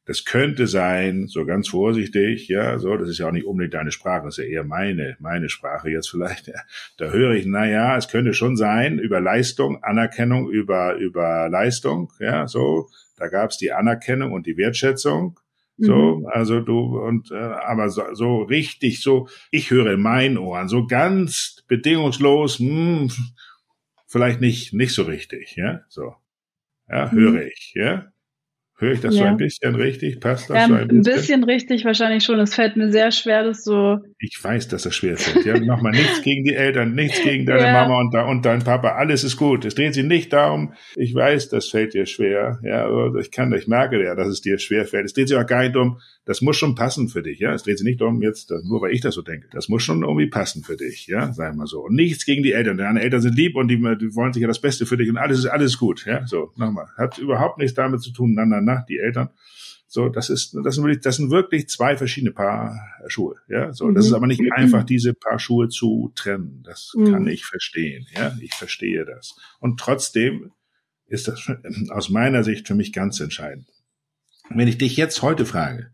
das 0.09 0.25
könnte 0.25 0.67
sein, 0.67 1.27
so 1.29 1.45
ganz 1.45 1.69
vorsichtig, 1.69 2.49
ja, 2.49 2.79
so, 2.79 2.97
das 2.97 3.11
ist 3.11 3.19
ja 3.19 3.29
auch 3.29 3.31
nicht 3.31 3.45
unbedingt 3.45 3.75
deine 3.75 3.93
Sprache, 3.93 4.25
das 4.25 4.39
ist 4.39 4.45
ja 4.47 4.51
eher 4.51 4.65
meine, 4.65 5.19
meine 5.21 5.51
Sprache 5.51 5.91
jetzt 5.91 6.09
vielleicht. 6.09 6.47
Ja. 6.47 6.55
Da 6.97 7.11
höre 7.11 7.33
ich, 7.33 7.45
na 7.45 7.67
ja, 7.67 7.95
es 7.95 8.09
könnte 8.09 8.33
schon 8.33 8.57
sein, 8.57 8.99
über 8.99 9.21
Leistung, 9.21 9.85
Anerkennung 9.85 10.49
über, 10.49 10.95
über 10.95 11.51
Leistung, 11.51 12.11
ja, 12.21 12.49
so, 12.49 12.89
da 13.19 13.29
gab 13.29 13.51
es 13.51 13.59
die 13.59 13.71
Anerkennung 13.71 14.33
und 14.33 14.47
die 14.47 14.57
Wertschätzung. 14.57 15.39
So, 15.79 16.17
mhm. 16.17 16.27
also 16.27 16.61
du 16.61 16.99
und 16.99 17.31
äh, 17.31 17.37
aber 17.37 17.89
so, 17.89 18.03
so 18.13 18.43
richtig 18.43 19.01
so, 19.01 19.29
ich 19.53 19.71
höre 19.71 19.93
in 19.93 20.03
meinen 20.03 20.37
Ohren 20.37 20.69
so 20.69 20.87
ganz 20.87 21.65
bedingungslos, 21.69 22.59
hm, 22.59 23.11
vielleicht 24.07 24.41
nicht 24.41 24.73
nicht 24.73 24.93
so 24.93 25.05
richtig, 25.05 25.55
ja, 25.57 25.83
so, 25.89 26.15
ja, 26.89 27.13
höre 27.13 27.33
mhm. 27.33 27.49
ich, 27.53 27.73
ja. 27.75 28.13
Höre 28.81 28.93
ich 28.93 29.01
das 29.01 29.17
ja. 29.17 29.23
so 29.23 29.29
ein 29.29 29.37
bisschen 29.37 29.75
richtig? 29.75 30.21
Passt 30.21 30.51
das 30.51 30.57
ja, 30.57 30.69
so 30.69 30.75
ein 30.75 30.87
bisschen? 30.87 30.99
Ein 30.99 31.03
bisschen 31.03 31.45
richtig 31.45 31.85
wahrscheinlich 31.85 32.23
schon. 32.23 32.39
Es 32.39 32.55
fällt 32.55 32.77
mir 32.77 32.93
sehr 32.93 33.11
schwer, 33.11 33.43
das 33.43 33.65
so. 33.65 33.99
Ich 34.21 34.43
weiß, 34.43 34.67
dass 34.67 34.83
das 34.83 34.97
schwer 34.97 35.17
fällt. 35.17 35.47
Ja, 35.47 35.61
mach 35.65 35.81
mal 35.81 35.93
nichts 35.93 36.23
gegen 36.23 36.43
die 36.43 36.55
Eltern, 36.55 36.95
nichts 36.97 37.23
gegen 37.23 37.47
deine 37.47 37.67
ja. 37.67 37.73
Mama 37.73 38.01
und, 38.01 38.15
und 38.15 38.45
deinen 38.45 38.65
Papa. 38.65 38.97
Alles 38.97 39.23
ist 39.23 39.37
gut. 39.37 39.65
Es 39.65 39.77
dreht 39.77 39.95
sich 39.95 40.05
nicht 40.05 40.33
darum. 40.33 40.73
Ich 40.97 41.15
weiß, 41.15 41.51
das 41.51 41.69
fällt 41.69 41.95
dir 41.95 42.05
schwer. 42.05 42.59
Ja, 42.65 43.15
ich 43.17 43.31
kann, 43.31 43.53
ich 43.53 43.69
merke 43.69 44.03
ja, 44.03 44.17
dass 44.17 44.27
es 44.27 44.41
dir 44.41 44.59
schwer 44.59 44.87
fällt. 44.87 45.05
Es 45.05 45.13
dreht 45.13 45.29
sich 45.29 45.37
auch 45.37 45.47
gar 45.47 45.63
nicht 45.63 45.77
um, 45.77 46.01
das 46.25 46.41
muss 46.41 46.57
schon 46.57 46.75
passen 46.75 47.09
für 47.09 47.23
dich. 47.23 47.39
Ja, 47.39 47.55
es 47.55 47.63
dreht 47.63 47.79
sich 47.79 47.85
nicht 47.85 48.01
darum 48.01 48.21
jetzt, 48.21 48.51
nur 48.65 48.83
weil 48.83 48.93
ich 48.93 49.01
das 49.01 49.15
so 49.15 49.23
denke. 49.23 49.47
Das 49.53 49.69
muss 49.69 49.85
schon 49.85 50.03
irgendwie 50.03 50.27
passen 50.27 50.65
für 50.65 50.77
dich. 50.77 51.07
Ja, 51.07 51.33
sag 51.33 51.55
mal 51.55 51.69
so. 51.69 51.85
Und 51.85 51.95
nichts 51.95 52.25
gegen 52.25 52.43
die 52.43 52.53
Eltern. 52.53 52.77
Deine 52.77 53.01
Eltern 53.01 53.21
sind 53.21 53.37
lieb 53.37 53.55
und 53.55 53.69
die, 53.69 53.77
die 53.77 54.15
wollen 54.17 54.33
sich 54.33 54.43
ja 54.43 54.49
das 54.49 54.61
Beste 54.61 54.85
für 54.85 54.97
dich 54.97 55.09
und 55.09 55.17
alles 55.17 55.39
ist 55.39 55.47
alles 55.47 55.79
gut. 55.79 56.05
Ja, 56.07 56.27
so 56.27 56.51
nochmal. 56.57 56.89
Hat 56.97 57.19
überhaupt 57.19 57.59
nichts 57.59 57.75
damit 57.75 58.03
zu 58.03 58.13
tun. 58.13 58.35
Na, 58.35 58.45
na, 58.45 58.61
na, 58.61 58.85
die 58.89 58.99
Eltern. 58.99 59.31
So, 59.91 60.11
das 60.11 60.29
ist, 60.29 60.55
das 60.63 60.75
sind 60.75 60.85
wirklich, 60.85 61.03
das 61.03 61.17
sind 61.17 61.31
wirklich 61.31 61.67
zwei 61.71 61.97
verschiedene 61.97 62.31
Paar 62.31 62.79
Schuhe. 63.07 63.37
Ja, 63.49 63.73
so, 63.73 63.91
das 63.91 64.05
ist 64.05 64.13
aber 64.13 64.27
nicht 64.27 64.43
einfach, 64.55 64.85
diese 64.85 65.15
Paar 65.15 65.39
Schuhe 65.39 65.71
zu 65.71 66.13
trennen. 66.15 66.63
Das 66.63 66.93
mhm. 66.95 67.11
kann 67.11 67.27
ich 67.27 67.47
verstehen. 67.47 68.07
Ja, 68.15 68.37
ich 68.39 68.55
verstehe 68.55 69.07
das. 69.07 69.35
Und 69.61 69.81
trotzdem 69.81 70.53
ist 71.07 71.27
das 71.27 71.51
aus 71.89 72.11
meiner 72.11 72.45
Sicht 72.45 72.69
für 72.69 72.75
mich 72.75 72.93
ganz 72.93 73.19
entscheidend. 73.21 73.67
Wenn 74.51 74.69
ich 74.69 74.77
dich 74.77 74.99
jetzt 74.99 75.23
heute 75.23 75.47
frage, 75.47 75.91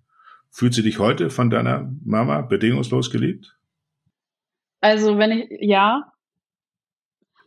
fühlst 0.51 0.77
du 0.79 0.83
dich 0.83 0.99
heute 0.99 1.31
von 1.31 1.49
deiner 1.49 1.89
Mama 2.05 2.41
bedingungslos 2.41 3.13
geliebt? 3.13 3.57
Also 4.81 5.19
wenn 5.19 5.31
ich, 5.31 5.49
ja, 5.61 6.13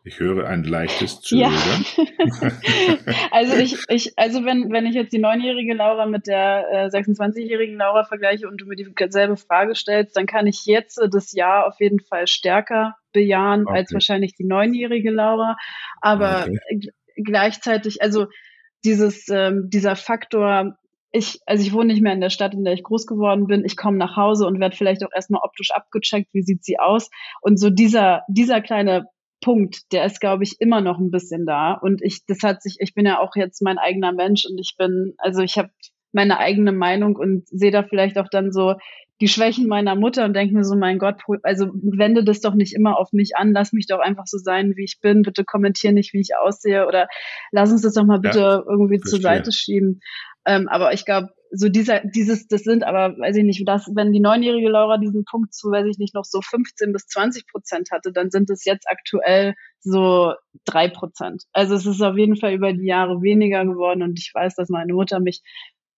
Ich 0.07 0.21
höre 0.21 0.47
ein 0.47 0.63
leichtes 0.63 1.19
Zögern. 1.19 1.51
Ja. 1.51 2.51
also 3.31 3.57
ich, 3.57 3.75
ich, 3.89 4.17
also 4.17 4.45
wenn, 4.45 4.71
wenn 4.71 4.85
ich 4.85 4.95
jetzt 4.95 5.11
die 5.11 5.19
neunjährige 5.19 5.73
Laura 5.73 6.05
mit 6.05 6.27
der 6.27 6.65
äh, 6.71 6.85
26-jährigen 6.87 7.75
Laura 7.75 8.05
vergleiche 8.05 8.47
und 8.47 8.61
du 8.61 8.67
mir 8.67 8.77
dieselbe 8.77 9.35
Frage 9.35 9.75
stellst, 9.75 10.15
dann 10.15 10.25
kann 10.25 10.47
ich 10.47 10.65
jetzt 10.65 10.97
das 11.11 11.33
Jahr 11.33 11.67
auf 11.67 11.81
jeden 11.81 11.99
Fall 11.99 12.25
stärker 12.25 12.95
bejahen 13.11 13.67
okay. 13.67 13.79
als 13.79 13.93
wahrscheinlich 13.93 14.33
die 14.33 14.45
neunjährige 14.45 15.11
Laura. 15.11 15.57
Aber 15.99 16.47
okay. 16.47 16.89
gleichzeitig, 17.17 18.01
also 18.01 18.27
dieses, 18.85 19.27
ähm, 19.27 19.67
dieser 19.69 19.97
Faktor, 19.97 20.77
ich, 21.11 21.41
also 21.45 21.65
ich 21.65 21.73
wohne 21.73 21.91
nicht 21.91 22.01
mehr 22.01 22.13
in 22.13 22.21
der 22.21 22.29
Stadt, 22.29 22.53
in 22.53 22.63
der 22.63 22.73
ich 22.73 22.83
groß 22.83 23.07
geworden 23.07 23.47
bin. 23.47 23.65
Ich 23.65 23.75
komme 23.75 23.97
nach 23.97 24.15
Hause 24.15 24.47
und 24.47 24.61
werde 24.61 24.77
vielleicht 24.77 25.03
auch 25.03 25.11
erstmal 25.13 25.41
optisch 25.43 25.71
abgecheckt, 25.71 26.33
wie 26.33 26.43
sieht 26.43 26.63
sie 26.63 26.79
aus. 26.79 27.09
Und 27.41 27.59
so 27.59 27.69
dieser, 27.69 28.21
dieser 28.29 28.61
kleine 28.61 29.07
Punkt, 29.41 29.91
der 29.91 30.05
ist, 30.05 30.19
glaube 30.19 30.43
ich, 30.43 30.59
immer 30.59 30.81
noch 30.81 30.99
ein 30.99 31.11
bisschen 31.11 31.45
da. 31.45 31.73
Und 31.73 32.01
ich, 32.01 32.25
das 32.25 32.43
hat 32.43 32.61
sich, 32.61 32.77
ich 32.79 32.93
bin 32.93 33.05
ja 33.05 33.19
auch 33.19 33.35
jetzt 33.35 33.61
mein 33.61 33.77
eigener 33.77 34.11
Mensch 34.11 34.45
und 34.49 34.57
ich 34.59 34.75
bin, 34.77 35.13
also 35.17 35.41
ich 35.41 35.57
habe 35.57 35.69
meine 36.11 36.39
eigene 36.39 36.71
Meinung 36.71 37.15
und 37.15 37.47
sehe 37.47 37.71
da 37.71 37.83
vielleicht 37.83 38.17
auch 38.17 38.29
dann 38.29 38.51
so 38.51 38.75
die 39.19 39.27
Schwächen 39.27 39.67
meiner 39.67 39.95
Mutter 39.95 40.25
und 40.25 40.35
denke 40.35 40.53
mir 40.53 40.63
so, 40.63 40.75
mein 40.75 40.99
Gott, 40.99 41.21
also 41.41 41.69
wende 41.73 42.23
das 42.23 42.41
doch 42.41 42.53
nicht 42.53 42.75
immer 42.75 42.97
auf 42.99 43.13
mich 43.13 43.35
an, 43.35 43.51
lass 43.51 43.73
mich 43.73 43.87
doch 43.87 43.99
einfach 43.99 44.25
so 44.27 44.37
sein, 44.37 44.73
wie 44.75 44.83
ich 44.83 44.99
bin, 45.01 45.23
bitte 45.23 45.43
kommentier 45.43 45.91
nicht, 45.91 46.13
wie 46.13 46.21
ich 46.21 46.35
aussehe 46.39 46.87
oder 46.87 47.07
lass 47.51 47.71
uns 47.71 47.81
das 47.81 47.93
doch 47.93 48.05
mal 48.05 48.19
bitte 48.19 48.39
ja, 48.39 48.63
irgendwie 48.67 48.99
verstehe. 48.99 49.09
zur 49.09 49.21
Seite 49.21 49.51
schieben. 49.51 50.01
Ähm, 50.45 50.67
aber 50.67 50.93
ich 50.93 51.03
glaube, 51.03 51.29
so 51.51 51.69
dieser, 51.69 52.01
dieses, 52.01 52.47
das 52.47 52.63
sind 52.63 52.83
aber, 52.83 53.17
weiß 53.17 53.35
ich 53.37 53.43
nicht, 53.43 53.67
das, 53.67 53.89
wenn 53.93 54.11
die 54.11 54.19
neunjährige 54.19 54.69
Laura 54.69 54.97
diesen 54.97 55.25
Punkt 55.25 55.53
zu, 55.53 55.71
weiß 55.71 55.85
ich 55.87 55.97
nicht, 55.97 56.13
noch 56.13 56.25
so 56.25 56.41
15 56.41 56.93
bis 56.93 57.07
20 57.07 57.47
Prozent 57.47 57.89
hatte, 57.91 58.11
dann 58.11 58.29
sind 58.29 58.49
es 58.49 58.65
jetzt 58.65 58.87
aktuell 58.89 59.53
so 59.79 60.33
drei 60.65 60.89
Prozent. 60.89 61.43
Also 61.53 61.75
es 61.75 61.85
ist 61.85 62.01
auf 62.01 62.17
jeden 62.17 62.35
Fall 62.35 62.53
über 62.53 62.73
die 62.73 62.87
Jahre 62.87 63.21
weniger 63.21 63.65
geworden 63.65 64.03
und 64.03 64.19
ich 64.19 64.31
weiß, 64.33 64.55
dass 64.55 64.69
meine 64.69 64.93
Mutter 64.93 65.19
mich 65.19 65.41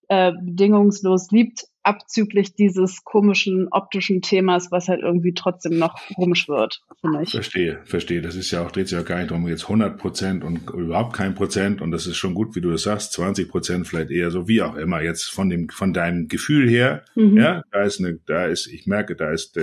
äh, 0.09 0.33
bedingungslos 0.33 1.31
liebt, 1.31 1.65
abzüglich 1.83 2.55
dieses 2.55 3.05
komischen 3.05 3.69
optischen 3.71 4.21
Themas, 4.21 4.71
was 4.71 4.89
halt 4.89 5.01
irgendwie 5.01 5.33
trotzdem 5.33 5.79
noch 5.79 5.99
rumschwirrt, 6.19 6.83
finde 7.01 7.23
ich. 7.23 7.31
Verstehe, 7.31 7.81
verstehe. 7.85 8.21
Das 8.21 8.35
ist 8.35 8.51
ja 8.51 8.65
auch, 8.65 8.71
dreht 8.71 8.89
sich 8.89 8.99
ja 8.99 9.05
gar 9.05 9.21
nicht 9.21 9.33
um 9.33 9.49
jetzt 9.49 9.65
100 9.65 9.97
Prozent 9.99 10.45
und 10.45 10.69
überhaupt 10.71 11.15
kein 11.15 11.35
Prozent 11.35 11.81
und 11.81 11.91
das 11.91 12.07
ist 12.07 12.17
schon 12.17 12.35
gut, 12.35 12.55
wie 12.57 12.61
du 12.61 12.71
das 12.71 12.83
sagst, 12.83 13.13
20 13.13 13.49
Prozent 13.49 13.87
vielleicht 13.87 14.11
eher 14.11 14.31
so, 14.31 14.49
wie 14.49 14.61
auch 14.61 14.77
immer, 14.77 15.01
jetzt 15.01 15.31
von 15.31 15.49
dem, 15.49 15.69
von 15.71 15.95
deinem 15.95 16.29
Gefühl 16.29 16.69
her, 16.69 17.05
mhm. 17.15 17.39
ja, 17.39 17.63
da 17.71 17.83
ist 17.83 18.01
eine, 18.01 18.19
da 18.27 18.47
ist, 18.47 18.67
ich 18.67 18.87
merke, 18.87 19.17
da 19.17 19.31
ist, 19.31 19.59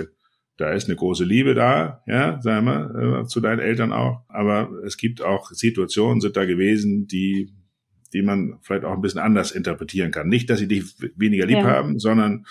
da 0.57 0.71
ist 0.71 0.87
eine 0.87 0.95
große 0.95 1.25
Liebe 1.25 1.53
da, 1.53 2.01
ja, 2.07 2.41
sagen 2.41 2.65
wir, 2.65 3.21
äh, 3.21 3.27
zu 3.27 3.41
deinen 3.41 3.59
Eltern 3.59 3.91
auch. 3.91 4.23
Aber 4.29 4.71
es 4.85 4.97
gibt 4.97 5.21
auch 5.21 5.51
Situationen, 5.51 6.21
sind 6.21 6.37
da 6.37 6.45
gewesen, 6.45 7.07
die 7.07 7.51
die 8.15 8.21
man 8.21 8.57
vielleicht 8.61 8.85
auch 8.85 8.93
ein 8.93 9.01
bisschen 9.01 9.19
anders 9.19 9.51
interpretieren 9.51 10.11
kann. 10.11 10.29
Nicht, 10.29 10.49
dass 10.49 10.59
sie 10.59 10.69
dich 10.69 10.85
weniger 11.17 11.45
lieb 11.45 11.57
ja. 11.57 11.65
haben, 11.65 11.99
sondern 11.99 12.45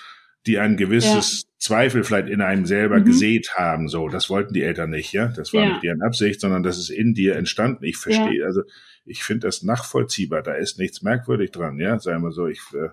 die 0.46 0.58
ein 0.58 0.76
gewisses 0.76 1.42
ja. 1.42 1.48
Zweifel 1.58 2.04
vielleicht 2.04 2.28
in 2.28 2.42
einem 2.42 2.66
selber 2.66 2.98
mhm. 2.98 3.04
gesät 3.04 3.54
haben. 3.56 3.88
So, 3.88 4.08
das 4.08 4.28
wollten 4.28 4.52
die 4.52 4.62
Eltern 4.62 4.90
nicht, 4.90 5.12
ja. 5.12 5.28
Das 5.28 5.54
war 5.54 5.62
ja. 5.62 5.68
nicht 5.70 5.82
deren 5.82 6.02
Absicht, 6.02 6.40
sondern 6.40 6.62
das 6.62 6.78
ist 6.78 6.90
in 6.90 7.14
dir 7.14 7.36
entstanden. 7.36 7.84
Ich 7.84 7.96
verstehe, 7.96 8.44
also 8.44 8.62
ich 9.06 9.24
finde 9.24 9.46
das 9.46 9.62
nachvollziehbar. 9.62 10.42
Da 10.42 10.52
ist 10.52 10.78
nichts 10.78 11.00
merkwürdig 11.00 11.50
dran, 11.50 11.78
ja. 11.78 11.98
Sagen 11.98 12.22
wir 12.22 12.32
so, 12.32 12.46
ich, 12.46 12.60
äh, 12.74 12.90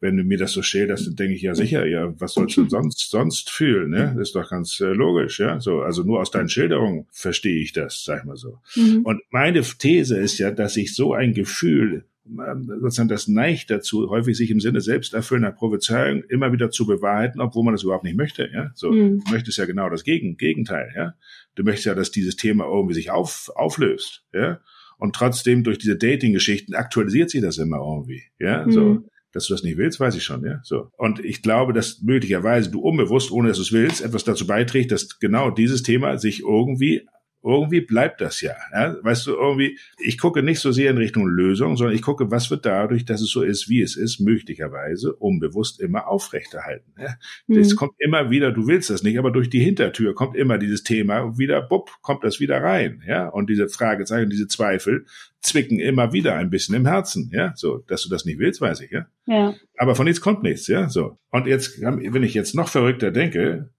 wenn 0.00 0.16
du 0.16 0.24
mir 0.24 0.36
das 0.36 0.52
so 0.52 0.62
schilderst, 0.62 1.06
dann 1.06 1.16
denke 1.16 1.34
ich 1.34 1.42
ja 1.42 1.54
sicher, 1.54 1.86
ja, 1.86 2.12
was 2.20 2.34
sollst 2.34 2.58
du 2.58 2.64
sonst 2.68 3.10
sonst 3.10 3.48
fühlen, 3.48 3.90
ne? 3.90 4.14
Das 4.16 4.28
ist 4.28 4.34
doch 4.34 4.50
ganz 4.50 4.78
äh, 4.80 4.92
logisch, 4.92 5.40
ja. 5.40 5.58
So, 5.60 5.80
also 5.80 6.02
nur 6.02 6.20
aus 6.20 6.30
deinen 6.30 6.50
Schilderungen 6.50 7.06
verstehe 7.10 7.62
ich 7.62 7.72
das, 7.72 8.04
sag 8.04 8.20
ich 8.20 8.24
mal 8.24 8.36
so. 8.36 8.58
Mhm. 8.76 9.00
Und 9.04 9.22
meine 9.30 9.62
These 9.62 10.18
ist 10.18 10.38
ja, 10.38 10.50
dass 10.50 10.76
ich 10.76 10.94
so 10.94 11.14
ein 11.14 11.32
Gefühl 11.32 12.04
sozusagen 12.24 13.08
das 13.08 13.28
neigt 13.28 13.70
dazu, 13.70 14.10
häufig 14.10 14.36
sich 14.36 14.50
im 14.50 14.60
Sinne 14.60 14.80
selbsterfüllender 14.80 15.52
Prophezeiung 15.52 16.22
immer 16.28 16.52
wieder 16.52 16.70
zu 16.70 16.86
bewahrheiten, 16.86 17.40
obwohl 17.40 17.64
man 17.64 17.74
das 17.74 17.82
überhaupt 17.82 18.04
nicht 18.04 18.16
möchte. 18.16 18.48
Ja? 18.52 18.70
So, 18.74 18.92
mhm. 18.92 19.22
Du 19.24 19.32
möchtest 19.32 19.58
ja 19.58 19.64
genau 19.64 19.88
das 19.88 20.04
Gegenteil. 20.04 20.92
Ja? 20.94 21.14
Du 21.54 21.62
möchtest 21.62 21.86
ja, 21.86 21.94
dass 21.94 22.10
dieses 22.10 22.36
Thema 22.36 22.64
irgendwie 22.64 22.94
sich 22.94 23.10
auf, 23.10 23.50
auflöst. 23.54 24.24
Ja? 24.32 24.60
Und 24.98 25.16
trotzdem 25.16 25.64
durch 25.64 25.78
diese 25.78 25.96
Dating-Geschichten 25.96 26.74
aktualisiert 26.74 27.30
sich 27.30 27.40
das 27.40 27.58
immer 27.58 27.78
irgendwie. 27.78 28.24
Ja, 28.38 28.66
mhm. 28.66 28.70
so. 28.70 29.04
Dass 29.32 29.46
du 29.46 29.54
das 29.54 29.62
nicht 29.62 29.78
willst, 29.78 30.00
weiß 30.00 30.16
ich 30.16 30.24
schon, 30.24 30.44
ja. 30.44 30.58
So. 30.64 30.90
Und 30.96 31.24
ich 31.24 31.40
glaube, 31.40 31.72
dass 31.72 32.02
möglicherweise 32.02 32.68
du 32.70 32.80
unbewusst, 32.80 33.30
ohne 33.30 33.48
dass 33.48 33.58
du 33.58 33.62
es 33.62 33.72
willst, 33.72 34.02
etwas 34.02 34.24
dazu 34.24 34.44
beiträgt, 34.44 34.90
dass 34.90 35.20
genau 35.20 35.50
dieses 35.50 35.84
Thema 35.84 36.18
sich 36.18 36.40
irgendwie 36.40 37.06
irgendwie 37.42 37.80
bleibt 37.80 38.20
das 38.20 38.42
ja, 38.42 38.54
ja. 38.72 38.96
Weißt 39.02 39.26
du, 39.26 39.32
irgendwie, 39.32 39.78
ich 39.98 40.18
gucke 40.18 40.42
nicht 40.42 40.60
so 40.60 40.72
sehr 40.72 40.90
in 40.90 40.98
Richtung 40.98 41.26
Lösung, 41.26 41.76
sondern 41.76 41.94
ich 41.94 42.02
gucke, 42.02 42.30
was 42.30 42.50
wird 42.50 42.66
dadurch, 42.66 43.06
dass 43.06 43.22
es 43.22 43.30
so 43.30 43.42
ist, 43.42 43.68
wie 43.68 43.80
es 43.80 43.96
ist, 43.96 44.20
möglicherweise 44.20 45.14
unbewusst 45.14 45.80
immer 45.80 46.06
aufrechterhalten. 46.06 46.92
Ja? 47.00 47.14
Mhm. 47.46 47.76
kommt 47.76 47.94
immer 47.98 48.30
wieder, 48.30 48.52
du 48.52 48.66
willst 48.66 48.90
das 48.90 49.02
nicht, 49.02 49.18
aber 49.18 49.30
durch 49.30 49.48
die 49.48 49.60
Hintertür 49.60 50.14
kommt 50.14 50.36
immer 50.36 50.58
dieses 50.58 50.82
Thema 50.82 51.38
wieder, 51.38 51.62
bupp, 51.62 51.90
kommt 52.02 52.24
das 52.24 52.40
wieder 52.40 52.62
rein, 52.62 53.02
ja. 53.06 53.28
Und 53.28 53.48
diese 53.48 53.68
Fragezeichen, 53.68 54.28
diese 54.28 54.46
Zweifel 54.46 55.06
zwicken 55.40 55.78
immer 55.78 56.12
wieder 56.12 56.34
ein 56.34 56.50
bisschen 56.50 56.74
im 56.74 56.86
Herzen, 56.86 57.30
ja. 57.32 57.54
So, 57.56 57.78
dass 57.86 58.02
du 58.02 58.10
das 58.10 58.26
nicht 58.26 58.38
willst, 58.38 58.60
weiß 58.60 58.80
ich, 58.82 58.90
ja. 58.90 59.06
Ja. 59.26 59.54
Aber 59.78 59.94
von 59.94 60.04
nichts 60.04 60.20
kommt 60.20 60.42
nichts, 60.42 60.66
ja. 60.66 60.90
So. 60.90 61.18
Und 61.30 61.46
jetzt, 61.46 61.80
wenn 61.80 62.22
ich 62.22 62.34
jetzt 62.34 62.54
noch 62.54 62.68
verrückter 62.68 63.10
denke, 63.10 63.70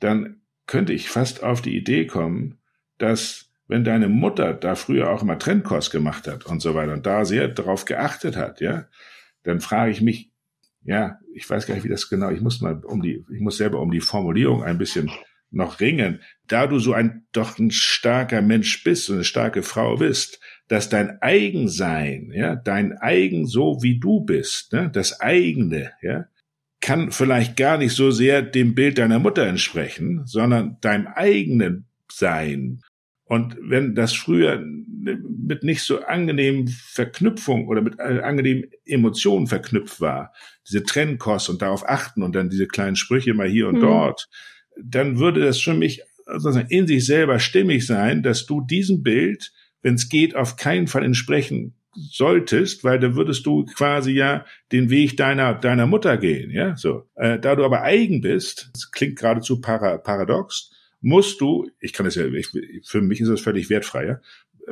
dann 0.00 0.40
könnte 0.66 0.92
ich 0.92 1.08
fast 1.08 1.42
auf 1.42 1.62
die 1.62 1.76
Idee 1.76 2.06
kommen, 2.06 2.58
dass 2.98 3.50
wenn 3.66 3.84
deine 3.84 4.08
Mutter 4.08 4.54
da 4.54 4.74
früher 4.74 5.10
auch 5.10 5.22
immer 5.22 5.38
Trendkost 5.38 5.90
gemacht 5.90 6.26
hat 6.26 6.46
und 6.46 6.60
so 6.60 6.74
weiter 6.74 6.92
und 6.92 7.06
da 7.06 7.24
sehr 7.24 7.48
darauf 7.48 7.84
geachtet 7.84 8.36
hat, 8.36 8.60
ja, 8.60 8.86
dann 9.42 9.60
frage 9.60 9.90
ich 9.90 10.00
mich, 10.00 10.30
ja, 10.84 11.18
ich 11.34 11.48
weiß 11.48 11.66
gar 11.66 11.74
nicht, 11.74 11.84
wie 11.84 11.90
das 11.90 12.08
genau, 12.08 12.30
ich 12.30 12.40
muss 12.40 12.60
mal 12.60 12.82
um 12.84 13.02
die, 13.02 13.24
ich 13.30 13.40
muss 13.40 13.58
selber 13.58 13.80
um 13.80 13.90
die 13.90 14.00
Formulierung 14.00 14.62
ein 14.62 14.78
bisschen 14.78 15.10
noch 15.50 15.80
ringen. 15.80 16.20
Da 16.46 16.66
du 16.66 16.78
so 16.78 16.92
ein, 16.92 17.26
doch 17.32 17.58
ein 17.58 17.70
starker 17.70 18.42
Mensch 18.42 18.84
bist 18.84 19.08
und 19.08 19.16
eine 19.16 19.24
starke 19.24 19.62
Frau 19.62 19.96
bist, 19.96 20.40
dass 20.68 20.88
dein 20.88 21.20
Eigensein, 21.22 22.30
ja, 22.32 22.56
dein 22.56 22.96
Eigen 22.98 23.46
so 23.46 23.82
wie 23.82 23.98
du 23.98 24.20
bist, 24.20 24.72
ne, 24.72 24.90
das 24.90 25.20
eigene, 25.20 25.92
ja, 26.02 26.26
kann 26.80 27.10
vielleicht 27.10 27.56
gar 27.56 27.78
nicht 27.78 27.94
so 27.94 28.10
sehr 28.10 28.42
dem 28.42 28.74
Bild 28.74 28.98
deiner 28.98 29.18
Mutter 29.18 29.46
entsprechen, 29.46 30.22
sondern 30.26 30.78
deinem 30.80 31.06
eigenen 31.08 31.86
Sein. 32.10 32.82
Und 33.28 33.58
wenn 33.60 33.94
das 33.94 34.14
früher 34.14 34.58
mit 34.58 35.62
nicht 35.62 35.82
so 35.82 36.00
angenehmen 36.00 36.68
Verknüpfung 36.68 37.68
oder 37.68 37.82
mit 37.82 37.98
äh, 37.98 38.20
angenehmen 38.20 38.64
Emotionen 38.86 39.46
verknüpft 39.46 40.00
war, 40.00 40.32
diese 40.66 40.82
Trennkost 40.82 41.50
und 41.50 41.60
darauf 41.60 41.86
achten 41.86 42.22
und 42.22 42.34
dann 42.34 42.48
diese 42.48 42.66
kleinen 42.66 42.96
Sprüche 42.96 43.34
mal 43.34 43.48
hier 43.48 43.68
und 43.68 43.76
mhm. 43.76 43.82
dort, 43.82 44.28
dann 44.82 45.18
würde 45.18 45.40
das 45.40 45.60
für 45.60 45.74
mich 45.74 46.02
sozusagen 46.24 46.68
in 46.68 46.86
sich 46.86 47.04
selber 47.04 47.38
stimmig 47.38 47.86
sein, 47.86 48.22
dass 48.22 48.46
du 48.46 48.62
diesem 48.62 49.02
Bild, 49.02 49.52
wenn 49.82 49.94
es 49.94 50.08
geht, 50.08 50.34
auf 50.34 50.56
keinen 50.56 50.86
Fall 50.86 51.04
entsprechen 51.04 51.74
solltest, 51.94 52.82
weil 52.82 52.98
dann 52.98 53.14
würdest 53.14 53.44
du 53.44 53.64
quasi 53.64 54.12
ja 54.12 54.46
den 54.72 54.88
Weg 54.88 55.16
deiner 55.18 55.54
deiner 55.54 55.86
Mutter 55.86 56.16
gehen, 56.16 56.50
ja 56.50 56.76
so. 56.76 57.08
Äh, 57.14 57.38
da 57.38 57.56
du 57.56 57.64
aber 57.64 57.82
eigen 57.82 58.22
bist, 58.22 58.70
das 58.72 58.90
klingt 58.90 59.18
geradezu 59.18 59.60
para, 59.60 59.98
paradox, 59.98 60.70
musst 61.00 61.40
du, 61.40 61.70
ich 61.80 61.92
kann 61.92 62.06
es 62.06 62.14
ja, 62.14 62.26
ich, 62.26 62.50
für 62.84 63.00
mich 63.00 63.20
ist 63.20 63.28
das 63.28 63.40
völlig 63.40 63.70
wertfrei, 63.70 64.06
ja, 64.06 64.20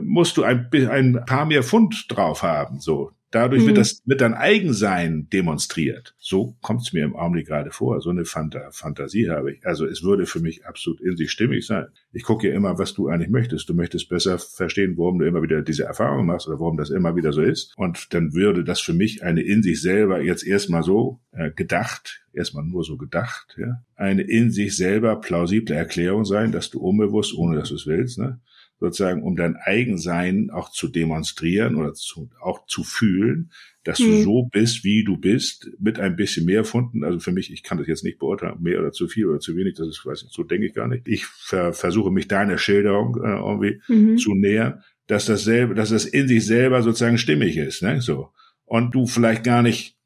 musst 0.00 0.36
du 0.36 0.42
ein, 0.42 0.68
ein 0.72 1.24
paar 1.26 1.46
mehr 1.46 1.62
Pfund 1.62 2.06
drauf 2.08 2.42
haben, 2.42 2.80
so. 2.80 3.12
Dadurch 3.30 3.62
mhm. 3.62 3.66
wird 3.68 3.78
das, 3.78 4.02
wird 4.04 4.20
dein 4.20 4.34
Eigensein 4.34 5.28
demonstriert. 5.32 6.14
So 6.18 6.56
kommt 6.62 6.82
es 6.82 6.92
mir 6.92 7.04
im 7.04 7.16
Augenblick 7.16 7.46
gerade 7.46 7.70
vor. 7.70 8.00
So 8.00 8.10
eine 8.10 8.24
Phanta 8.24 8.70
Fantasie 8.70 9.28
habe 9.30 9.52
ich. 9.52 9.66
Also 9.66 9.84
es 9.84 10.02
würde 10.02 10.26
für 10.26 10.40
mich 10.40 10.64
absolut 10.64 11.00
in 11.00 11.16
sich 11.16 11.30
stimmig 11.30 11.66
sein. 11.66 11.86
Ich 12.12 12.22
gucke 12.22 12.48
ja 12.48 12.54
immer, 12.54 12.78
was 12.78 12.94
du 12.94 13.08
eigentlich 13.08 13.30
möchtest. 13.30 13.68
Du 13.68 13.74
möchtest 13.74 14.08
besser 14.08 14.38
verstehen, 14.38 14.96
warum 14.96 15.18
du 15.18 15.26
immer 15.26 15.42
wieder 15.42 15.62
diese 15.62 15.84
Erfahrung 15.84 16.26
machst 16.26 16.46
oder 16.46 16.60
warum 16.60 16.76
das 16.76 16.90
immer 16.90 17.16
wieder 17.16 17.32
so 17.32 17.42
ist. 17.42 17.74
Und 17.76 18.14
dann 18.14 18.32
würde 18.32 18.62
das 18.62 18.80
für 18.80 18.94
mich 18.94 19.22
eine 19.22 19.42
in 19.42 19.62
sich 19.62 19.80
selber 19.80 20.22
jetzt 20.22 20.46
erstmal 20.46 20.84
so 20.84 21.20
äh, 21.32 21.50
gedacht, 21.50 22.22
erstmal 22.32 22.64
nur 22.64 22.84
so 22.84 22.96
gedacht, 22.96 23.56
ja, 23.58 23.82
eine 23.96 24.22
in 24.22 24.50
sich 24.50 24.76
selber 24.76 25.20
plausible 25.20 25.74
Erklärung 25.74 26.24
sein, 26.24 26.52
dass 26.52 26.70
du 26.70 26.80
unbewusst, 26.80 27.34
ohne 27.34 27.56
dass 27.56 27.70
du 27.70 27.74
es 27.74 27.86
willst, 27.86 28.18
ne, 28.18 28.40
sozusagen, 28.78 29.22
um 29.22 29.36
dein 29.36 29.56
Eigensein 29.56 30.50
auch 30.50 30.70
zu 30.70 30.88
demonstrieren 30.88 31.76
oder 31.76 31.94
zu, 31.94 32.30
auch 32.40 32.66
zu 32.66 32.84
fühlen, 32.84 33.50
dass 33.84 34.00
mhm. 34.00 34.04
du 34.04 34.22
so 34.22 34.42
bist, 34.44 34.84
wie 34.84 35.04
du 35.04 35.16
bist, 35.16 35.70
mit 35.78 35.98
ein 35.98 36.16
bisschen 36.16 36.44
mehr 36.44 36.64
Funden. 36.64 37.04
Also 37.04 37.20
für 37.20 37.32
mich, 37.32 37.52
ich 37.52 37.62
kann 37.62 37.78
das 37.78 37.86
jetzt 37.86 38.04
nicht 38.04 38.18
beurteilen, 38.18 38.60
mehr 38.60 38.80
oder 38.80 38.92
zu 38.92 39.08
viel 39.08 39.26
oder 39.26 39.40
zu 39.40 39.56
wenig, 39.56 39.74
das 39.74 39.88
ist, 39.88 40.04
weiß 40.04 40.24
nicht, 40.24 40.34
so 40.34 40.42
denke 40.42 40.66
ich 40.66 40.74
gar 40.74 40.88
nicht. 40.88 41.08
Ich 41.08 41.24
ver 41.24 41.72
versuche 41.72 42.10
mich 42.10 42.28
deiner 42.28 42.58
Schilderung 42.58 43.16
äh, 43.16 43.36
irgendwie 43.36 43.80
mhm. 43.88 44.18
zu 44.18 44.34
nähern, 44.34 44.82
dass 45.06 45.26
das 45.26 45.44
selber, 45.44 45.74
dass 45.74 45.90
das 45.90 46.04
in 46.04 46.28
sich 46.28 46.44
selber 46.44 46.82
sozusagen 46.82 47.18
stimmig 47.18 47.56
ist, 47.56 47.82
ne, 47.82 48.00
so. 48.00 48.30
Und 48.64 48.94
du 48.94 49.06
vielleicht 49.06 49.44
gar 49.44 49.62
nicht 49.62 49.96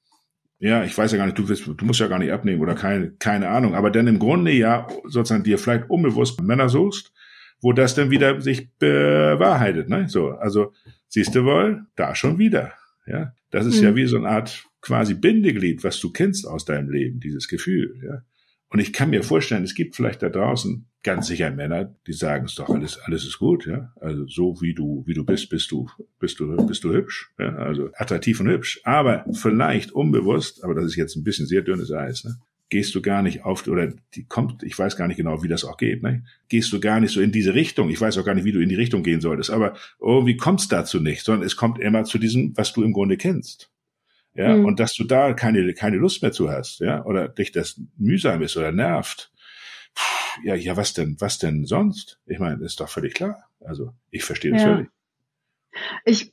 ja, 0.62 0.84
ich 0.84 0.96
weiß 0.96 1.10
ja 1.12 1.16
gar 1.16 1.24
nicht, 1.24 1.38
du, 1.38 1.48
willst, 1.48 1.66
du 1.66 1.84
musst 1.86 2.00
ja 2.00 2.06
gar 2.06 2.18
nicht 2.18 2.32
abnehmen 2.32 2.60
oder 2.60 2.74
keine, 2.74 3.12
keine 3.12 3.48
Ahnung, 3.48 3.74
aber 3.74 3.90
dann 3.90 4.06
im 4.06 4.18
Grunde 4.18 4.52
ja 4.52 4.86
sozusagen 5.04 5.42
dir 5.42 5.56
vielleicht 5.56 5.88
unbewusst 5.88 6.42
Männer 6.42 6.68
suchst, 6.68 7.14
wo 7.61 7.72
das 7.72 7.94
dann 7.94 8.11
wieder 8.11 8.40
sich 8.40 8.70
bewahrheitet. 8.78 9.88
Ne? 9.88 10.08
So, 10.08 10.30
also 10.30 10.72
siehst 11.08 11.34
du 11.34 11.44
wohl, 11.44 11.86
da 11.96 12.14
schon 12.14 12.38
wieder. 12.38 12.72
Ja, 13.06 13.34
das 13.50 13.66
ist 13.66 13.80
mhm. 13.80 13.84
ja 13.84 13.96
wie 13.96 14.06
so 14.06 14.16
eine 14.18 14.28
Art 14.28 14.64
quasi 14.80 15.14
Bindeglied, 15.14 15.84
was 15.84 16.00
du 16.00 16.12
kennst 16.12 16.46
aus 16.46 16.64
deinem 16.64 16.90
Leben, 16.90 17.20
dieses 17.20 17.48
Gefühl. 17.48 18.00
Ja, 18.04 18.22
und 18.70 18.78
ich 18.78 18.92
kann 18.92 19.11
mir 19.11 19.22
vorstellen, 19.22 19.64
es 19.64 19.74
gibt 19.74 19.96
vielleicht 19.96 20.22
da 20.22 20.28
draußen 20.28 20.86
ganz 21.02 21.26
sicher 21.26 21.50
Männer, 21.50 21.96
die 22.06 22.12
sagen, 22.12 22.44
es 22.44 22.52
ist 22.52 22.58
doch 22.58 22.68
alles, 22.68 22.98
alles 22.98 23.24
ist 23.24 23.38
gut, 23.38 23.66
ja. 23.66 23.92
Also 24.00 24.26
so 24.28 24.61
wie 24.61 24.74
du, 24.74 25.02
wie 25.06 25.14
du 25.14 25.24
bist, 25.24 25.48
bist 25.48 25.70
du, 25.70 25.88
bist 26.18 26.38
du, 26.38 26.54
bist 26.66 26.84
du 26.84 26.92
hübsch, 26.92 27.32
ja. 27.38 27.54
Also 27.56 27.90
attraktiv 27.94 28.38
und 28.40 28.48
hübsch. 28.48 28.80
Aber 28.84 29.24
vielleicht 29.32 29.92
unbewusst, 29.92 30.62
aber 30.62 30.74
das 30.74 30.84
ist 30.84 30.96
jetzt 30.96 31.16
ein 31.16 31.24
bisschen 31.24 31.46
sehr 31.46 31.62
dünnes 31.62 31.90
Eis, 31.90 32.24
ne? 32.24 32.36
Gehst 32.70 32.94
du 32.94 33.02
gar 33.02 33.22
nicht 33.22 33.44
auf, 33.44 33.66
oder 33.66 33.92
die 34.14 34.24
kommt, 34.24 34.62
ich 34.62 34.78
weiß 34.78 34.96
gar 34.96 35.08
nicht 35.08 35.16
genau, 35.16 35.42
wie 35.42 35.48
das 35.48 35.64
auch 35.64 35.76
geht, 35.76 36.02
ne? 36.02 36.24
Gehst 36.48 36.72
du 36.72 36.80
gar 36.80 37.00
nicht 37.00 37.12
so 37.12 37.20
in 37.20 37.32
diese 37.32 37.54
Richtung. 37.54 37.90
Ich 37.90 38.00
weiß 38.00 38.16
auch 38.18 38.24
gar 38.24 38.34
nicht, 38.34 38.44
wie 38.44 38.52
du 38.52 38.60
in 38.60 38.68
die 38.68 38.76
Richtung 38.76 39.02
gehen 39.02 39.20
solltest, 39.20 39.50
aber 39.50 39.76
irgendwie 40.00 40.36
kommt 40.36 40.60
es 40.60 40.68
dazu 40.68 41.00
nicht, 41.00 41.24
sondern 41.24 41.46
es 41.46 41.56
kommt 41.56 41.80
immer 41.80 42.04
zu 42.04 42.18
diesem, 42.18 42.56
was 42.56 42.72
du 42.72 42.82
im 42.82 42.92
Grunde 42.92 43.16
kennst 43.16 43.70
ja, 44.34 44.56
mhm. 44.56 44.64
und 44.64 44.80
dass 44.80 44.94
du 44.94 45.04
da 45.04 45.32
keine, 45.32 45.72
keine 45.74 45.96
Lust 45.96 46.22
mehr 46.22 46.32
zu 46.32 46.50
hast, 46.50 46.80
ja, 46.80 47.04
oder 47.04 47.28
dich 47.28 47.52
das 47.52 47.80
mühsam 47.96 48.42
ist 48.42 48.56
oder 48.56 48.72
nervt. 48.72 49.32
Puh, 49.94 50.42
ja, 50.44 50.54
ja, 50.54 50.76
was 50.76 50.94
denn, 50.94 51.16
was 51.18 51.38
denn 51.38 51.64
sonst? 51.64 52.20
Ich 52.26 52.38
meine, 52.38 52.64
ist 52.64 52.80
doch 52.80 52.88
völlig 52.88 53.14
klar. 53.14 53.48
Also, 53.60 53.92
ich 54.10 54.24
verstehe 54.24 54.52
das 54.52 54.62
ja. 54.62 54.74
völlig. 54.74 54.88
Ich 56.04 56.32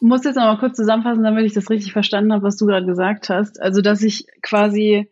muss 0.00 0.24
jetzt 0.24 0.36
noch 0.36 0.44
mal 0.44 0.58
kurz 0.58 0.76
zusammenfassen, 0.76 1.22
damit 1.22 1.46
ich 1.46 1.54
das 1.54 1.70
richtig 1.70 1.92
verstanden 1.92 2.32
habe, 2.32 2.42
was 2.42 2.56
du 2.56 2.66
gerade 2.66 2.86
gesagt 2.86 3.28
hast. 3.28 3.60
Also, 3.60 3.80
dass 3.80 4.02
ich 4.02 4.26
quasi 4.42 5.08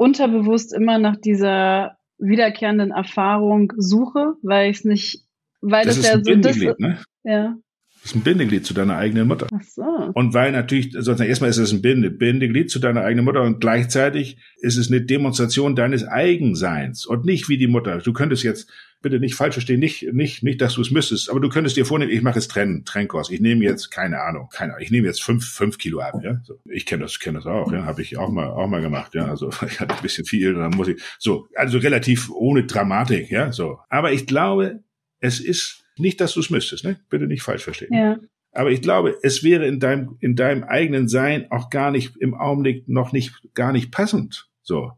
unterbewusst 0.00 0.72
immer 0.72 0.98
nach 0.98 1.16
dieser 1.16 1.98
wiederkehrenden 2.18 2.90
Erfahrung 2.90 3.74
suche, 3.76 4.34
weil 4.42 4.70
ich 4.70 4.78
es 4.78 4.84
nicht, 4.84 5.26
weil 5.60 5.84
das, 5.84 5.96
das 5.96 6.06
ja 6.06 6.24
so 6.24 6.34
das, 6.36 6.56
ne? 6.56 6.98
ja. 7.22 7.58
Das 8.02 8.12
ist 8.12 8.16
ein 8.16 8.22
Bindeglied 8.22 8.64
zu 8.64 8.72
deiner 8.72 8.96
eigenen 8.96 9.28
Mutter. 9.28 9.46
Ach 9.52 9.62
so. 9.62 9.82
Und 10.14 10.32
weil 10.32 10.52
natürlich, 10.52 10.92
sozusagen 10.92 11.28
erstmal 11.28 11.50
ist 11.50 11.58
es 11.58 11.72
ein 11.72 11.82
Binde, 11.82 12.10
Bindeglied 12.10 12.70
zu 12.70 12.78
deiner 12.78 13.02
eigenen 13.02 13.26
Mutter 13.26 13.42
und 13.42 13.60
gleichzeitig 13.60 14.38
ist 14.58 14.78
es 14.78 14.88
eine 14.88 15.02
Demonstration 15.02 15.76
deines 15.76 16.06
Eigenseins 16.06 17.04
und 17.04 17.26
nicht 17.26 17.48
wie 17.50 17.58
die 17.58 17.66
Mutter. 17.66 17.98
Du 17.98 18.12
könntest 18.14 18.42
jetzt, 18.42 18.70
bitte 19.02 19.20
nicht 19.20 19.34
falsch 19.34 19.54
verstehen, 19.54 19.80
nicht, 19.80 20.12
nicht, 20.12 20.42
nicht, 20.42 20.60
dass 20.60 20.74
du 20.74 20.82
es 20.82 20.90
müsstest, 20.90 21.30
aber 21.30 21.40
du 21.40 21.48
könntest 21.48 21.76
dir 21.76 21.84
vornehmen, 21.84 22.10
ich 22.10 22.22
mache 22.22 22.38
es 22.38 22.48
trennen, 22.48 22.84
Trennkurs. 22.84 23.30
Ich 23.30 23.40
nehme 23.40 23.64
jetzt, 23.64 23.90
keine 23.90 24.20
Ahnung, 24.22 24.48
keine 24.50 24.72
Ahnung, 24.72 24.82
ich 24.82 24.90
nehme 24.90 25.06
jetzt 25.06 25.22
fünf, 25.22 25.46
fünf 25.46 25.78
Kilo 25.78 26.00
ab, 26.00 26.20
ja. 26.22 26.40
So. 26.44 26.58
Ich 26.64 26.86
kenne 26.86 27.02
das, 27.02 27.18
kenne 27.18 27.38
das 27.38 27.46
auch, 27.46 27.70
ja, 27.72 27.84
habe 27.84 28.02
ich 28.02 28.16
auch 28.18 28.30
mal, 28.30 28.48
auch 28.48 28.66
mal 28.66 28.80
gemacht, 28.80 29.14
ja. 29.14 29.26
Also 29.26 29.50
ich 29.66 29.80
hatte 29.80 29.94
ein 29.94 30.02
bisschen 30.02 30.24
viel, 30.24 30.54
dann 30.54 30.72
muss 30.72 30.88
ich, 30.88 31.02
so, 31.18 31.48
also 31.54 31.78
relativ 31.78 32.30
ohne 32.30 32.64
Dramatik, 32.64 33.30
ja, 33.30 33.52
so. 33.52 33.78
Aber 33.88 34.12
ich 34.12 34.26
glaube, 34.26 34.82
es 35.20 35.40
ist 35.40 35.79
nicht, 36.00 36.20
dass 36.20 36.34
du 36.34 36.40
es 36.40 36.50
müsstest, 36.50 36.84
ne? 36.84 37.00
Bitte 37.08 37.26
nicht 37.26 37.42
falsch 37.42 37.64
verstehen. 37.64 37.92
Ja. 37.92 38.18
Aber 38.52 38.70
ich 38.70 38.82
glaube, 38.82 39.16
es 39.22 39.44
wäre 39.44 39.66
in 39.66 39.78
deinem, 39.78 40.16
in 40.20 40.34
deinem 40.34 40.64
eigenen 40.64 41.08
Sein 41.08 41.50
auch 41.50 41.70
gar 41.70 41.90
nicht 41.90 42.16
im 42.18 42.34
Augenblick 42.34 42.88
noch 42.88 43.12
nicht, 43.12 43.32
gar 43.54 43.72
nicht 43.72 43.92
passend. 43.92 44.48
So. 44.62 44.92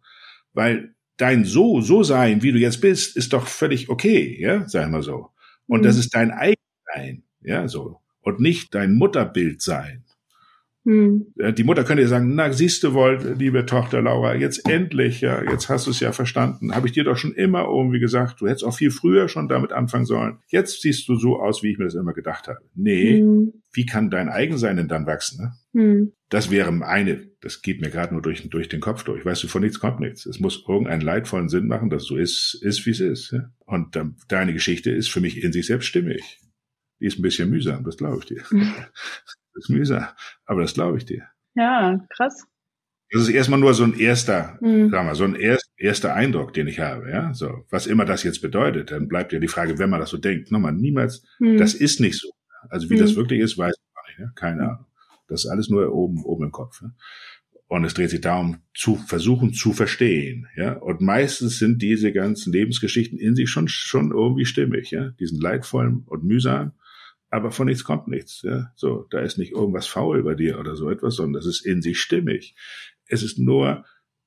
Weil 0.55 0.95
dein 1.17 1.45
so, 1.45 1.81
so 1.81 2.03
sein, 2.03 2.43
wie 2.43 2.53
du 2.53 2.59
jetzt 2.59 2.81
bist, 2.81 3.17
ist 3.17 3.33
doch 3.33 3.47
völlig 3.47 3.89
okay, 3.89 4.37
ja, 4.41 4.67
sagen 4.69 4.93
wir 4.93 5.03
so. 5.03 5.29
Und 5.67 5.81
mhm. 5.81 5.85
das 5.85 5.97
ist 5.97 6.15
dein 6.15 6.31
eigenes 6.31 6.57
Sein, 6.95 7.23
ja, 7.43 7.69
so. 7.69 8.01
Und 8.21 8.41
nicht 8.41 8.75
dein 8.75 8.95
Mutterbild 8.95 9.61
sein. 9.61 10.02
Hm. 10.85 11.27
Die 11.57 11.65
Mutter 11.65 11.85
könnte 11.85 12.03
ja 12.03 12.09
sagen, 12.09 12.35
na, 12.35 12.53
siehst 12.53 12.83
du 12.83 12.93
wohl, 12.93 13.37
liebe 13.39 13.65
Tochter 13.67 14.03
Laura, 14.03 14.35
jetzt 14.35 14.69
endlich, 14.69 15.21
ja, 15.21 15.43
jetzt 15.43 15.69
hast 15.69 15.87
du 15.87 15.93
es 15.93 16.01
ja 16.01 16.11
verstanden. 16.13 16.75
Habe 16.75 16.89
ich 16.89 16.93
dir 16.93 17.05
doch 17.05 17.17
schon 17.17 17.35
immer 17.35 17.65
irgendwie 17.65 18.01
gesagt, 18.01 18.41
du 18.41 18.49
hättest 18.49 18.65
auch 18.65 18.75
viel 18.75 18.91
früher 18.91 19.29
schon 19.29 19.49
damit 19.49 19.73
anfangen 19.73 20.07
sollen. 20.07 20.39
Jetzt 20.49 20.83
siehst 20.83 21.09
du 21.09 21.15
so 21.15 21.41
aus, 21.41 21.63
wie 21.63 21.71
ich 21.71 21.79
mir 21.79 21.85
das 21.85 21.95
immer 21.95 22.13
gedacht 22.13 22.49
habe. 22.49 22.59
Nee, 22.75 23.21
hm. 23.21 23.53
wie 23.73 23.87
kann 23.87 24.11
dein 24.11 24.29
Eigensein 24.29 24.77
denn 24.77 24.89
dann 24.89 25.07
wachsen? 25.07 25.55
Ne? 25.73 25.81
Hm. 25.81 26.13
Das 26.29 26.51
wäre 26.51 26.73
eine, 26.85 27.29
das 27.41 27.63
geht 27.63 27.81
mir 27.81 27.91
gerade 27.91 28.15
nur 28.15 28.23
durch, 28.23 28.49
durch 28.49 28.69
den 28.69 28.81
Kopf 28.81 29.05
durch. 29.05 29.25
Weißt 29.25 29.45
du, 29.45 29.49
von 29.49 29.63
nichts 29.63 29.79
kommt 29.79 30.01
nichts. 30.01 30.27
Es 30.27 30.41
muss 30.41 30.65
irgendeinen 30.67 31.03
leidvollen 31.03 31.49
Sinn 31.49 31.69
machen, 31.69 31.91
dass 31.91 32.05
so 32.05 32.17
ist, 32.17 32.59
ist 32.61 32.85
wie 32.87 32.91
es 32.91 33.01
ist. 33.01 33.31
Ja? 33.33 33.51
Und 33.67 33.95
ähm, 33.97 34.17
deine 34.29 34.53
Geschichte 34.53 34.91
ist 34.91 35.11
für 35.11 35.21
mich 35.21 35.43
in 35.43 35.53
sich 35.53 35.67
selbst 35.67 35.87
stimmig. 35.87 36.41
Die 37.01 37.07
ist 37.07 37.19
ein 37.19 37.23
bisschen 37.23 37.51
mühsam, 37.51 37.85
das 37.85 37.97
glaube 37.97 38.19
ich 38.21 38.27
dir. 38.27 38.43
Das 39.55 39.65
ist 39.65 39.71
mühsam. 39.71 40.07
Aber 40.47 40.63
das 40.63 40.75
glaube 40.75 40.99
ich 40.99 41.05
dir. 41.05 41.27
Ja, 41.55 41.99
krass. 42.17 42.47
Das 43.13 43.23
ist 43.23 43.29
erstmal 43.29 43.61
nur 43.61 43.75
so 43.75 43.85
ein 43.85 43.99
erster, 43.99 44.59
mhm. 44.63 44.91
sagen 44.91 45.07
wir, 45.07 45.15
so 45.15 45.25
ein 45.25 45.35
erst, 45.35 45.71
erster 45.77 46.15
Eindruck, 46.15 46.55
den 46.55 46.67
ich 46.67 46.81
habe, 46.81 47.11
ja. 47.11 47.35
So, 47.35 47.67
was 47.69 47.87
immer 47.87 48.07
das 48.07 48.23
jetzt 48.23 48.41
bedeutet, 48.41 48.91
dann 48.91 49.07
bleibt 49.07 49.35
ja 49.35 49.39
die 49.39 49.49
Frage, 49.49 49.79
wenn 49.79 49.91
man 49.91 50.01
das 50.01 50.11
so 50.11 50.17
denkt, 50.17 50.51
nochmal 50.51 50.73
niemals, 50.73 51.23
mhm. 51.39 51.59
das 51.59 51.75
ist 51.75 52.01
nicht 52.01 52.19
so. 52.19 52.31
Also 52.71 52.89
wie 52.89 52.95
mhm. 52.95 53.01
das 53.01 53.15
wirklich 53.15 53.41
ist, 53.41 53.59
weiß 53.59 53.75
ich 53.77 53.95
gar 53.95 54.09
nicht, 54.09 54.19
ne? 54.19 54.33
keine 54.35 54.63
Ahnung. 54.63 54.87
Das 55.29 55.45
ist 55.45 55.51
alles 55.51 55.69
nur 55.69 55.93
oben, 55.93 56.25
oben 56.25 56.45
im 56.45 56.53
Kopf. 56.53 56.81
Ne? 56.81 56.95
Und 57.69 57.85
es 57.85 57.93
dreht 57.95 58.11
sich 58.11 58.23
darum, 58.23 58.59
zu 58.75 58.97
versuchen 58.97 59.53
zu 59.53 59.73
verstehen, 59.73 60.47
ja. 60.57 60.75
Und 60.75 61.01
meistens 61.01 61.59
sind 61.59 61.81
diese 61.81 62.13
ganzen 62.13 62.53
Lebensgeschichten 62.53 63.19
in 63.19 63.35
sich 63.35 63.51
schon, 63.51 63.69
schon 63.69 64.11
irgendwie 64.11 64.45
stimmig, 64.47 64.91
ja. 64.91 65.11
Die 65.21 65.27
sind 65.27 65.43
leidvoll 65.43 66.03
und 66.07 66.25
mühsam 66.25 66.73
aber 67.33 67.51
von 67.51 67.67
nichts 67.67 67.85
kommt 67.85 68.09
nichts. 68.09 68.43
Ja? 68.43 68.73
So, 68.77 69.07
da 69.11 69.21
ist 69.21 69.39
nicht 69.39 69.53
irgendwas 69.53 69.87
faul 69.87 70.23
bei 70.23 70.35
dir 70.35 70.61
oder 70.61 70.77
so 70.77 70.91
etwas, 70.91 71.17
sondern 71.17 71.33
das 71.33 71.47
ist 71.47 71.65
in 71.65 71.81
sich 71.81 71.99
stimmig. 71.99 72.55
Es 73.07 73.23
ist 73.23 73.39
nur, 73.39 73.85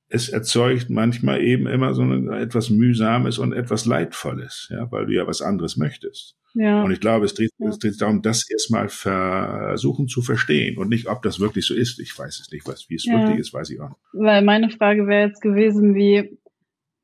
es 0.08 0.28
erzeugt 0.28 0.90
manchmal 0.90 1.40
eben 1.40 1.66
immer 1.68 1.94
so 1.94 2.02
ein, 2.02 2.32
etwas 2.32 2.68
Mühsames 2.68 3.38
und 3.38 3.52
etwas 3.52 3.86
Leidvolles, 3.86 4.68
ja, 4.70 4.90
weil 4.90 5.06
du 5.06 5.14
ja 5.14 5.26
was 5.26 5.40
anderes 5.40 5.76
möchtest. 5.76 6.36
Ja. 6.54 6.82
Und 6.82 6.90
ich 6.90 7.00
glaube, 7.00 7.26
es 7.26 7.34
dreht, 7.34 7.52
ja. 7.58 7.68
es 7.68 7.78
dreht 7.78 8.00
darum, 8.00 8.22
das 8.22 8.48
erstmal 8.50 8.88
versuchen 8.88 10.08
zu 10.08 10.22
verstehen 10.22 10.76
und 10.76 10.88
nicht, 10.88 11.06
ob 11.06 11.22
das 11.22 11.38
wirklich 11.38 11.64
so 11.66 11.74
ist. 11.74 12.00
Ich 12.00 12.18
weiß 12.18 12.40
es 12.40 12.50
nicht, 12.50 12.66
was, 12.66 12.88
wie 12.88 12.96
es 12.96 13.04
ja. 13.04 13.18
wirklich 13.20 13.38
ist, 13.38 13.54
weiß 13.54 13.70
ich 13.70 13.80
auch. 13.80 13.96
Weil 14.14 14.42
meine 14.42 14.70
Frage 14.70 15.06
wäre 15.06 15.28
jetzt 15.28 15.42
gewesen, 15.42 15.94
wie, 15.94 16.38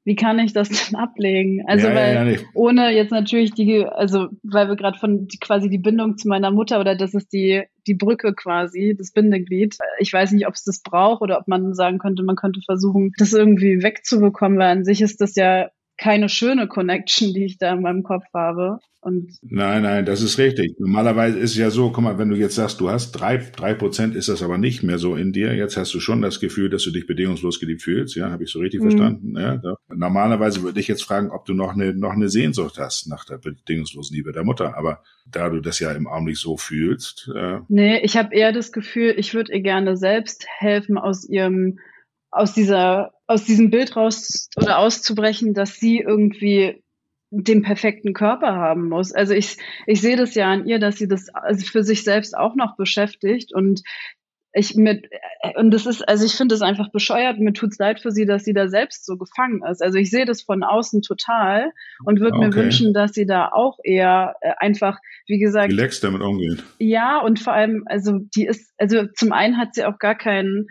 wie 0.04 0.16
kann 0.16 0.38
ich 0.38 0.52
das 0.52 0.68
denn 0.90 0.98
ablegen? 0.98 1.64
Also 1.66 1.88
ja, 1.88 1.94
weil 1.94 2.14
ja, 2.14 2.24
ja, 2.24 2.38
ohne 2.54 2.90
jetzt 2.90 3.12
natürlich 3.12 3.52
die, 3.52 3.84
also 3.84 4.28
weil 4.42 4.68
wir 4.68 4.76
gerade 4.76 4.98
von 4.98 5.26
die, 5.26 5.38
quasi 5.38 5.68
die 5.68 5.78
Bindung 5.78 6.16
zu 6.16 6.28
meiner 6.28 6.50
Mutter 6.50 6.80
oder 6.80 6.96
das 6.96 7.14
ist 7.14 7.32
die 7.32 7.62
die 7.86 7.94
Brücke 7.94 8.32
quasi, 8.34 8.94
das 8.96 9.12
Bindeglied. 9.12 9.76
Ich 9.98 10.12
weiß 10.12 10.32
nicht, 10.32 10.46
ob 10.46 10.54
es 10.54 10.64
das 10.64 10.82
braucht 10.82 11.22
oder 11.22 11.38
ob 11.38 11.48
man 11.48 11.74
sagen 11.74 11.98
könnte, 11.98 12.22
man 12.22 12.36
könnte 12.36 12.60
versuchen, 12.64 13.12
das 13.18 13.32
irgendwie 13.32 13.82
wegzubekommen, 13.82 14.58
weil 14.58 14.70
an 14.70 14.84
sich 14.84 15.02
ist 15.02 15.20
das 15.20 15.34
ja 15.34 15.68
keine 16.02 16.28
schöne 16.28 16.66
Connection, 16.66 17.32
die 17.32 17.44
ich 17.44 17.58
da 17.58 17.72
in 17.72 17.80
meinem 17.80 18.02
Kopf 18.02 18.24
habe. 18.34 18.80
Und 19.00 19.38
nein, 19.42 19.82
nein, 19.82 20.04
das 20.04 20.20
ist 20.20 20.36
richtig. 20.36 20.74
Normalerweise 20.80 21.38
ist 21.38 21.52
es 21.52 21.56
ja 21.56 21.70
so, 21.70 21.92
guck 21.92 22.02
mal, 22.02 22.18
wenn 22.18 22.28
du 22.28 22.34
jetzt 22.34 22.56
sagst, 22.56 22.80
du 22.80 22.90
hast 22.90 23.12
drei, 23.12 23.36
drei 23.36 23.72
Prozent, 23.74 24.16
ist 24.16 24.28
das 24.28 24.42
aber 24.42 24.58
nicht 24.58 24.82
mehr 24.82 24.98
so 24.98 25.14
in 25.14 25.32
dir. 25.32 25.54
Jetzt 25.54 25.76
hast 25.76 25.94
du 25.94 26.00
schon 26.00 26.20
das 26.20 26.40
Gefühl, 26.40 26.70
dass 26.70 26.82
du 26.82 26.90
dich 26.90 27.06
bedingungslos 27.06 27.60
geliebt 27.60 27.82
fühlst. 27.82 28.16
Ja, 28.16 28.32
habe 28.32 28.42
ich 28.42 28.50
so 28.50 28.58
richtig 28.58 28.80
mhm. 28.80 28.90
verstanden. 28.90 29.38
Ja, 29.38 29.58
da. 29.58 29.76
Normalerweise 29.94 30.62
würde 30.64 30.80
ich 30.80 30.88
jetzt 30.88 31.04
fragen, 31.04 31.30
ob 31.30 31.44
du 31.44 31.54
noch 31.54 31.74
eine, 31.74 31.94
noch 31.94 32.14
eine 32.14 32.28
Sehnsucht 32.28 32.78
hast 32.78 33.06
nach 33.06 33.24
der 33.24 33.38
bedingungslosen 33.38 34.16
Liebe 34.16 34.32
der 34.32 34.42
Mutter. 34.42 34.76
Aber 34.76 35.04
da 35.30 35.50
du 35.50 35.60
das 35.60 35.78
ja 35.78 35.92
im 35.92 36.08
Augenblick 36.08 36.36
so 36.36 36.56
fühlst. 36.56 37.30
Äh 37.32 37.60
nee, 37.68 38.00
ich 38.00 38.16
habe 38.16 38.34
eher 38.34 38.50
das 38.50 38.72
Gefühl, 38.72 39.14
ich 39.16 39.34
würde 39.34 39.52
ihr 39.52 39.60
gerne 39.60 39.96
selbst 39.96 40.46
helfen 40.58 40.98
aus 40.98 41.28
ihrem 41.28 41.78
aus 42.32 42.54
dieser, 42.54 43.12
aus 43.32 43.44
diesem 43.44 43.70
Bild 43.70 43.96
raus 43.96 44.48
oder 44.56 44.78
auszubrechen, 44.78 45.54
dass 45.54 45.76
sie 45.76 45.98
irgendwie 45.98 46.82
den 47.30 47.62
perfekten 47.62 48.12
Körper 48.12 48.54
haben 48.54 48.88
muss. 48.88 49.12
Also 49.12 49.32
ich, 49.32 49.56
ich 49.86 50.02
sehe 50.02 50.16
das 50.16 50.34
ja 50.34 50.50
an 50.50 50.66
ihr, 50.66 50.78
dass 50.78 50.96
sie 50.96 51.08
das 51.08 51.28
also 51.34 51.64
für 51.64 51.82
sich 51.82 52.04
selbst 52.04 52.36
auch 52.36 52.54
noch 52.54 52.76
beschäftigt 52.76 53.54
und 53.54 53.82
ich 54.54 54.74
mit 54.74 55.08
und 55.56 55.70
das 55.70 55.86
ist 55.86 56.06
also 56.06 56.26
ich 56.26 56.34
finde 56.34 56.54
es 56.54 56.60
einfach 56.60 56.90
bescheuert 56.92 57.38
mir 57.38 57.54
tut's 57.54 57.78
leid 57.78 58.00
für 58.00 58.10
sie 58.10 58.26
dass 58.26 58.44
sie 58.44 58.52
da 58.52 58.68
selbst 58.68 59.06
so 59.06 59.16
gefangen 59.16 59.62
ist 59.66 59.82
also 59.82 59.96
ich 59.98 60.10
sehe 60.10 60.26
das 60.26 60.42
von 60.42 60.62
außen 60.62 61.00
total 61.00 61.72
und 62.04 62.20
würde 62.20 62.36
okay. 62.36 62.48
mir 62.48 62.54
wünschen 62.54 62.92
dass 62.92 63.12
sie 63.12 63.24
da 63.24 63.48
auch 63.48 63.78
eher 63.82 64.34
äh, 64.42 64.52
einfach 64.58 64.98
wie 65.26 65.38
gesagt 65.38 65.72
relax 65.72 66.00
damit 66.00 66.20
umgeht 66.20 66.62
ja 66.78 67.18
und 67.20 67.40
vor 67.40 67.54
allem 67.54 67.84
also 67.86 68.18
die 68.36 68.44
ist 68.44 68.74
also 68.76 69.06
zum 69.14 69.32
einen 69.32 69.56
hat 69.56 69.74
sie 69.74 69.84
auch 69.84 69.98
gar 69.98 70.16
keinen 70.16 70.66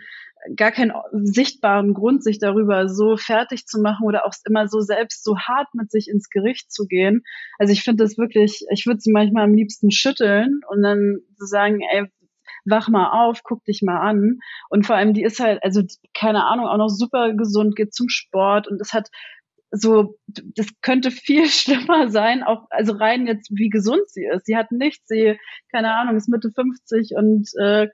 gar 0.56 0.72
keinen 0.72 0.92
sichtbaren 1.12 1.94
Grund, 1.94 2.24
sich 2.24 2.38
darüber 2.38 2.88
so 2.88 3.16
fertig 3.16 3.66
zu 3.66 3.80
machen 3.80 4.06
oder 4.06 4.26
auch 4.26 4.32
immer 4.44 4.68
so 4.68 4.80
selbst 4.80 5.24
so 5.24 5.38
hart 5.38 5.68
mit 5.74 5.90
sich 5.90 6.08
ins 6.08 6.28
Gericht 6.28 6.72
zu 6.72 6.86
gehen. 6.86 7.22
Also 7.58 7.72
ich 7.72 7.82
finde 7.82 8.04
das 8.04 8.18
wirklich, 8.18 8.64
ich 8.72 8.86
würde 8.86 9.00
sie 9.00 9.12
manchmal 9.12 9.44
am 9.44 9.54
liebsten 9.54 9.90
schütteln 9.90 10.60
und 10.68 10.82
dann 10.82 11.18
sagen, 11.36 11.80
ey, 11.92 12.06
wach 12.64 12.88
mal 12.88 13.10
auf, 13.10 13.42
guck 13.42 13.64
dich 13.64 13.82
mal 13.82 14.00
an. 14.00 14.38
Und 14.68 14.86
vor 14.86 14.96
allem, 14.96 15.14
die 15.14 15.22
ist 15.22 15.40
halt, 15.40 15.62
also 15.62 15.82
keine 16.14 16.44
Ahnung, 16.46 16.66
auch 16.66 16.76
noch 16.76 16.88
super 16.88 17.32
gesund, 17.34 17.76
geht 17.76 17.94
zum 17.94 18.08
Sport 18.08 18.68
und 18.68 18.80
es 18.80 18.92
hat 18.92 19.08
so, 19.72 20.18
das 20.26 20.66
könnte 20.82 21.10
viel 21.10 21.46
schlimmer 21.48 22.10
sein, 22.10 22.42
auch, 22.42 22.66
also 22.70 22.92
rein 22.92 23.26
jetzt, 23.26 23.50
wie 23.54 23.70
gesund 23.70 24.02
sie 24.08 24.24
ist. 24.24 24.46
Sie 24.46 24.56
hat 24.56 24.70
nichts, 24.70 25.06
sie, 25.08 25.38
keine 25.70 25.94
Ahnung, 25.94 26.16
ist 26.16 26.28
Mitte 26.28 26.50
50 26.54 27.12
und 27.16 27.48
äh, 27.58 27.88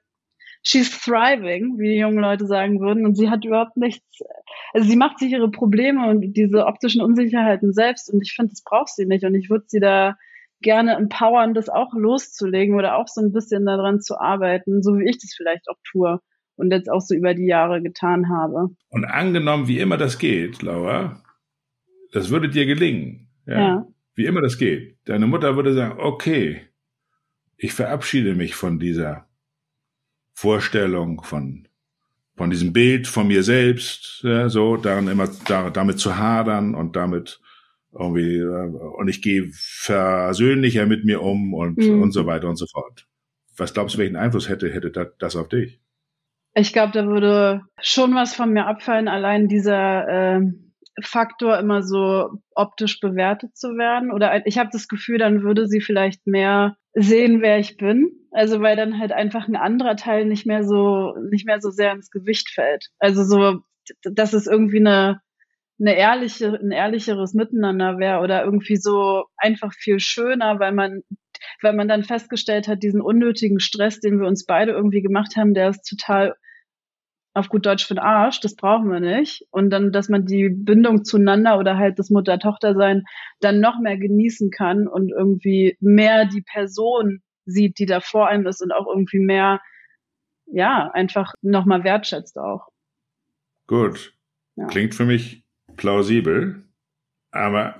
she's 0.62 0.90
thriving, 0.90 1.78
wie 1.78 1.94
die 1.94 1.98
jungen 1.98 2.18
Leute 2.18 2.46
sagen 2.46 2.80
würden, 2.80 3.06
und 3.06 3.14
sie 3.14 3.30
hat 3.30 3.44
überhaupt 3.44 3.76
nichts, 3.76 4.20
also 4.72 4.88
sie 4.88 4.96
macht 4.96 5.18
sich 5.18 5.32
ihre 5.32 5.50
Probleme 5.50 6.09
und 6.09 6.20
diese 6.32 6.66
optischen 6.66 7.00
Unsicherheiten 7.00 7.72
selbst 7.72 8.12
und 8.12 8.22
ich 8.22 8.32
finde, 8.32 8.50
das 8.50 8.62
braucht 8.62 8.88
sie 8.88 9.06
nicht 9.06 9.24
und 9.24 9.34
ich 9.34 9.50
würde 9.50 9.64
sie 9.68 9.80
da 9.80 10.16
gerne 10.61 10.96
empowern, 10.96 11.54
das 11.54 11.68
auch 11.68 11.92
loszulegen 11.94 12.74
oder 12.74 12.96
auch 12.96 13.06
so 13.06 13.20
ein 13.20 13.32
bisschen 13.32 13.64
daran 13.64 14.00
zu 14.00 14.18
arbeiten, 14.18 14.82
so 14.82 14.98
wie 14.98 15.09
ich 15.09 15.18
das 15.18 15.32
vielleicht 15.36 15.68
auch 15.68 15.78
tue 15.88 16.20
und 16.56 16.72
jetzt 16.72 16.90
auch 16.90 17.00
so 17.00 17.14
über 17.14 17.34
die 17.34 17.46
Jahre 17.46 17.80
getan 17.80 18.28
habe. 18.28 18.70
Und 18.88 19.04
angenommen, 19.04 19.68
wie 19.68 19.78
immer 19.78 19.96
das 19.96 20.18
geht, 20.18 20.62
Laura, 20.62 21.22
das 22.12 22.30
würde 22.30 22.48
dir 22.48 22.66
gelingen. 22.66 23.28
Ja. 23.46 23.59
ja. 23.59 23.86
Wie 24.14 24.26
immer 24.26 24.42
das 24.42 24.59
geht. 24.59 24.98
Deine 25.04 25.28
Mutter 25.28 25.54
würde 25.54 25.74
sagen, 25.74 26.00
okay, 26.00 26.62
ich 27.56 27.72
verabschiede 27.72 28.34
mich 28.34 28.56
von 28.56 28.80
dieser 28.80 29.28
Vorstellung, 30.41 31.24
von, 31.24 31.66
von 32.36 32.49
diesem 32.49 32.72
Bild 32.72 33.09
von 33.09 33.26
mir 33.26 33.43
selbst, 33.43 34.20
ja, 34.22 34.49
so, 34.49 34.76
daran 34.76 35.09
immer, 35.09 35.28
da, 35.49 35.68
damit 35.70 35.99
zu 35.99 36.16
hadern 36.16 36.76
und 36.76 36.95
damit 36.95 37.41
irgendwie, 37.93 38.36
äh, 38.36 38.70
und 38.99 39.09
ich 39.09 39.20
gehe 39.20 39.51
versöhnlicher 39.53 40.86
mit 40.86 41.05
mir 41.05 41.22
um 41.22 41.55
und, 41.55 41.78
mhm. 41.78 42.03
und 42.03 42.12
so 42.12 42.24
weiter 42.26 42.49
und 42.49 42.55
so 42.55 42.66
fort. 42.66 43.09
Was 43.57 43.74
glaubst 43.74 43.97
du, 43.97 43.99
welchen 43.99 44.14
Einfluss 44.14 44.49
hätte, 44.49 44.72
hätte 44.72 45.12
das 45.18 45.34
auf 45.34 45.49
dich? 45.49 45.80
Ich 46.55 46.72
glaube, 46.72 46.93
da 46.93 47.05
würde 47.09 47.62
schon 47.82 48.14
was 48.14 48.36
von 48.36 48.53
mir 48.53 48.66
abfallen, 48.66 49.09
allein 49.09 49.49
dieser 49.49 50.36
äh, 50.36 50.41
Faktor, 51.03 51.59
immer 51.59 51.82
so 51.82 52.30
optisch 52.55 53.01
bewertet 53.01 53.57
zu 53.57 53.70
werden. 53.76 54.12
Oder 54.12 54.47
ich 54.47 54.57
habe 54.57 54.70
das 54.72 54.86
Gefühl, 54.86 55.18
dann 55.18 55.43
würde 55.43 55.66
sie 55.66 55.80
vielleicht 55.80 56.28
mehr 56.28 56.76
sehen, 56.99 57.42
wer 57.42 57.59
ich 57.59 57.76
bin. 57.76 58.11
Also 58.30 58.61
weil 58.61 58.76
dann 58.76 58.99
halt 58.99 59.12
einfach 59.12 59.49
ein 59.49 59.57
anderer 59.57 59.96
Teil 59.96 60.26
nicht 60.26 60.46
mehr 60.46 60.64
so, 60.64 61.14
nicht 61.30 61.46
mehr 61.46 61.61
so 61.61 61.70
sehr 61.70 61.92
ins 61.92 62.11
Gewicht 62.11 62.51
fällt. 62.51 62.88
Also 62.99 63.24
so, 63.24 63.61
dass 64.03 64.32
es 64.32 64.46
irgendwie 64.46 64.80
eine, 64.80 65.20
eine 65.80 65.96
ehrliche, 65.96 66.59
ein 66.61 66.70
ehrlicheres 66.70 67.34
Miteinander 67.34 67.99
wäre 67.99 68.20
oder 68.20 68.44
irgendwie 68.44 68.76
so 68.76 69.24
einfach 69.36 69.72
viel 69.72 70.01
schöner, 70.01 70.61
weil 70.61 70.72
man 70.72 71.03
weil 71.62 71.72
man 71.72 71.88
dann 71.88 72.05
festgestellt 72.05 72.68
hat, 72.68 72.82
diesen 72.82 73.01
unnötigen 73.01 73.61
Stress, 73.61 74.01
den 74.01 74.18
wir 74.20 74.26
uns 74.26 74.44
beide 74.44 74.72
irgendwie 74.72 75.03
gemacht 75.03 75.36
haben, 75.36 75.55
der 75.55 75.70
ist 75.70 75.82
total 75.82 76.34
auf 77.39 77.49
gut 77.49 77.66
Deutsch 77.66 77.86
für 77.86 77.95
den 77.95 78.03
Arsch, 78.03 78.41
das 78.41 78.55
brauchen 78.57 78.91
wir 78.91 79.01
nicht. 79.01 79.47
Und 79.51 79.70
dann, 79.70 79.93
dass 79.93 80.09
man 80.09 80.26
die 80.26 80.49
Bindung 80.49 81.05
zueinander 81.05 81.59
oder 81.59 81.78
halt 81.78 81.99
das 81.99 82.11
Mutter-Tochter-Sein 82.11 83.05
dann 83.41 83.61
noch 83.61 83.80
mehr 83.80 83.97
genießen 83.97 84.51
kann 84.51 84.86
und 84.86 85.11
irgendwie 85.11 85.76
mehr 85.80 86.26
die 86.26 86.43
Person 86.43 87.22
sieht, 87.45 87.78
die 87.78 87.86
da 87.86 88.01
vor 88.01 88.28
einem 88.28 88.47
ist 88.47 88.62
und 88.62 88.72
auch 88.72 88.86
irgendwie 88.86 89.20
mehr, 89.20 89.61
ja, 90.47 90.91
einfach 90.93 91.32
nochmal 91.41 91.84
wertschätzt 91.84 92.39
auch. 92.39 92.68
Gut. 93.66 94.14
Ja. 94.57 94.66
Klingt 94.66 94.95
für 94.95 95.05
mich 95.05 95.45
plausibel, 95.76 96.64
aber 97.30 97.76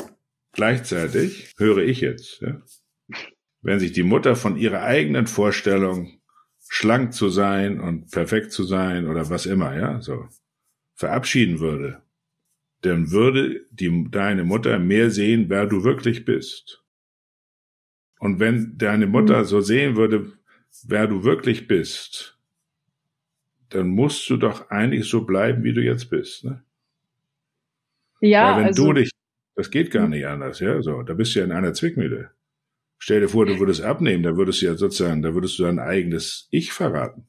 gleichzeitig 0.52 1.54
höre 1.59 1.78
ich 1.78 2.00
jetzt, 2.00 2.40
ja, 2.40 2.61
wenn 3.62 3.80
sich 3.80 3.92
die 3.92 4.02
Mutter 4.02 4.36
von 4.36 4.56
ihrer 4.56 4.82
eigenen 4.82 5.26
Vorstellung 5.26 6.17
schlank 6.68 7.14
zu 7.14 7.28
sein 7.28 7.80
und 7.80 8.10
perfekt 8.10 8.52
zu 8.52 8.62
sein 8.62 9.06
oder 9.08 9.28
was 9.30 9.46
immer, 9.46 9.76
ja, 9.76 10.00
so 10.00 10.28
verabschieden 10.94 11.60
würde, 11.60 12.02
dann 12.82 13.10
würde 13.10 13.66
die, 13.70 14.06
deine 14.10 14.44
Mutter 14.44 14.78
mehr 14.78 15.10
sehen, 15.10 15.46
wer 15.48 15.66
du 15.66 15.84
wirklich 15.84 16.24
bist. 16.24 16.84
Und 18.18 18.40
wenn 18.40 18.76
deine 18.76 19.06
Mutter 19.06 19.40
mhm. 19.40 19.44
so 19.44 19.60
sehen 19.60 19.96
würde, 19.96 20.32
wer 20.84 21.06
du 21.06 21.24
wirklich 21.24 21.68
bist, 21.68 22.38
dann 23.70 23.88
musst 23.88 24.28
du 24.28 24.36
doch 24.36 24.70
eigentlich 24.70 25.08
so 25.08 25.24
bleiben, 25.24 25.62
wie 25.62 25.72
du 25.72 25.82
jetzt 25.82 26.10
bist, 26.10 26.44
ne? 26.44 26.62
Ja. 28.20 28.50
Weil 28.50 28.60
wenn 28.60 28.66
also, 28.68 28.86
du 28.86 28.92
dich, 28.94 29.10
das 29.54 29.70
geht 29.70 29.90
gar 29.90 30.08
nicht 30.08 30.26
anders, 30.26 30.60
ja, 30.60 30.82
so, 30.82 31.02
da 31.02 31.14
bist 31.14 31.34
du 31.34 31.40
ja 31.40 31.44
in 31.44 31.52
einer 31.52 31.72
Zwickmühle. 31.72 32.30
Stell 32.99 33.20
dir 33.20 33.28
vor, 33.28 33.46
du 33.46 33.59
würdest 33.59 33.80
abnehmen, 33.80 34.22
da 34.22 34.36
würdest 34.36 34.61
du 34.61 34.66
ja 34.66 34.74
sozusagen, 34.74 35.22
da 35.22 35.34
würdest 35.34 35.59
du 35.59 35.62
dein 35.62 35.78
eigenes 35.78 36.49
Ich 36.51 36.72
verraten. 36.72 37.28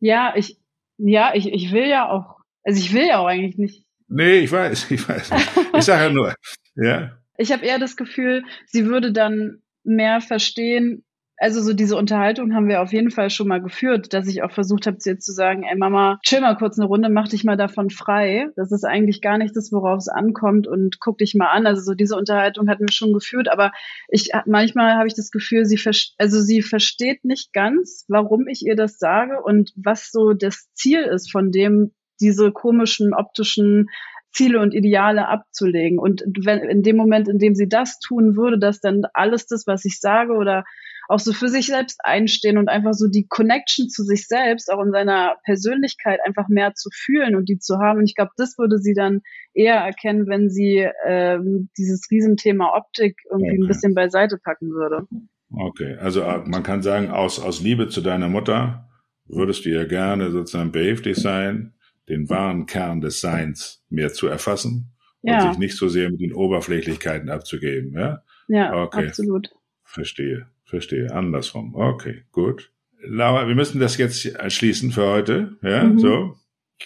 Ja, 0.00 0.34
ich, 0.36 0.58
ja, 0.96 1.34
ich, 1.34 1.46
ich 1.52 1.72
will 1.72 1.86
ja 1.86 2.08
auch, 2.08 2.40
also 2.62 2.78
ich 2.78 2.92
will 2.92 3.06
ja 3.06 3.18
auch 3.18 3.26
eigentlich 3.26 3.58
nicht. 3.58 3.86
Nee, 4.08 4.38
ich 4.38 4.52
weiß, 4.52 4.90
ich 4.90 5.08
weiß. 5.08 5.30
Ich 5.76 5.84
sage 5.84 6.04
ja 6.04 6.10
nur, 6.10 6.34
ja. 6.76 7.18
Ich 7.36 7.52
habe 7.52 7.66
eher 7.66 7.78
das 7.78 7.96
Gefühl, 7.96 8.44
sie 8.66 8.86
würde 8.86 9.12
dann 9.12 9.62
mehr 9.82 10.20
verstehen, 10.20 11.03
also 11.36 11.60
so 11.60 11.72
diese 11.72 11.96
Unterhaltung 11.96 12.54
haben 12.54 12.68
wir 12.68 12.80
auf 12.80 12.92
jeden 12.92 13.10
Fall 13.10 13.28
schon 13.30 13.48
mal 13.48 13.60
geführt, 13.60 14.12
dass 14.12 14.28
ich 14.28 14.42
auch 14.42 14.52
versucht 14.52 14.86
habe, 14.86 14.98
jetzt 15.04 15.26
zu 15.26 15.32
sagen, 15.32 15.64
ey 15.64 15.76
Mama, 15.76 16.18
chill 16.22 16.40
mal 16.40 16.56
kurz 16.56 16.78
eine 16.78 16.86
Runde, 16.86 17.08
mach 17.08 17.28
dich 17.28 17.44
mal 17.44 17.56
davon 17.56 17.90
frei. 17.90 18.48
Das 18.56 18.70
ist 18.70 18.84
eigentlich 18.84 19.20
gar 19.20 19.38
nicht 19.38 19.56
das, 19.56 19.72
worauf 19.72 19.98
es 19.98 20.08
ankommt 20.08 20.66
und 20.66 21.00
guck 21.00 21.18
dich 21.18 21.34
mal 21.34 21.50
an. 21.50 21.66
Also 21.66 21.82
so 21.82 21.94
diese 21.94 22.16
Unterhaltung 22.16 22.68
hatten 22.68 22.86
wir 22.86 22.92
schon 22.92 23.12
geführt, 23.12 23.48
aber 23.50 23.72
ich 24.08 24.30
manchmal 24.46 24.94
habe 24.94 25.08
ich 25.08 25.14
das 25.14 25.30
Gefühl, 25.30 25.64
sie 25.64 25.80
also 26.18 26.40
sie 26.40 26.62
versteht 26.62 27.24
nicht 27.24 27.52
ganz, 27.52 28.04
warum 28.08 28.46
ich 28.46 28.64
ihr 28.64 28.76
das 28.76 28.98
sage 28.98 29.42
und 29.42 29.72
was 29.76 30.10
so 30.10 30.32
das 30.32 30.68
Ziel 30.74 31.02
ist 31.02 31.30
von 31.30 31.50
dem 31.50 31.92
diese 32.20 32.52
komischen 32.52 33.12
optischen 33.12 33.88
Ziele 34.30 34.60
und 34.60 34.74
Ideale 34.74 35.28
abzulegen. 35.28 35.98
Und 35.98 36.24
wenn 36.44 36.58
in 36.60 36.82
dem 36.82 36.96
Moment, 36.96 37.28
in 37.28 37.38
dem 37.38 37.54
sie 37.54 37.68
das 37.68 37.98
tun 38.00 38.36
würde, 38.36 38.58
dass 38.58 38.80
dann 38.80 39.02
alles 39.14 39.46
das, 39.46 39.66
was 39.66 39.84
ich 39.84 40.00
sage 40.00 40.34
oder 40.34 40.64
auch 41.08 41.20
so 41.20 41.32
für 41.32 41.48
sich 41.48 41.66
selbst 41.66 42.00
einstehen 42.02 42.58
und 42.58 42.68
einfach 42.68 42.94
so 42.94 43.08
die 43.08 43.26
Connection 43.26 43.88
zu 43.88 44.04
sich 44.04 44.26
selbst, 44.26 44.70
auch 44.72 44.82
in 44.82 44.92
seiner 44.92 45.36
Persönlichkeit 45.44 46.20
einfach 46.24 46.48
mehr 46.48 46.74
zu 46.74 46.88
fühlen 46.92 47.36
und 47.36 47.48
die 47.48 47.58
zu 47.58 47.78
haben. 47.78 48.00
Und 48.00 48.04
ich 48.06 48.14
glaube, 48.14 48.32
das 48.36 48.58
würde 48.58 48.78
sie 48.78 48.94
dann 48.94 49.20
eher 49.52 49.76
erkennen, 49.76 50.26
wenn 50.28 50.50
sie 50.50 50.88
ähm, 51.06 51.68
dieses 51.76 52.08
Riesenthema 52.10 52.74
Optik 52.76 53.18
irgendwie 53.30 53.52
okay. 53.52 53.62
ein 53.62 53.68
bisschen 53.68 53.94
beiseite 53.94 54.38
packen 54.42 54.70
würde. 54.70 55.06
Okay, 55.50 55.96
also 56.00 56.22
äh, 56.22 56.38
man 56.46 56.62
kann 56.62 56.82
sagen, 56.82 57.10
aus, 57.10 57.40
aus 57.40 57.60
Liebe 57.60 57.88
zu 57.88 58.00
deiner 58.00 58.28
Mutter 58.28 58.88
würdest 59.26 59.64
du 59.64 59.70
ja 59.70 59.84
gerne 59.84 60.30
sozusagen 60.30 60.72
behilflich 60.72 61.16
sein, 61.16 61.74
den 62.08 62.28
wahren 62.28 62.66
Kern 62.66 63.00
des 63.00 63.20
Seins 63.20 63.82
mehr 63.88 64.12
zu 64.12 64.26
erfassen 64.26 64.92
ja. 65.22 65.42
und 65.42 65.52
sich 65.52 65.58
nicht 65.58 65.76
so 65.76 65.88
sehr 65.88 66.10
mit 66.10 66.20
den 66.20 66.34
Oberflächlichkeiten 66.34 67.30
abzugeben. 67.30 67.94
Ja, 67.94 68.22
ja 68.48 68.82
okay. 68.82 69.08
absolut. 69.08 69.50
Verstehe. 69.84 70.46
Verstehe, 70.74 71.12
andersrum. 71.12 71.76
Okay, 71.76 72.24
gut. 72.32 72.72
Laura, 73.00 73.46
wir 73.46 73.54
müssen 73.54 73.78
das 73.78 73.96
jetzt 73.96 74.28
schließen 74.52 74.90
für 74.90 75.06
heute. 75.06 75.56
Ja, 75.62 75.84
mhm. 75.84 76.00
so. 76.00 76.34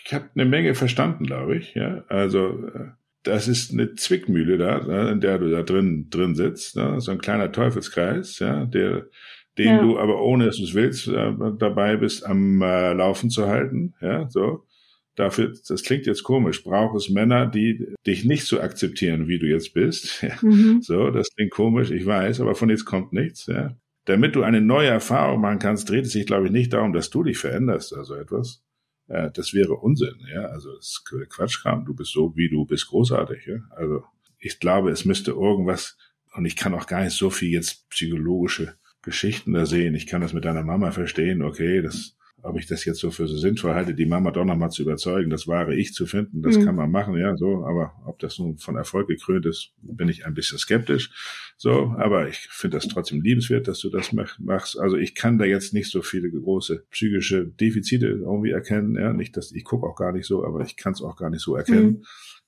Ich 0.04 0.12
habe 0.12 0.28
eine 0.34 0.44
Menge 0.44 0.74
verstanden, 0.74 1.24
glaube 1.24 1.56
ich. 1.56 1.74
Ja, 1.74 2.04
also 2.08 2.66
äh, 2.66 2.88
das 3.22 3.48
ist 3.48 3.72
eine 3.72 3.94
Zwickmühle 3.94 4.58
da, 4.58 4.84
ne, 4.86 5.10
in 5.10 5.22
der 5.22 5.38
du 5.38 5.50
da 5.50 5.62
drin 5.62 6.08
drin 6.10 6.34
sitzt. 6.34 6.76
Ne? 6.76 7.00
So 7.00 7.12
ein 7.12 7.18
kleiner 7.18 7.50
Teufelskreis, 7.50 8.40
ja, 8.40 8.66
der, 8.66 9.06
den 9.56 9.66
ja. 9.66 9.80
du 9.80 9.98
aber 9.98 10.20
ohne 10.20 10.44
dass 10.44 10.58
du 10.58 10.64
es 10.64 10.74
willst 10.74 11.08
äh, 11.08 11.32
dabei 11.58 11.96
bist, 11.96 12.26
am 12.26 12.60
äh, 12.60 12.92
Laufen 12.92 13.30
zu 13.30 13.48
halten. 13.48 13.94
Ja, 14.02 14.28
so. 14.28 14.66
Dafür, 15.18 15.52
das 15.66 15.82
klingt 15.82 16.06
jetzt 16.06 16.22
komisch, 16.22 16.62
braucht 16.62 16.94
es 16.94 17.08
Männer, 17.08 17.44
die 17.44 17.92
dich 18.06 18.24
nicht 18.24 18.44
so 18.44 18.60
akzeptieren, 18.60 19.26
wie 19.26 19.40
du 19.40 19.46
jetzt 19.46 19.74
bist. 19.74 20.22
Ja. 20.28 20.36
Mhm. 20.42 20.80
So, 20.80 21.10
das 21.10 21.28
klingt 21.34 21.50
komisch, 21.50 21.90
ich 21.90 22.06
weiß, 22.06 22.40
aber 22.40 22.54
von 22.54 22.70
jetzt 22.70 22.84
kommt 22.84 23.12
nichts. 23.12 23.46
Ja. 23.46 23.76
Damit 24.04 24.36
du 24.36 24.44
eine 24.44 24.60
neue 24.60 24.88
Erfahrung 24.88 25.40
machen 25.40 25.58
kannst, 25.58 25.90
dreht 25.90 26.06
es 26.06 26.12
sich, 26.12 26.24
glaube 26.24 26.46
ich, 26.46 26.52
nicht 26.52 26.72
darum, 26.72 26.92
dass 26.92 27.10
du 27.10 27.24
dich 27.24 27.36
veränderst, 27.36 27.94
also 27.94 28.14
etwas. 28.14 28.62
Ja, 29.08 29.28
das 29.28 29.54
wäre 29.54 29.74
Unsinn, 29.74 30.14
ja. 30.32 30.42
Also 30.42 30.72
das 30.76 30.86
ist 30.86 31.28
Quatschkram. 31.30 31.84
Du 31.84 31.94
bist 31.94 32.12
so, 32.12 32.36
wie 32.36 32.48
du 32.48 32.64
bist, 32.64 32.86
großartig, 32.86 33.46
ja. 33.46 33.56
Also 33.70 34.04
ich 34.38 34.60
glaube, 34.60 34.90
es 34.90 35.04
müsste 35.04 35.32
irgendwas, 35.32 35.96
und 36.34 36.44
ich 36.44 36.54
kann 36.54 36.74
auch 36.74 36.86
gar 36.86 37.02
nicht 37.02 37.16
so 37.16 37.30
viel 37.30 37.50
jetzt 37.50 37.88
psychologische 37.90 38.76
Geschichten 39.02 39.52
da 39.52 39.66
sehen. 39.66 39.96
Ich 39.96 40.06
kann 40.06 40.20
das 40.20 40.32
mit 40.32 40.44
deiner 40.44 40.62
Mama 40.62 40.92
verstehen, 40.92 41.42
okay, 41.42 41.82
das 41.82 42.17
ob 42.42 42.58
ich 42.58 42.66
das 42.66 42.84
jetzt 42.84 43.00
so 43.00 43.10
für 43.10 43.26
so 43.26 43.36
sinnvoll 43.36 43.74
halte, 43.74 43.94
die 43.94 44.06
Mama 44.06 44.30
doch 44.30 44.44
nochmal 44.44 44.70
zu 44.70 44.82
überzeugen, 44.82 45.30
das 45.30 45.48
wahre 45.48 45.74
Ich 45.74 45.92
zu 45.92 46.06
finden, 46.06 46.42
das 46.42 46.56
mhm. 46.56 46.64
kann 46.64 46.76
man 46.76 46.90
machen, 46.90 47.16
ja, 47.16 47.36
so, 47.36 47.64
aber 47.64 47.94
ob 48.06 48.18
das 48.20 48.38
nun 48.38 48.58
von 48.58 48.76
Erfolg 48.76 49.08
gekrönt 49.08 49.46
ist, 49.46 49.72
bin 49.82 50.08
ich 50.08 50.24
ein 50.24 50.34
bisschen 50.34 50.58
skeptisch. 50.58 51.10
So, 51.56 51.94
aber 51.98 52.28
ich 52.28 52.48
finde 52.50 52.76
das 52.76 52.86
trotzdem 52.86 53.20
liebenswert, 53.20 53.66
dass 53.66 53.80
du 53.80 53.90
das 53.90 54.12
machst. 54.38 54.78
Also 54.78 54.96
ich 54.96 55.14
kann 55.14 55.38
da 55.38 55.44
jetzt 55.44 55.74
nicht 55.74 55.90
so 55.90 56.02
viele 56.02 56.30
große 56.30 56.84
psychische 56.90 57.46
Defizite 57.46 58.06
irgendwie 58.06 58.50
erkennen, 58.50 58.94
ja, 58.94 59.12
nicht, 59.12 59.36
dass 59.36 59.52
ich 59.52 59.64
gucke 59.64 59.86
auch 59.86 59.96
gar 59.96 60.12
nicht 60.12 60.26
so, 60.26 60.44
aber 60.44 60.60
ich 60.60 60.76
kann 60.76 60.92
es 60.92 61.02
auch 61.02 61.16
gar 61.16 61.30
nicht 61.30 61.42
so 61.42 61.56
erkennen. 61.56 61.86
Mhm. 61.86 62.02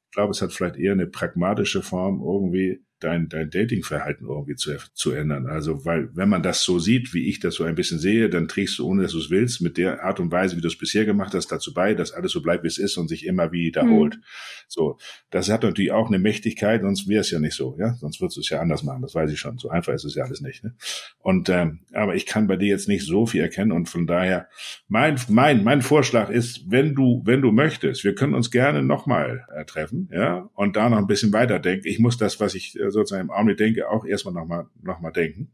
Ich 0.07 0.13
glaube, 0.13 0.31
es 0.31 0.43
hat 0.43 0.53
vielleicht 0.53 0.77
eher 0.77 0.93
eine 0.93 1.07
pragmatische 1.07 1.83
Form, 1.83 2.21
irgendwie 2.21 2.81
dein, 3.01 3.29
dein 3.29 3.51
Datingverhalten 3.51 4.29
irgendwie 4.29 4.55
zu, 4.55 4.77
zu 4.95 5.13
ändern. 5.13 5.47
Also, 5.47 5.85
weil, 5.85 6.15
wenn 6.15 6.29
man 6.29 6.43
das 6.43 6.63
so 6.63 6.79
sieht, 6.79 7.13
wie 7.15 7.29
ich 7.29 7.41
das 7.41 7.55
so 7.55 7.65
ein 7.65 7.75
bisschen 7.75 7.99
sehe, 7.99 8.29
dann 8.29 8.49
trägst 8.49 8.79
du, 8.79 8.87
ohne 8.87 9.03
dass 9.03 9.13
du 9.13 9.19
es 9.19 9.31
willst, 9.31 9.61
mit 9.61 9.77
der 9.77 10.05
Art 10.05 10.21
und 10.21 10.31
Weise, 10.31 10.57
wie 10.57 10.61
du 10.61 10.69
es 10.69 10.79
bisher 10.79 11.05
gemacht 11.05 11.35
hast, 11.35 11.49
dazu 11.49 11.75
bei, 11.75 11.95
dass 11.95 12.13
alles 12.13 12.33
so 12.33 12.43
bleibt, 12.43 12.65
wie 12.65 12.69
es 12.69 12.79
ist 12.79 12.97
und 12.97 13.09
sich 13.09 13.27
immer 13.27 13.53
wiederholt. 13.53 14.17
Mhm. 14.17 14.23
So. 14.69 14.99
Das 15.31 15.51
hat 15.51 15.63
natürlich 15.63 15.93
auch 15.93 16.09
eine 16.09 16.19
Mächtigkeit, 16.19 16.83
sonst 16.83 17.09
wäre 17.09 17.23
es 17.23 17.31
ja 17.31 17.39
nicht 17.39 17.55
so, 17.55 17.77
ja. 17.79 17.95
Sonst 17.95 18.21
würdest 18.21 18.37
du 18.37 18.41
es 18.41 18.49
ja 18.49 18.61
anders 18.61 18.83
machen. 18.83 19.03
Das 19.03 19.15
weiß 19.15 19.31
ich 19.31 19.41
schon. 19.41 19.59
So 19.59 19.69
einfach 19.71 19.93
ist 19.93 20.05
es 20.05 20.15
ja 20.15 20.25
alles 20.25 20.41
nicht, 20.41 20.63
ne? 20.63 20.75
Und, 21.19 21.49
ähm, 21.49 21.81
aber 21.93 22.15
ich 22.15 22.27
kann 22.27 22.47
bei 22.47 22.57
dir 22.57 22.69
jetzt 22.69 22.89
nicht 22.89 23.05
so 23.05 23.27
viel 23.27 23.41
erkennen 23.41 23.73
und 23.73 23.89
von 23.89 24.07
daher, 24.07 24.49
mein, 24.89 25.19
mein, 25.29 25.65
mein 25.65 25.83
Vorschlag 25.83 26.31
ist, 26.31 26.71
wenn 26.71 26.95
du, 26.95 27.23
wenn 27.25 27.43
du 27.43 27.53
möchtest, 27.53 28.05
wir 28.05 28.15
können 28.15 28.35
uns 28.35 28.51
gerne 28.51 28.83
nochmal 28.83 29.47
äh, 29.55 29.65
treffen, 29.65 30.09
ja, 30.13 30.49
und 30.55 30.77
da 30.77 30.89
noch 30.89 30.99
ein 30.99 31.07
bisschen 31.07 31.33
weiterdenken. 31.33 31.87
Ich 31.87 31.99
muss 31.99 32.17
das, 32.17 32.41
was 32.41 32.55
ich 32.55 32.79
äh, 32.79 32.90
sozusagen 32.91 33.29
im 33.29 33.31
Augenblick 33.31 33.59
denke, 33.59 33.89
auch 33.89 34.05
erstmal 34.05 34.35
nochmal 34.35 34.67
noch 34.83 35.01
mal 35.01 35.11
denken. 35.11 35.53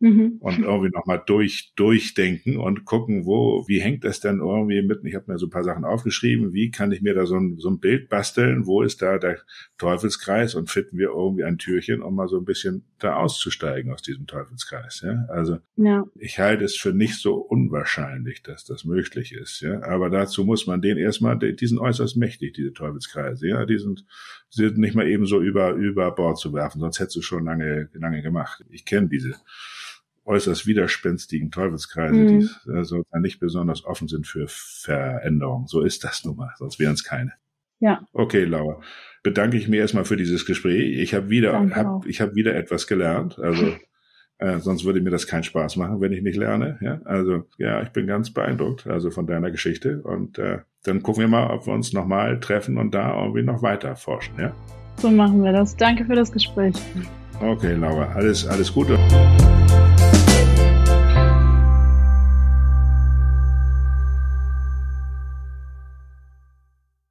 Mhm. 0.00 0.36
Und 0.38 0.60
irgendwie 0.60 0.90
nochmal 0.90 1.20
durch, 1.26 1.72
durchdenken 1.74 2.56
und 2.56 2.84
gucken, 2.84 3.26
wo, 3.26 3.64
wie 3.66 3.80
hängt 3.80 4.04
das 4.04 4.20
denn 4.20 4.38
irgendwie 4.38 4.80
mit? 4.82 5.00
Ich 5.04 5.16
habe 5.16 5.32
mir 5.32 5.38
so 5.38 5.46
ein 5.46 5.50
paar 5.50 5.64
Sachen 5.64 5.84
aufgeschrieben. 5.84 6.52
Wie 6.52 6.70
kann 6.70 6.92
ich 6.92 7.02
mir 7.02 7.14
da 7.14 7.26
so 7.26 7.36
ein, 7.36 7.56
so 7.58 7.68
ein 7.68 7.80
Bild 7.80 8.08
basteln? 8.08 8.66
Wo 8.66 8.82
ist 8.82 9.02
da 9.02 9.18
der 9.18 9.38
Teufelskreis? 9.76 10.54
Und 10.54 10.70
finden 10.70 10.98
wir 10.98 11.08
irgendwie 11.08 11.42
ein 11.42 11.58
Türchen, 11.58 12.02
um 12.02 12.14
mal 12.14 12.28
so 12.28 12.38
ein 12.38 12.44
bisschen 12.44 12.84
da 13.00 13.16
auszusteigen 13.16 13.92
aus 13.92 14.02
diesem 14.02 14.28
Teufelskreis. 14.28 15.00
Ja? 15.04 15.26
Also 15.30 15.58
ja. 15.74 16.04
ich 16.14 16.38
halte 16.38 16.64
es 16.64 16.76
für 16.76 16.92
nicht 16.92 17.16
so 17.16 17.34
unwahrscheinlich, 17.34 18.44
dass 18.44 18.64
das 18.64 18.84
möglich 18.84 19.32
ist. 19.32 19.60
Ja? 19.62 19.82
Aber 19.82 20.10
dazu 20.10 20.44
muss 20.44 20.68
man 20.68 20.80
den 20.80 20.96
erstmal, 20.96 21.36
die 21.38 21.66
sind 21.66 21.78
äußerst 21.78 22.16
mächtig, 22.16 22.54
diese 22.54 22.72
Teufelskreise. 22.72 23.48
Ja, 23.48 23.66
die 23.66 23.78
sind, 23.78 24.04
die 24.47 24.47
sind 24.47 24.47
nicht 24.56 24.94
mal 24.94 25.06
eben 25.06 25.26
so 25.26 25.40
über, 25.40 25.72
über 25.72 26.10
Bord 26.10 26.38
zu 26.38 26.52
werfen, 26.52 26.80
sonst 26.80 27.00
hättest 27.00 27.16
du 27.16 27.22
schon 27.22 27.44
lange, 27.44 27.88
lange 27.92 28.22
gemacht. 28.22 28.64
Ich 28.70 28.84
kenne 28.84 29.08
diese 29.08 29.34
äußerst 30.24 30.66
widerspenstigen 30.66 31.50
Teufelskreise, 31.50 32.14
mhm. 32.14 32.40
die 32.40 32.72
also 32.72 33.02
nicht 33.18 33.40
besonders 33.40 33.84
offen 33.84 34.08
sind 34.08 34.26
für 34.26 34.46
Veränderung. 34.48 35.66
So 35.66 35.80
ist 35.80 36.04
das 36.04 36.24
nun 36.24 36.36
mal, 36.36 36.52
sonst 36.58 36.78
wären 36.78 36.94
es 36.94 37.04
keine. 37.04 37.32
Ja. 37.80 38.06
Okay, 38.12 38.44
Laura. 38.44 38.80
Bedanke 39.22 39.56
ich 39.56 39.68
mir 39.68 39.80
erstmal 39.80 40.04
für 40.04 40.16
dieses 40.16 40.46
Gespräch. 40.46 40.98
Ich 40.98 41.14
habe 41.14 41.30
wieder, 41.30 41.70
hab, 41.74 42.06
ich 42.06 42.20
habe 42.20 42.34
wieder 42.34 42.54
etwas 42.54 42.86
gelernt. 42.86 43.38
Also 43.38 43.76
äh, 44.38 44.58
sonst 44.58 44.84
würde 44.84 45.00
mir 45.00 45.10
das 45.10 45.26
keinen 45.26 45.44
Spaß 45.44 45.76
machen, 45.76 46.00
wenn 46.00 46.12
ich 46.12 46.22
nicht 46.22 46.36
lerne. 46.36 46.78
Ja, 46.80 47.00
also 47.04 47.44
ja, 47.56 47.82
ich 47.82 47.90
bin 47.90 48.06
ganz 48.06 48.32
beeindruckt, 48.32 48.86
also 48.86 49.10
von 49.10 49.26
deiner 49.26 49.50
Geschichte. 49.50 50.02
Und 50.02 50.38
äh, 50.38 50.58
dann 50.88 51.02
gucken 51.02 51.20
wir 51.22 51.28
mal, 51.28 51.50
ob 51.50 51.66
wir 51.66 51.74
uns 51.74 51.92
nochmal 51.92 52.40
treffen 52.40 52.78
und 52.78 52.94
da 52.94 53.20
irgendwie 53.20 53.42
noch 53.42 53.62
weiter 53.62 53.94
forschen. 53.96 54.34
Ja. 54.38 54.52
So 54.96 55.10
machen 55.10 55.44
wir 55.44 55.52
das. 55.52 55.76
Danke 55.76 56.04
für 56.04 56.14
das 56.14 56.32
Gespräch. 56.32 56.74
Okay, 57.40 57.74
Laura, 57.74 58.08
alles, 58.14 58.46
alles 58.46 58.72
Gute. 58.72 58.98